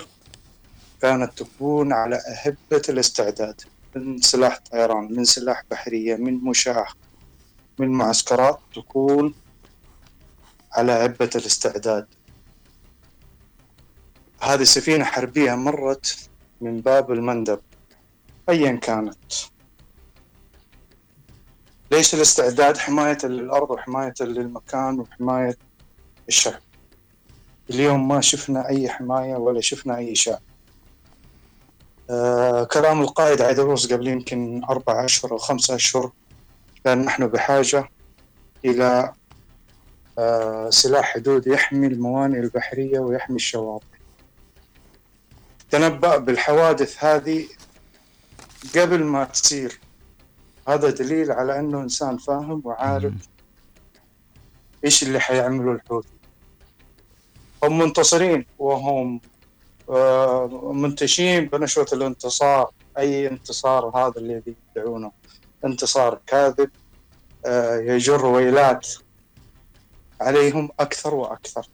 كانت 1.02 1.42
تكون 1.42 1.92
على 1.92 2.16
أهبة 2.16 2.82
الاستعداد 2.88 3.60
من 3.96 4.18
سلاح 4.18 4.58
طيران 4.72 5.14
من 5.14 5.24
سلاح 5.24 5.62
بحرية 5.70 6.16
من 6.16 6.34
مشاة 6.34 6.86
من 7.78 7.88
معسكرات 7.88 8.60
تكون 8.74 9.34
على 10.72 10.92
عبة 10.92 11.30
الاستعداد. 11.34 12.06
هذه 14.42 14.62
سفينة 14.62 15.04
حربية 15.04 15.54
مرت 15.54 16.29
من 16.60 16.80
باب 16.80 17.12
المندب 17.12 17.60
أيا 18.48 18.72
كانت. 18.72 19.32
ليش 21.92 22.14
الاستعداد 22.14 22.76
حماية 22.76 23.18
للأرض 23.24 23.70
وحماية 23.70 24.14
للمكان 24.20 25.00
وحماية 25.00 25.56
الشعب؟ 26.28 26.60
اليوم 27.70 28.08
ما 28.08 28.20
شفنا 28.20 28.68
أي 28.68 28.88
حماية 28.88 29.34
ولا 29.34 29.60
شفنا 29.60 29.96
أي 29.96 30.14
شعب. 30.14 30.40
آه 32.10 32.64
كلام 32.64 33.00
القائد 33.00 33.42
عيدروس 33.42 33.92
قبل 33.92 34.08
يمكن 34.08 34.64
أربع 34.70 35.04
أشهر 35.04 35.32
أو 35.32 35.38
خمسة 35.38 35.74
أشهر 35.74 36.12
كان 36.84 37.04
نحن 37.04 37.26
بحاجة 37.26 37.88
إلى 38.64 39.12
آه 40.18 40.70
سلاح 40.70 41.14
حدود 41.14 41.46
يحمي 41.46 41.86
الموانئ 41.86 42.38
البحرية 42.38 42.98
ويحمي 42.98 43.36
الشواطئ. 43.36 43.99
تنبأ 45.70 46.16
بالحوادث 46.16 47.04
هذه 47.04 47.46
قبل 48.76 49.04
ما 49.04 49.24
تصير. 49.24 49.80
هذا 50.68 50.90
دليل 50.90 51.32
على 51.32 51.58
أنه 51.58 51.80
إنسان 51.80 52.16
فاهم 52.18 52.62
وعارف 52.64 53.12
إيش 54.84 55.02
اللي 55.02 55.20
حيعمله 55.20 55.72
الحوثي 55.72 56.08
هم 57.64 57.78
منتصرين 57.78 58.46
وهم 58.58 59.20
آه، 59.90 60.72
منتشين 60.74 61.46
بنشوة 61.46 61.86
الانتصار 61.92 62.70
أي 62.98 63.28
انتصار 63.28 63.96
هذا 63.96 64.12
الذي 64.16 64.54
يدعونه. 64.76 65.12
انتصار 65.64 66.20
كاذب 66.26 66.70
آه، 67.46 67.76
يجر 67.76 68.26
ويلات 68.26 68.88
عليهم 70.20 70.68
أكثر 70.80 71.14
وأكثر. 71.14 71.66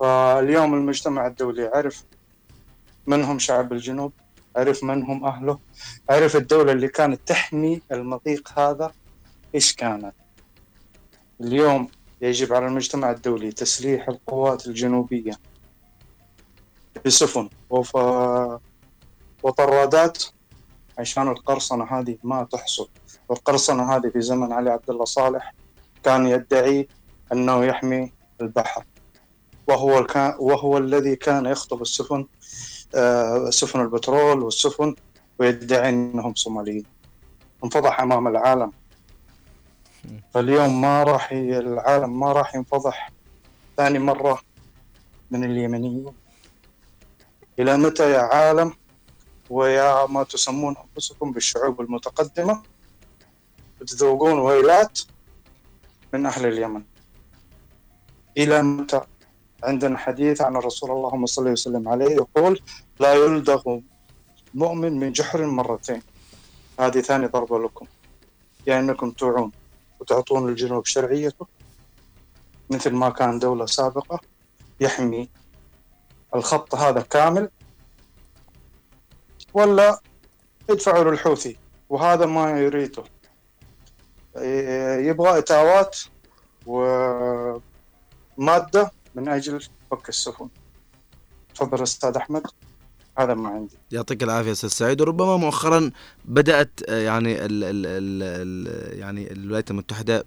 فاليوم 0.00 0.74
المجتمع 0.74 1.26
الدولي 1.26 1.70
عرف 1.74 2.04
من 3.06 3.24
هم 3.24 3.38
شعب 3.38 3.72
الجنوب 3.72 4.12
عرف 4.56 4.84
من 4.84 5.02
هم 5.02 5.24
أهله 5.24 5.58
عرف 6.10 6.36
الدولة 6.36 6.72
اللي 6.72 6.88
كانت 6.88 7.20
تحمي 7.26 7.82
المضيق 7.92 8.58
هذا 8.58 8.92
إيش 9.54 9.72
كانت. 9.74 10.12
اليوم 11.40 11.88
يجب 12.20 12.52
على 12.52 12.66
المجتمع 12.66 13.10
الدولي 13.10 13.52
تسليح 13.52 14.08
القوات 14.08 14.66
الجنوبية 14.66 15.32
بسفن 17.06 17.48
وف... 17.70 17.96
وطرادات 19.42 20.24
عشان 20.98 21.28
القرصنة 21.28 21.84
هذه 21.84 22.18
ما 22.22 22.44
تحصل. 22.44 22.88
والقرصنة 23.28 23.96
هذه 23.96 24.08
في 24.08 24.20
زمن 24.20 24.52
علي 24.52 24.70
عبد 24.70 24.90
الله 24.90 25.04
صالح 25.04 25.54
كان 26.04 26.26
يدعي 26.26 26.88
أنه 27.32 27.64
يحمي 27.64 28.12
البحر. 28.40 28.84
وهو 29.68 29.98
الكا... 29.98 30.36
وهو 30.36 30.78
الذي 30.78 31.16
كان 31.16 31.46
يخطب 31.46 31.82
السفن 31.82 32.26
سفن 33.50 33.80
البترول 33.80 34.42
والسفن 34.42 34.94
ويدعي 35.38 35.88
إنهم 35.88 36.34
صوماليين. 36.34 36.84
انفضح 37.64 38.00
أمام 38.00 38.28
العالم. 38.28 38.72
فاليوم 40.34 40.80
ما 40.80 41.02
راح 41.02 41.32
العالم 41.32 42.20
ما 42.20 42.32
راح 42.32 42.54
ينفضح 42.54 43.12
ثاني 43.76 43.98
مرة 43.98 44.40
من 45.30 45.44
اليمنيين. 45.44 46.12
إلى 47.58 47.76
متى 47.76 48.10
يا 48.10 48.20
عالم؟ 48.20 48.72
ويا 49.50 50.06
ما 50.06 50.22
تسمون 50.22 50.76
أنفسكم 50.76 51.32
بالشعوب 51.32 51.80
المتقدمة. 51.80 52.62
بتذوقون 53.80 54.38
ويلات 54.38 55.00
من 56.12 56.26
أهل 56.26 56.46
اليمن. 56.46 56.82
إلى 58.38 58.62
متى؟ 58.62 59.00
عندنا 59.64 59.98
حديث 59.98 60.40
عن 60.40 60.56
الرسول 60.56 60.90
اللهم 60.90 61.26
صل 61.26 61.48
وسلم 61.48 61.88
عليه 61.88 62.10
يقول 62.10 62.60
لا 63.00 63.14
يلدغ 63.14 63.78
مؤمن 64.54 65.00
من 65.00 65.12
جحر 65.12 65.46
مرتين. 65.46 66.02
هذه 66.80 67.00
ثاني 67.00 67.26
ضربة 67.26 67.58
لكم. 67.58 67.86
يا 68.66 68.80
أنكم 68.80 69.10
توعون 69.10 69.52
وتعطون 70.00 70.48
الجنوب 70.48 70.84
شرعيته. 70.86 71.46
مثل 72.70 72.90
ما 72.90 73.10
كان 73.10 73.38
دولة 73.38 73.66
سابقة 73.66 74.20
يحمي 74.80 75.28
الخط 76.34 76.74
هذا 76.74 77.00
كامل. 77.00 77.50
ولا 79.54 80.00
يدفعوا 80.70 81.04
للحوثي 81.04 81.56
وهذا 81.88 82.26
ما 82.26 82.60
يريده. 82.60 83.04
يبغى 85.08 85.38
إتاوات 85.38 85.98
ومادة 86.66 87.62
من 89.14 89.28
أجل 89.28 89.60
فك 89.90 90.08
السفن. 90.08 90.48
تفضل 91.54 91.82
أستاذ 91.82 92.16
أحمد. 92.16 92.42
هذا 93.18 93.34
ما 93.34 93.48
عندي. 93.48 93.74
يعطيك 93.90 94.22
العافية 94.22 94.52
أستاذ 94.52 94.68
سعيد. 94.68 95.00
وربما 95.00 95.36
مؤخرا 95.36 95.90
بدأت 96.24 96.70
آه، 96.88 97.00
يعني 97.00 97.44
ال 97.44 97.64
ال 97.64 97.86
ال 97.86 98.22
ال 98.22 98.98
يعني 98.98 99.32
الولايات 99.32 99.70
المتحدة 99.70 100.24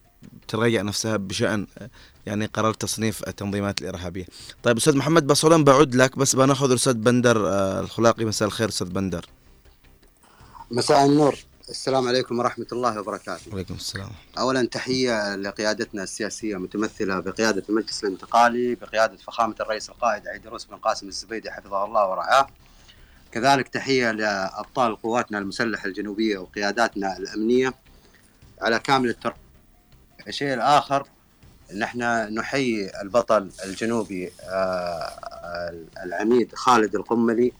تراجع 0.47 0.81
نفسها 0.81 1.17
بشأن 1.17 1.67
آه، 1.77 1.89
يعني 2.25 2.45
قرار 2.45 2.73
تصنيف 2.73 3.27
التنظيمات 3.27 3.81
الإرهابية. 3.81 4.25
طيب 4.63 4.77
أستاذ 4.77 4.97
محمد 4.97 5.27
بصولان 5.27 5.63
بعود 5.63 5.95
لك 5.95 6.17
بس 6.17 6.35
بناخذ 6.35 6.69
الاستاذ 6.69 6.93
بندر 6.93 7.47
آه، 7.47 7.79
الخلاقي. 7.79 8.25
مساء 8.25 8.47
الخير 8.47 8.69
أستاذ 8.69 8.89
بندر. 8.89 9.25
مساء 10.71 11.05
النور. 11.05 11.35
السلام 11.69 12.07
عليكم 12.07 12.39
ورحمة 12.39 12.67
الله 12.71 12.99
وبركاته. 12.99 13.51
وعليكم 13.51 13.73
السلام. 13.73 14.09
أولا 14.37 14.65
تحية 14.65 15.35
لقيادتنا 15.35 16.03
السياسية 16.03 16.55
متمثلة 16.55 17.19
بقيادة 17.19 17.63
المجلس 17.69 18.03
الانتقالي 18.03 18.75
بقيادة 18.75 19.17
فخامة 19.17 19.55
الرئيس 19.59 19.89
القائد 19.89 20.27
عيدروس 20.27 20.65
بن 20.65 20.75
قاسم 20.75 21.07
الزبيدي 21.07 21.51
حفظه 21.51 21.85
الله 21.85 22.09
ورعاه. 22.09 22.47
كذلك 23.31 23.67
تحية 23.67 24.11
لأبطال 24.11 25.01
قواتنا 25.01 25.37
المسلحة 25.37 25.85
الجنوبية 25.85 26.37
وقياداتنا 26.37 27.17
الأمنية. 27.17 27.73
على 28.61 28.79
كامل 28.79 29.09
التر 29.09 29.35
الشيء 30.27 30.53
الآخر 30.53 31.07
نحن 31.77 31.99
نحيي 32.33 33.01
البطل 33.01 33.49
الجنوبي 33.65 34.31
آه، 34.43 35.73
العميد 36.03 36.55
خالد 36.55 36.95
القملي. 36.95 37.51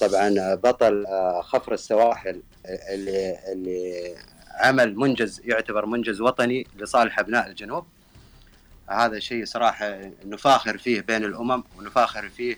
طبعا 0.00 0.54
بطل 0.54 1.06
خفر 1.42 1.72
السواحل 1.74 2.42
اللي 2.66 3.38
اللي 3.52 4.14
عمل 4.50 4.96
منجز 4.96 5.40
يعتبر 5.44 5.86
منجز 5.86 6.20
وطني 6.20 6.66
لصالح 6.78 7.18
أبناء 7.18 7.46
الجنوب 7.46 7.86
هذا 8.90 9.18
شيء 9.18 9.44
صراحة 9.44 9.98
نفاخر 10.24 10.78
فيه 10.78 11.00
بين 11.00 11.24
الأمم 11.24 11.64
ونفاخر 11.78 12.28
فيه 12.28 12.56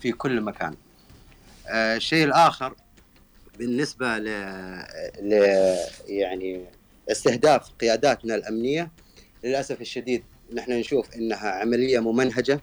في 0.00 0.12
كل 0.12 0.40
مكان 0.40 0.74
الشيء 1.68 2.24
الآخر 2.24 2.74
بالنسبة. 3.58 4.18
ل 4.18 4.26
يعني 6.08 6.64
استهداف 7.10 7.70
قياداتنا 7.80 8.34
الأمنية 8.34 8.90
للأسف 9.44 9.80
الشديد 9.80 10.24
نحن 10.54 10.72
نشوف 10.72 11.14
إنها 11.14 11.50
عملية 11.50 11.98
ممنهجة 11.98 12.60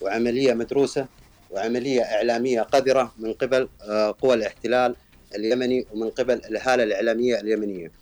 وعملية 0.00 0.54
مدروسة 0.54 1.06
وعملية 1.54 2.02
إعلامية 2.02 2.62
قذرة 2.62 3.14
من 3.18 3.32
قبل 3.32 3.68
آه، 3.82 4.16
قوى 4.22 4.34
الاحتلال 4.34 4.96
اليمني 5.34 5.86
ومن 5.92 6.10
قبل 6.10 6.40
الهالة 6.50 6.82
الإعلامية 6.82 7.40
اليمنية. 7.40 7.92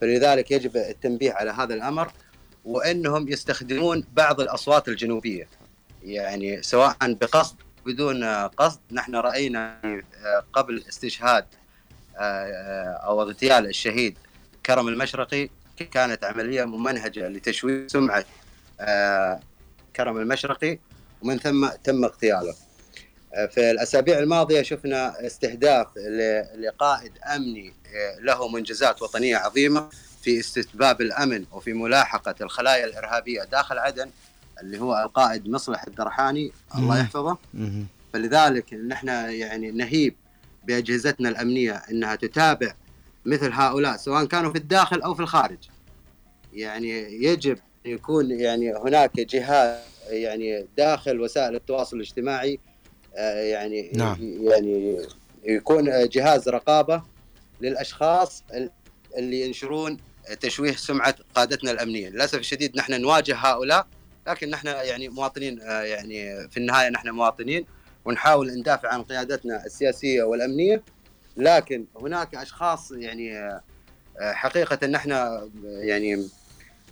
فلذلك 0.00 0.50
يجب 0.50 0.76
التنبيه 0.76 1.32
على 1.32 1.50
هذا 1.50 1.74
الأمر 1.74 2.12
وإنهم 2.64 3.28
يستخدمون 3.28 4.04
بعض 4.12 4.40
الأصوات 4.40 4.88
الجنوبية 4.88 5.48
يعني 6.02 6.62
سواء 6.62 6.96
بقصد 7.02 7.56
بدون 7.86 8.24
قصد 8.46 8.80
نحن 8.92 9.16
رأينا 9.16 9.80
آه، 9.84 10.44
قبل 10.52 10.84
استشهاد 10.88 11.46
آه، 12.18 12.92
أو 12.92 13.22
اغتيال 13.22 13.66
الشهيد 13.66 14.18
كرم 14.66 14.88
المشرقي 14.88 15.48
كانت 15.90 16.24
عملية 16.24 16.64
ممنهجة 16.64 17.28
لتشويه 17.28 17.86
سمعة 17.86 18.24
كرم 19.96 20.16
المشرقي 20.16 20.78
ومن 21.24 21.38
ثم 21.38 21.68
تم 21.84 22.04
اغتياله. 22.04 22.54
في 23.50 23.70
الأسابيع 23.70 24.18
الماضية 24.18 24.62
شفنا 24.62 25.26
استهداف 25.26 25.86
لقائد 26.58 27.12
أمني 27.36 27.72
له 28.20 28.48
منجزات 28.48 29.02
وطنية 29.02 29.36
عظيمة 29.36 29.88
في 30.22 30.40
استتباب 30.40 31.00
الأمن 31.00 31.44
وفي 31.52 31.72
ملاحقة 31.72 32.34
الخلايا 32.40 32.84
الإرهابية 32.84 33.44
داخل 33.44 33.78
عدن 33.78 34.10
اللي 34.60 34.80
هو 34.80 35.02
القائد 35.02 35.48
مصلح 35.48 35.84
الدرحاني 35.84 36.52
الله 36.78 36.98
يحفظه. 37.00 37.38
فلذلك 38.12 38.74
نحن 38.74 39.08
يعني 39.08 39.70
نهيب 39.70 40.14
بأجهزتنا 40.64 41.28
الأمنية 41.28 41.82
إنها 41.90 42.14
تتابع 42.14 42.74
مثل 43.24 43.52
هؤلاء 43.52 43.96
سواء 43.96 44.24
كانوا 44.24 44.52
في 44.52 44.58
الداخل 44.58 45.02
أو 45.02 45.14
في 45.14 45.20
الخارج. 45.20 45.58
يعني 46.52 47.24
يجب 47.24 47.58
يكون 47.84 48.30
يعني 48.30 48.74
هناك 48.74 49.20
جهات 49.20 49.82
يعني 50.10 50.66
داخل 50.76 51.20
وسائل 51.20 51.54
التواصل 51.54 51.96
الاجتماعي 51.96 52.60
آه، 53.16 53.40
يعني 53.40 53.90
نعم. 53.94 54.16
يعني 54.42 54.98
يكون 55.44 56.08
جهاز 56.08 56.48
رقابة 56.48 57.02
للأشخاص 57.60 58.44
اللي 59.16 59.40
ينشرون 59.46 59.96
تشويه 60.40 60.72
سمعة 60.72 61.14
قادتنا 61.34 61.70
الأمنية، 61.70 62.08
للأسف 62.08 62.38
الشديد 62.38 62.76
نحن 62.76 63.00
نواجه 63.00 63.36
هؤلاء 63.36 63.86
لكن 64.26 64.50
نحن 64.50 64.66
يعني 64.66 65.08
مواطنين 65.08 65.60
آه، 65.62 65.82
يعني 65.82 66.48
في 66.48 66.56
النهاية 66.56 66.88
نحن 66.88 67.10
مواطنين 67.10 67.66
ونحاول 68.04 68.58
ندافع 68.58 68.88
عن 68.88 69.02
قيادتنا 69.02 69.64
السياسية 69.66 70.22
والأمنية 70.22 70.82
لكن 71.36 71.84
هناك 72.00 72.34
أشخاص 72.34 72.92
يعني 72.92 73.38
آه، 73.38 73.62
حقيقة 74.20 74.86
نحن 74.86 75.10
يعني 75.64 76.28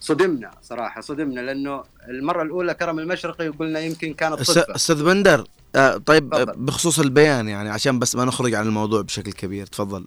صدمنا 0.03 0.51
صراحة 0.63 1.01
صدمنا 1.01 1.41
لأنه 1.41 1.85
المرة 2.09 2.43
الأولى 2.43 2.75
كرم 2.75 2.99
المشرقي 2.99 3.49
قلنا 3.49 3.81
يمكن 3.81 4.15
كانت 4.15 4.43
صدفة. 4.43 4.75
أستاذ 4.75 5.05
بندر 5.05 5.47
آه 5.77 5.97
طيب 5.97 6.35
فضل. 6.35 6.53
بخصوص 6.57 6.99
البيان 6.99 7.49
يعني 7.49 7.71
عشان 7.71 7.99
بس 7.99 8.17
ما 8.17 8.25
نخرج 8.25 8.55
عن 8.55 8.67
الموضوع 8.67 9.03
بشكل 9.03 9.33
كبير 9.33 9.67
تفضل. 9.67 10.07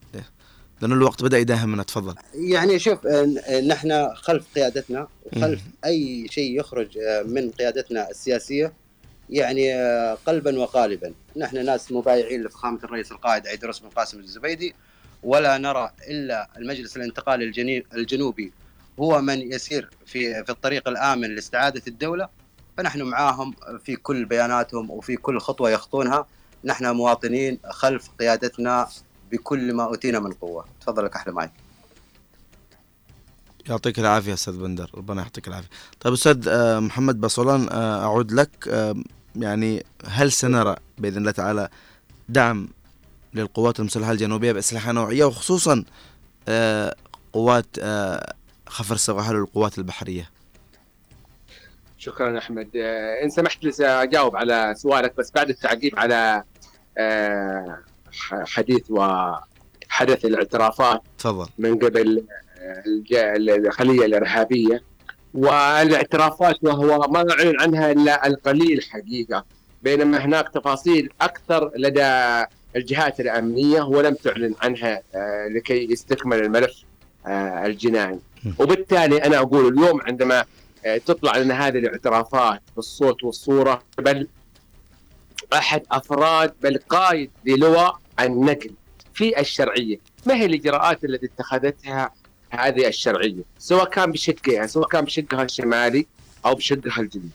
لأن 0.82 0.91
الوقت 0.91 1.24
بدأ 1.24 1.38
يداهمنا 1.38 1.84
تفضل. 1.84 2.16
يعني 2.34 2.80
شوف 2.80 3.08
نحن 3.68 4.16
خلف 4.16 4.46
قيادتنا 4.56 5.08
وخلف 5.26 5.62
أي 5.86 6.28
شيء 6.30 6.60
يخرج 6.60 6.98
آه، 6.98 7.24
من 7.24 7.52
قيادتنا 7.52 8.10
السياسية 8.10 8.74
يعني 9.30 9.76
آه، 9.76 10.18
قلبا 10.26 10.60
وقالبا. 10.60 11.14
نحن 11.38 11.66
ناس 11.66 11.91
مبايعين 11.91 12.43
لفخامة 12.43 12.80
الرئيس 12.84 13.12
القائد 13.12 13.48
عيدروس 13.48 13.80
بن 13.80 13.89
قاسم 13.89 14.20
الزبيدي 14.20 14.76
ولا 15.24 15.58
نرى 15.58 15.91
إلا 16.10 16.50
المجلس 16.58 16.98
الانتقالي 16.98 17.54
الجنوبي 17.93 18.52
هو 19.00 19.22
من 19.22 19.52
يسير 19.52 19.89
في 20.06 20.43
في 20.43 20.50
الطريق 20.50 20.88
الآمن 20.88 21.36
لاستعادة 21.36 21.82
الدولة 21.88 22.30
فنحن 22.78 23.02
معاهم 23.02 23.54
في 23.84 23.96
كل 23.96 24.26
بياناتهم 24.26 24.91
وفي 24.91 25.16
كل 25.16 25.39
خطوة 25.39 25.70
يخطونها. 25.70 26.26
نحن 26.64 26.91
مواطنين 26.91 27.60
خلف 27.70 28.10
قيادتنا 28.20 28.88
بكل 29.32 29.74
ما 29.74 29.84
اوتينا 29.84 30.20
من 30.20 30.32
قوة. 30.32 30.66
تفضل 30.82 31.06
لك 31.06 31.16
أحلى 31.16 31.34
معي 31.34 31.50
يعطيك 33.70 34.00
العافية 34.00 34.34
أستاذ 34.34 34.58
بندر. 34.58 34.91
ربنا 34.96 35.22
يعطيك 35.22 35.48
العافية. 35.48 35.70
طيب 36.00 36.14
أستاذ 36.14 36.48
آه، 36.48 36.80
محمد 36.80 37.22
باصولان 37.22 37.70
آه، 37.72 38.04
أعود 38.04 38.32
لك. 38.32 38.68
آه، 38.68 38.96
يعني 39.36 39.86
هل 40.06 40.32
سنرى 40.32 40.76
بإذن 40.98 41.18
الله 41.18 41.32
تعالى 41.32 41.70
دعم 42.30 42.68
للقوات 43.34 43.80
المسلحة 43.80 44.12
الجنوبية 44.12 44.52
بأسلحة 44.52 44.91
نوعية 44.91 45.26
وخصوصا 45.26 45.84
قوات 47.34 47.66
خفر 48.68 48.95
السواحل 48.95 49.36
والقوات 49.36 49.78
البحرية. 49.78 50.30
شكرا 51.97 52.38
أحمد. 52.38 52.70
إن 53.24 53.30
سمحت 53.30 53.63
لي 53.63 53.72
سأجاوب 53.72 54.36
على 54.36 54.74
سؤالك 54.78 55.18
بس 55.18 55.32
بعد 55.32 55.49
التعقيب 55.49 55.99
على 55.99 56.43
حديث 58.32 58.91
وحدث 58.91 60.26
الاعترافات 60.26 61.01
تفضل. 61.18 61.47
من 61.57 61.80
قبل 61.80 62.26
الخلية 63.49 64.05
الإرهابية. 64.05 64.84
والاعترافات 65.34 66.63
وهو 66.63 67.07
ما 67.07 67.32
أعلن 67.32 67.61
عنها 67.61 67.91
إلا 67.91 68.28
القليل 68.28 68.84
حقيقة 68.84 69.45
بينما 69.84 70.26
هناك 70.26 70.49
تفاصيل 70.49 71.09
أكثر 71.22 71.72
لدى 71.78 72.43
الجهات 72.76 73.20
الأمنية 73.20 73.82
ولم 73.82 74.16
تعلن 74.16 74.55
عنها 74.61 75.01
آه، 75.16 75.47
لكي 75.47 75.91
يستكمل 75.91 76.38
الملف. 76.39 76.72
آه، 76.72 76.95
الجنائي 77.28 78.19
وبالتالي 78.59 79.23
أنا 79.23 79.38
أقول 79.38 79.73
اليوم 79.73 80.01
عندما 80.01 80.45
آه، 80.86 80.97
تطلع 80.97 81.38
لنا 81.38 81.67
هذه 81.67 81.78
الاعترافات 81.78 82.61
بالصوت 82.76 83.23
والصورة 83.23 83.84
بل 83.97 84.28
أحد 85.53 85.84
أفراد 85.91 86.53
بل 86.63 86.78
قائد 86.89 87.30
للواء 87.45 87.99
النقل 88.19 88.71
في 89.13 89.39
الشرعية، 89.39 89.97
ما 90.26 90.36
هي 90.36 90.45
الإجراءات 90.45 91.03
التي 91.05 91.26
اتخذتها 91.26 92.11
هذه 92.49 92.88
الشرعية؟ 92.88 93.43
سواء 93.59 93.89
كان 93.89 94.11
بشقها 94.11 94.67
سواء 94.67 94.88
كان 94.88 95.05
بشقها 95.05 95.43
الشمالي 95.43 96.07
أو 96.45 96.55
بشقها 96.55 97.01
الجنوبي. 97.01 97.30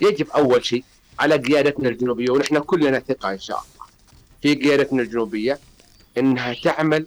يجب 0.00 0.30
أول 0.30 0.64
شيء 0.64 0.84
على 1.18 1.36
قيادتنا 1.36 1.88
الجنوبية 1.88 2.30
ونحن 2.30 2.58
كلنا 2.58 2.98
ثقة 2.98 3.32
إن 3.32 3.38
شاء 3.38 3.58
الله 3.58 3.86
في 4.42 4.54
قيادتنا 4.54 5.02
الجنوبية 5.02 5.58
إنها 6.18 6.54
تعمل 6.64 7.06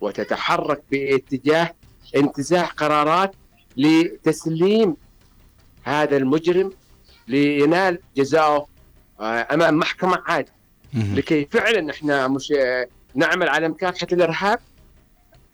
وتتحرك 0.00 0.82
باتجاه 0.90 1.74
انتزاع 2.16 2.64
قرارات 2.64 3.34
لتسليم 3.76 4.96
هذا 5.82 6.16
المجرم 6.16 6.72
لينال 7.28 7.98
جزاؤه 8.16 8.66
آه، 9.20 9.46
أمام 9.50 9.78
محكمة 9.78 10.22
عادله 10.26 10.58
لكي 10.94 11.44
فعلا 11.44 11.90
إحنا 11.90 12.28
مش 12.28 12.52
نعمل 13.14 13.48
على 13.48 13.68
مكافحه 13.68 14.06
الإرهاب 14.12 14.58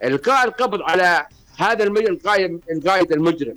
القاء 0.04 0.44
القبض 0.48 0.82
على 0.82 1.26
هذا 1.58 1.84
القائد 1.84 2.60
القائد 2.70 3.12
المجرم 3.12 3.54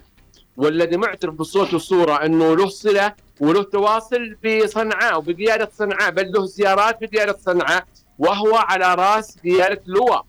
والذي 0.57 0.97
معترف 0.97 1.33
بالصوت 1.33 1.73
والصورة 1.73 2.25
إنه 2.25 2.55
له 2.55 2.67
صلة 2.69 3.13
وله 3.39 3.63
تواصل 3.63 4.35
بصنعاء 4.45 5.17
وبقيادة 5.17 5.69
صنعاء 5.73 6.11
بل 6.11 6.31
له 6.31 6.45
زيارات 6.45 6.97
بقيادة 7.01 7.37
صنعاء 7.45 7.85
وهو 8.19 8.55
على 8.55 8.95
رأس 8.95 9.37
قيادة 9.39 9.81
لواء 9.85 10.25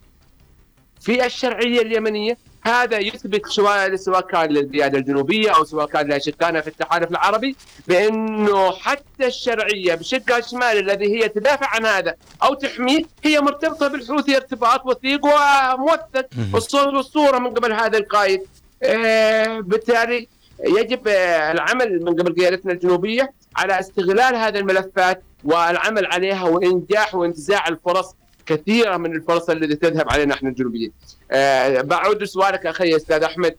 في 1.09 1.27
الشرعية 1.27 1.83
اليمنية 1.83 2.39
هذا 2.63 2.99
يثبت 2.99 3.47
سواء 3.47 3.97
سواء 3.97 4.21
كان 4.21 4.51
للقياده 4.51 4.99
الجنوبية 4.99 5.57
أو 5.57 5.65
سواء 5.65 5.87
كان 5.87 6.09
لاشقائنا 6.09 6.61
في 6.61 6.69
التحالف 6.69 7.11
العربي 7.11 7.57
بأنه 7.87 8.73
حتى 8.73 9.27
الشرعية 9.27 9.95
بشقها 9.95 10.39
الشمالي 10.39 10.81
الذي 10.81 11.17
هي 11.17 11.29
تدافع 11.29 11.67
عن 11.67 11.87
هذا 11.87 12.15
أو 12.43 12.55
تحميه 12.55 13.03
هي 13.25 13.41
مرتبطة 13.41 13.89
بالحوثي 13.89 14.37
ارتباط 14.37 14.87
وثيق 14.87 15.21
وموثق. 15.25 16.27
الصوت 16.55 16.95
والصورة 16.95 17.39
من 17.39 17.55
قبل 17.55 17.73
هذا 17.73 17.99
القائد. 17.99 18.43
آه 18.83 19.61
بالتالي 19.61 20.29
يجب 20.65 21.09
آه 21.09 21.53
العمل 21.53 22.05
من 22.05 22.21
قبل 22.21 22.35
قيادتنا 22.35 22.73
الجنوبية 22.73 23.33
على 23.57 23.81
استغلال 23.81 24.35
هذه 24.35 24.59
الملفات 24.59 25.23
والعمل 25.45 26.07
عليها 26.07 26.45
وإنجاح 26.45 27.15
وانتزاع 27.15 27.69
الفرص 27.69 28.15
كثيرة 28.49 28.97
من 28.97 29.13
الفرص 29.17 29.51
التي 29.51 29.75
تذهب 29.75 30.13
علينا 30.13 30.35
إحنا 30.35 30.49
الجنوبيين. 30.49 30.93
أه 31.31 31.81
بعود 31.81 32.23
لسؤالك 32.23 32.67
أخي 32.67 32.97
أستاذ 32.97 33.23
أحمد 33.23 33.57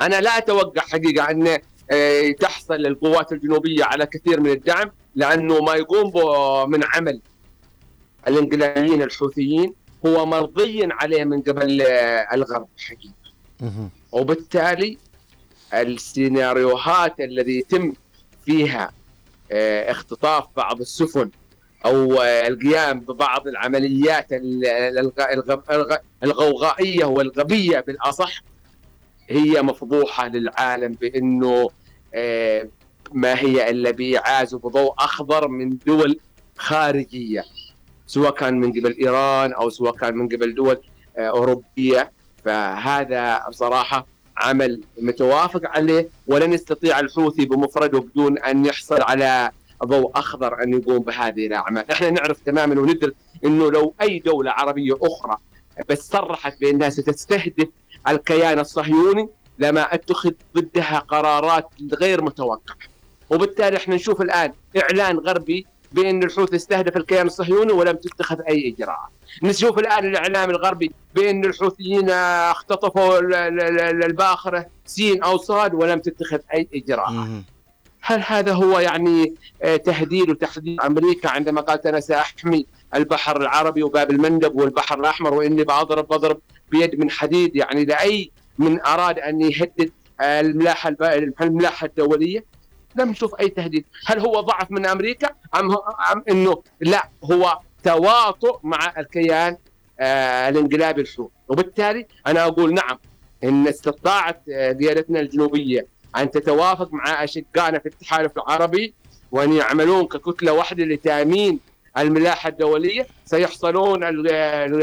أنا 0.00 0.20
لا 0.20 0.38
أتوقع 0.38 0.82
حقيقة 0.82 1.30
أن 1.30 1.58
أه 1.90 2.30
تحصل 2.30 2.74
القوات 2.74 3.32
الجنوبية 3.32 3.84
على 3.84 4.06
كثير 4.06 4.40
من 4.40 4.50
الدعم 4.50 4.90
لأنه 5.14 5.60
ما 5.60 5.74
يقوم 5.74 6.12
من 6.70 6.84
عمل 6.84 7.20
الإنقلابيين 8.28 9.02
الحوثيين 9.02 9.74
هو 10.06 10.26
مرضي 10.26 10.88
عليه 10.90 11.24
من 11.24 11.40
قبل 11.42 11.82
آه، 11.82 12.26
الغرب 12.34 12.68
حقيقة. 12.78 13.14
وبالتالي 14.12 14.98
السيناريوهات 15.74 17.20
الذي 17.20 17.58
يتم 17.58 17.92
فيها 18.44 18.90
آه، 19.52 19.90
اختطاف 19.90 20.44
بعض 20.56 20.80
السفن 20.80 21.30
أو 21.84 22.22
القيام 22.22 23.00
ببعض 23.00 23.48
العمليات 23.48 24.26
الغوغائية 26.22 27.04
والغبية 27.04 27.80
بالأصح 27.80 28.42
هي 29.28 29.62
مفضوحة 29.62 30.28
للعالم 30.28 30.92
بأنه 30.92 31.70
آه، 32.14 32.68
ما 33.12 33.40
هي 33.40 33.70
إلا 33.70 33.90
بايعاز 33.90 34.54
بضوء 34.54 34.94
أخضر 34.98 35.48
من 35.48 35.78
دول 35.86 36.18
خارجية 36.56 37.44
سواء 38.06 38.30
كان 38.30 38.60
من 38.60 38.70
قبل 38.70 38.96
إيران 39.00 39.52
أو 39.52 39.70
سواء 39.70 39.92
كان 39.92 40.16
من 40.16 40.28
قبل 40.28 40.54
دول 40.54 40.80
آه، 41.18 41.28
أوروبية. 41.28 42.12
فهذا 42.44 43.48
بصراحة 43.48 44.06
عمل 44.36 44.80
متوافق 44.98 45.60
عليه 45.64 46.08
ولن 46.26 46.52
يستطيع 46.52 47.00
الحوثي 47.00 47.44
بمفرده 47.44 47.98
بدون 48.00 48.38
أن 48.38 48.66
يحصل 48.66 49.02
على 49.02 49.50
ضوء 49.84 50.10
أخضر 50.14 50.62
أن 50.62 50.72
يقوم 50.74 50.98
بهذه 50.98 51.46
الاعمال، 51.46 51.90
إحنا 51.90 52.10
نعرف 52.10 52.40
تماما 52.40 52.80
وندرك 52.80 53.14
إنه 53.44 53.70
لو 53.70 53.94
أي 54.02 54.18
دولة 54.18 54.50
عربية 54.50 54.94
أخرى 55.02 55.36
بس 55.88 56.08
صرحت 56.08 56.60
بأنها 56.60 56.90
ستستهدف 56.90 57.68
الكيان 58.08 58.58
الصهيوني 58.58 59.28
لما 59.58 59.94
اتخذ 59.94 60.32
ضدها 60.56 60.98
قرارات 60.98 61.68
غير 62.00 62.22
متوقعة. 62.22 62.76
وبالتالي 63.30 63.76
إحنا 63.76 63.94
نشوف 63.94 64.20
الآن 64.20 64.52
إعلان 64.82 65.18
غربي 65.18 65.66
بأن 65.92 66.22
الحوثي 66.22 66.56
استهدف 66.56 66.96
الكيان 66.96 67.26
الصهيوني 67.26 67.72
ولم 67.72 67.96
تتخذ 67.96 68.40
أي 68.48 68.74
إجراءات. 68.74 69.10
نشوف 69.42 69.78
الآن 69.78 70.06
الإعلام 70.06 70.50
الغربي 70.50 70.92
بأن 71.14 71.44
الحوثيين 71.44 72.10
اختطفوا 72.10 73.18
الباخرة 74.06 74.66
سين 74.86 75.22
أو 75.22 75.36
صاد 75.36 75.74
ولم 75.74 76.00
تتخذ 76.00 76.38
أي 76.54 76.68
إجراءات. 76.74 77.42
هل 78.02 78.22
هذا 78.26 78.52
هو 78.52 78.78
يعني 78.78 79.34
آه، 79.62 79.76
تهديد 79.76 80.30
وتحديد 80.30 80.80
أمريكا 80.80 81.28
عندما 81.28 81.60
قالت 81.60 81.86
أنا 81.86 82.00
سأحمي 82.00 82.66
البحر 82.94 83.40
العربي 83.40 83.82
وباب 83.82 84.10
المندب 84.10 84.56
والبحر 84.56 85.00
الأحمر 85.00 85.34
وإني 85.34 85.64
بضرب 85.64 86.08
بضرب 86.08 86.40
بيد 86.70 87.00
من 87.00 87.10
حديد؟ 87.10 87.56
يعني 87.56 87.84
لأي 87.84 88.30
من 88.58 88.80
أراد 88.86 89.18
أن 89.18 89.40
يهدد 89.40 89.90
الملاحة 90.20 90.96
الملاحة 91.40 91.86
الدولية؟ 91.86 92.44
لم 92.96 93.10
نشوف 93.10 93.34
أي 93.40 93.48
تهديد، 93.48 93.84
هل 94.06 94.18
هو 94.18 94.40
ضعف 94.40 94.70
من 94.70 94.86
أمريكا 94.86 95.30
أم 95.54 95.70
أم 96.12 96.24
إنه 96.30 96.62
لا 96.80 97.08
هو 97.24 97.58
تواطؤ 97.84 98.58
مع 98.62 98.92
الكيان 98.98 99.56
آه 100.00 100.48
الانقلابي 100.48 101.00
الحوثي، 101.00 101.30
وبالتالي 101.48 102.06
أنا 102.26 102.46
أقول 102.46 102.74
نعم 102.74 102.98
إن 103.44 103.68
استطاعت 103.68 104.42
آه، 104.52 104.72
قيادتنا 104.72 105.20
الجنوبية 105.20 105.86
أن 106.16 106.30
تتوافق 106.30 106.92
مع 106.92 107.24
أشقائنا 107.24 107.78
في 107.78 107.86
التحالف 107.86 108.32
العربي 108.36 108.94
وأن 109.32 109.52
يعملون 109.52 110.06
ككتلة 110.06 110.52
واحدة 110.52 110.84
لتأمين 110.84 111.60
الملاحة 111.98 112.48
الدولية 112.48 113.06
سيحصلون 113.24 114.00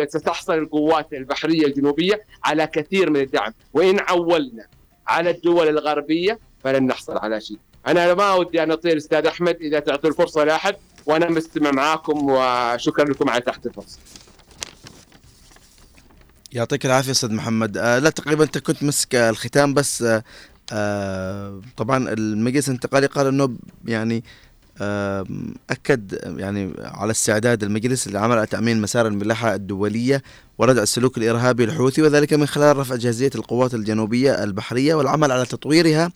ستحصل 0.07 0.53
القوات 0.53 1.13
البحرية 1.13 1.65
الجنوبية 1.65 2.23
على 2.43 2.67
كثير 2.67 3.09
من 3.09 3.19
الدعم 3.19 3.53
وإن 3.73 3.99
عولنا 3.99 4.65
على 5.07 5.29
الدول 5.29 5.67
الغربية 5.67 6.39
فلن 6.63 6.87
نحصل 6.87 7.17
على 7.17 7.41
شيء. 7.41 7.57
أنا 7.87 8.13
ما 8.13 8.33
ودي 8.33 8.63
أن 8.63 8.71
أطيل 8.71 8.97
أستاذ 8.97 9.25
أحمد 9.25 9.55
إذا 9.61 9.79
تعطي 9.79 10.07
الفرصة 10.07 10.43
لأحد 10.43 10.75
وأنا 11.05 11.29
مستمع 11.29 11.71
معاكم 11.71 12.29
وشكرا 12.29 13.05
لكم 13.05 13.29
على 13.29 13.41
تحت 13.41 13.65
الفرصة. 13.65 13.99
يعطيك 16.51 16.85
العافية 16.85 17.11
أستاذ 17.11 17.33
محمد 17.33 17.77
آه 17.77 17.99
لا 17.99 18.09
تقريبا 18.09 18.43
أنت 18.43 18.57
كنت 18.57 18.83
مسك 18.83 19.15
الختام 19.15 19.73
بس 19.73 20.01
آه 20.01 20.23
آه 20.71 21.61
طبعا 21.77 22.13
المجلس 22.13 22.67
الانتقالي 22.67 23.07
قال 23.07 23.27
إنه 23.27 23.57
يعني 23.85 24.23
أكد 25.69 26.19
يعني 26.37 26.73
على 26.79 27.11
استعداد 27.11 27.63
المجلس 27.63 28.07
للعمل 28.07 28.37
على 28.37 28.47
تأمين 28.47 28.81
مسار 28.81 29.07
الملاحة 29.07 29.55
الدولية 29.55 30.23
وردع 30.57 30.81
السلوك 30.81 31.17
الإرهابي 31.17 31.63
الحوثي 31.63 32.01
وذلك 32.01 32.33
من 32.33 32.45
خلال 32.45 32.77
رفع 32.77 32.95
جاهزية 32.95 33.29
القوات 33.35 33.73
الجنوبية 33.73 34.43
البحرية 34.43 34.95
والعمل 34.95 35.31
على 35.31 35.45
تطويرها 35.45 36.11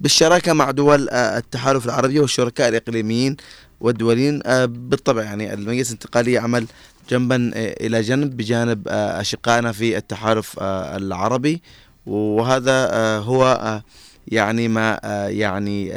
بالشراكة 0.00 0.52
مع 0.52 0.70
دول 0.70 1.08
آه، 1.08 1.38
التحالف 1.38 1.86
العربي 1.86 2.20
والشركاء 2.20 2.68
الإقليميين 2.68 3.36
والدوليين. 3.80 4.40
آه، 4.46 4.64
بالطبع 4.64 5.22
يعني 5.22 5.54
المجلس 5.54 5.88
الانتقالي 5.88 6.32
يعمل 6.32 6.66
جنبا 7.10 7.50
آه، 7.54 7.86
إلى 7.86 8.00
جنب 8.00 8.36
بجانب 8.36 8.88
أشقائنا 8.88 9.72
في 9.72 9.96
التحالف 9.96 10.58
العربي 10.62 11.62
وهذا 12.08 12.88
هو 13.18 13.82
يعني 14.28 14.68
ما 14.68 15.00
يعني 15.28 15.92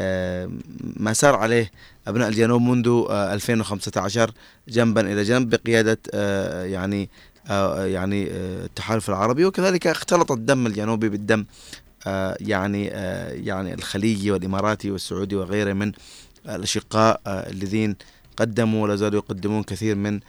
ما 0.97 1.13
سار 1.13 1.35
عليه 1.35 1.71
أبناء 2.07 2.29
الجنوب 2.29 2.61
منذ 2.61 3.05
2015 3.11 4.29
آه، 4.29 4.33
جنبا 4.67 5.01
إلى 5.01 5.23
جنب 5.23 5.49
بقيادة 5.49 5.99
آه، 6.13 6.63
يعني 6.63 7.09
آه، 7.49 7.85
يعني 7.85 8.27
التحالف 8.31 9.09
العربي. 9.09 9.45
وكذلك 9.45 9.87
اختلط 9.87 10.31
الدم 10.31 10.67
الجنوبي 10.67 11.09
بالدم 11.09 11.45
يعني 12.39 12.85
يعني 13.45 13.73
الخليجي 13.73 14.31
والإماراتي 14.31 14.91
والسعودي 14.91 15.35
وغيره 15.35 15.73
من 15.73 15.91
الأشقاء 16.49 17.21
الذين 17.27 17.95
قدموا 18.37 18.83
ولا 18.83 18.95
زالوا 18.95 19.21
يقدمون 19.21 19.63
كثير 19.63 19.95
من 19.95 20.19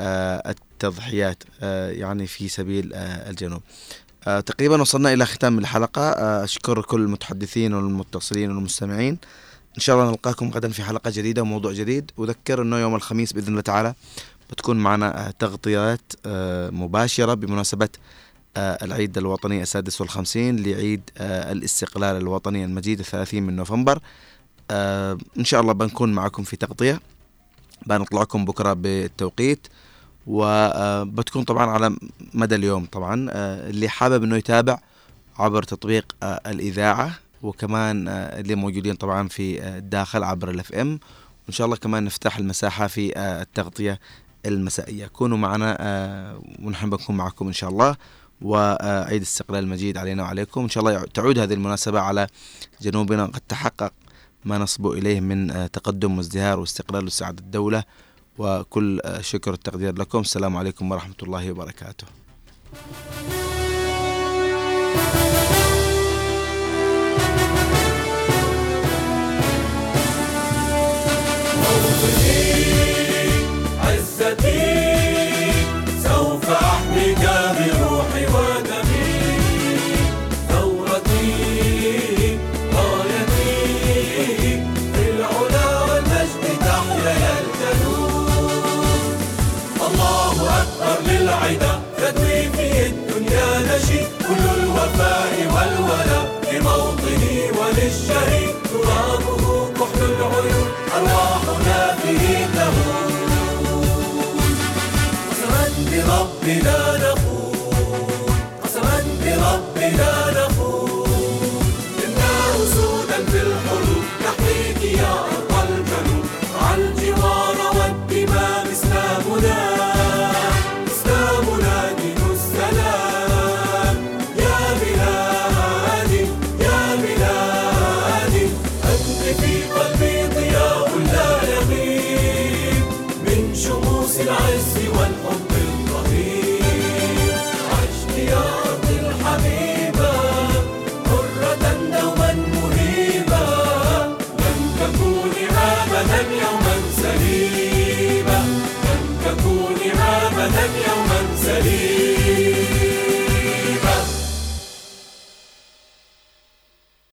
التضحيات 0.00 1.42
يعني 1.90 2.26
في 2.26 2.48
سبيل 2.48 2.90
الجنوب. 2.94 3.62
تقريبا 4.24 4.80
وصلنا 4.80 5.12
إلى 5.12 5.26
ختام 5.26 5.58
الحلقة. 5.58 6.10
أشكر 6.44 6.82
كل 6.82 7.00
المتحدثين 7.00 7.74
والمتصلين 7.74 8.50
والمستمعين. 8.50 9.18
إن 9.76 9.80
شاء 9.80 9.96
الله 9.96 10.10
نلقاكم 10.10 10.50
غدا 10.50 10.68
في 10.68 10.82
حلقة 10.82 11.10
جديدة 11.10 11.42
وموضوع 11.42 11.72
جديد. 11.72 12.10
وذكر 12.16 12.62
إنه 12.62 12.78
يوم 12.78 12.94
الخميس 12.94 13.32
بإذن 13.32 13.48
الله 13.48 13.60
تعالى 13.60 13.94
بتكون 14.50 14.76
معنا 14.76 15.32
تغطيات 15.38 16.00
آه، 16.26 16.70
مباشرة 16.70 17.34
بمناسبة 17.34 17.88
آه، 18.56 18.84
العيد 18.84 19.18
الوطني 19.18 19.62
السادس 19.62 20.00
والخمسين 20.00 20.56
لعيد 20.56 21.00
آه، 21.18 21.52
الاستقلال 21.52 22.16
الوطني 22.16 22.64
المجيد 22.64 22.98
الثلاثين 22.98 23.42
من 23.42 23.56
نوفمبر. 23.56 23.98
إن 25.38 25.44
شاء 25.44 25.60
الله 25.60 25.72
بنكون 25.72 26.12
معكم 26.12 26.42
في 26.42 26.56
تغطية. 26.56 27.00
بنطلعكم 27.86 28.44
بكرة 28.44 28.72
بالتوقيت. 28.72 29.66
وبتكون 30.28 31.42
طبعا 31.42 31.70
على 31.70 31.96
مدى 32.34 32.54
اليوم 32.54 32.84
طبعا. 32.84 33.28
اللي 33.70 33.88
حابب 33.88 34.22
إنه 34.22 34.36
يتابع 34.36 34.78
عبر 35.38 35.62
تطبيق 35.62 36.16
الإذاعة 36.22 37.18
وكمان 37.42 38.08
آه، 38.08 38.40
اللي 38.40 38.54
موجودين 38.54 38.94
طبعا 38.94 39.28
في 39.28 39.62
آه، 39.62 39.78
الداخل 39.78 40.22
عبر 40.24 40.50
الاف 40.50 40.72
ام 40.72 41.00
وإن 41.44 41.52
شاء 41.52 41.64
الله 41.64 41.76
كمان 41.76 42.04
نفتح 42.04 42.38
المساحة 42.38 42.86
في 42.86 43.16
آه، 43.16 43.42
التغطية 43.42 44.00
المسائية. 44.46 45.06
كونوا 45.06 45.38
معنا 45.38 45.76
ونحن 46.62 46.90
بنكون 46.90 47.16
معكم 47.16 47.46
إن 47.46 47.52
شاء 47.52 47.70
الله. 47.70 47.96
وعيد 48.42 49.16
الاستقلال 49.16 49.64
المجيد 49.64 49.96
علينا 49.96 50.22
وعليكم. 50.22 50.60
إن 50.60 50.68
شاء 50.68 50.84
الله 50.84 51.04
تعود 51.14 51.38
هذه 51.38 51.54
المناسبة 51.54 52.00
على 52.00 52.26
جنوبنا. 52.80 53.26
قد 53.26 53.40
تحقق 53.48 53.92
ما 54.44 54.58
نصبو 54.58 54.92
إليه 54.92 55.20
من 55.20 55.70
تقدم 55.72 56.16
وازدهار 56.16 56.60
واستقلال 56.60 57.06
وسعادة 57.06 57.38
الدولة. 57.42 57.84
وكل 58.38 59.00
شكر 59.20 59.50
والتقدير 59.50 59.98
لكم. 59.98 60.20
السلام 60.20 60.56
عليكم 60.56 60.90
ورحمة 60.90 61.14
الله 61.22 61.52
وبركاته. 61.52 62.06
والولاء 71.58 72.47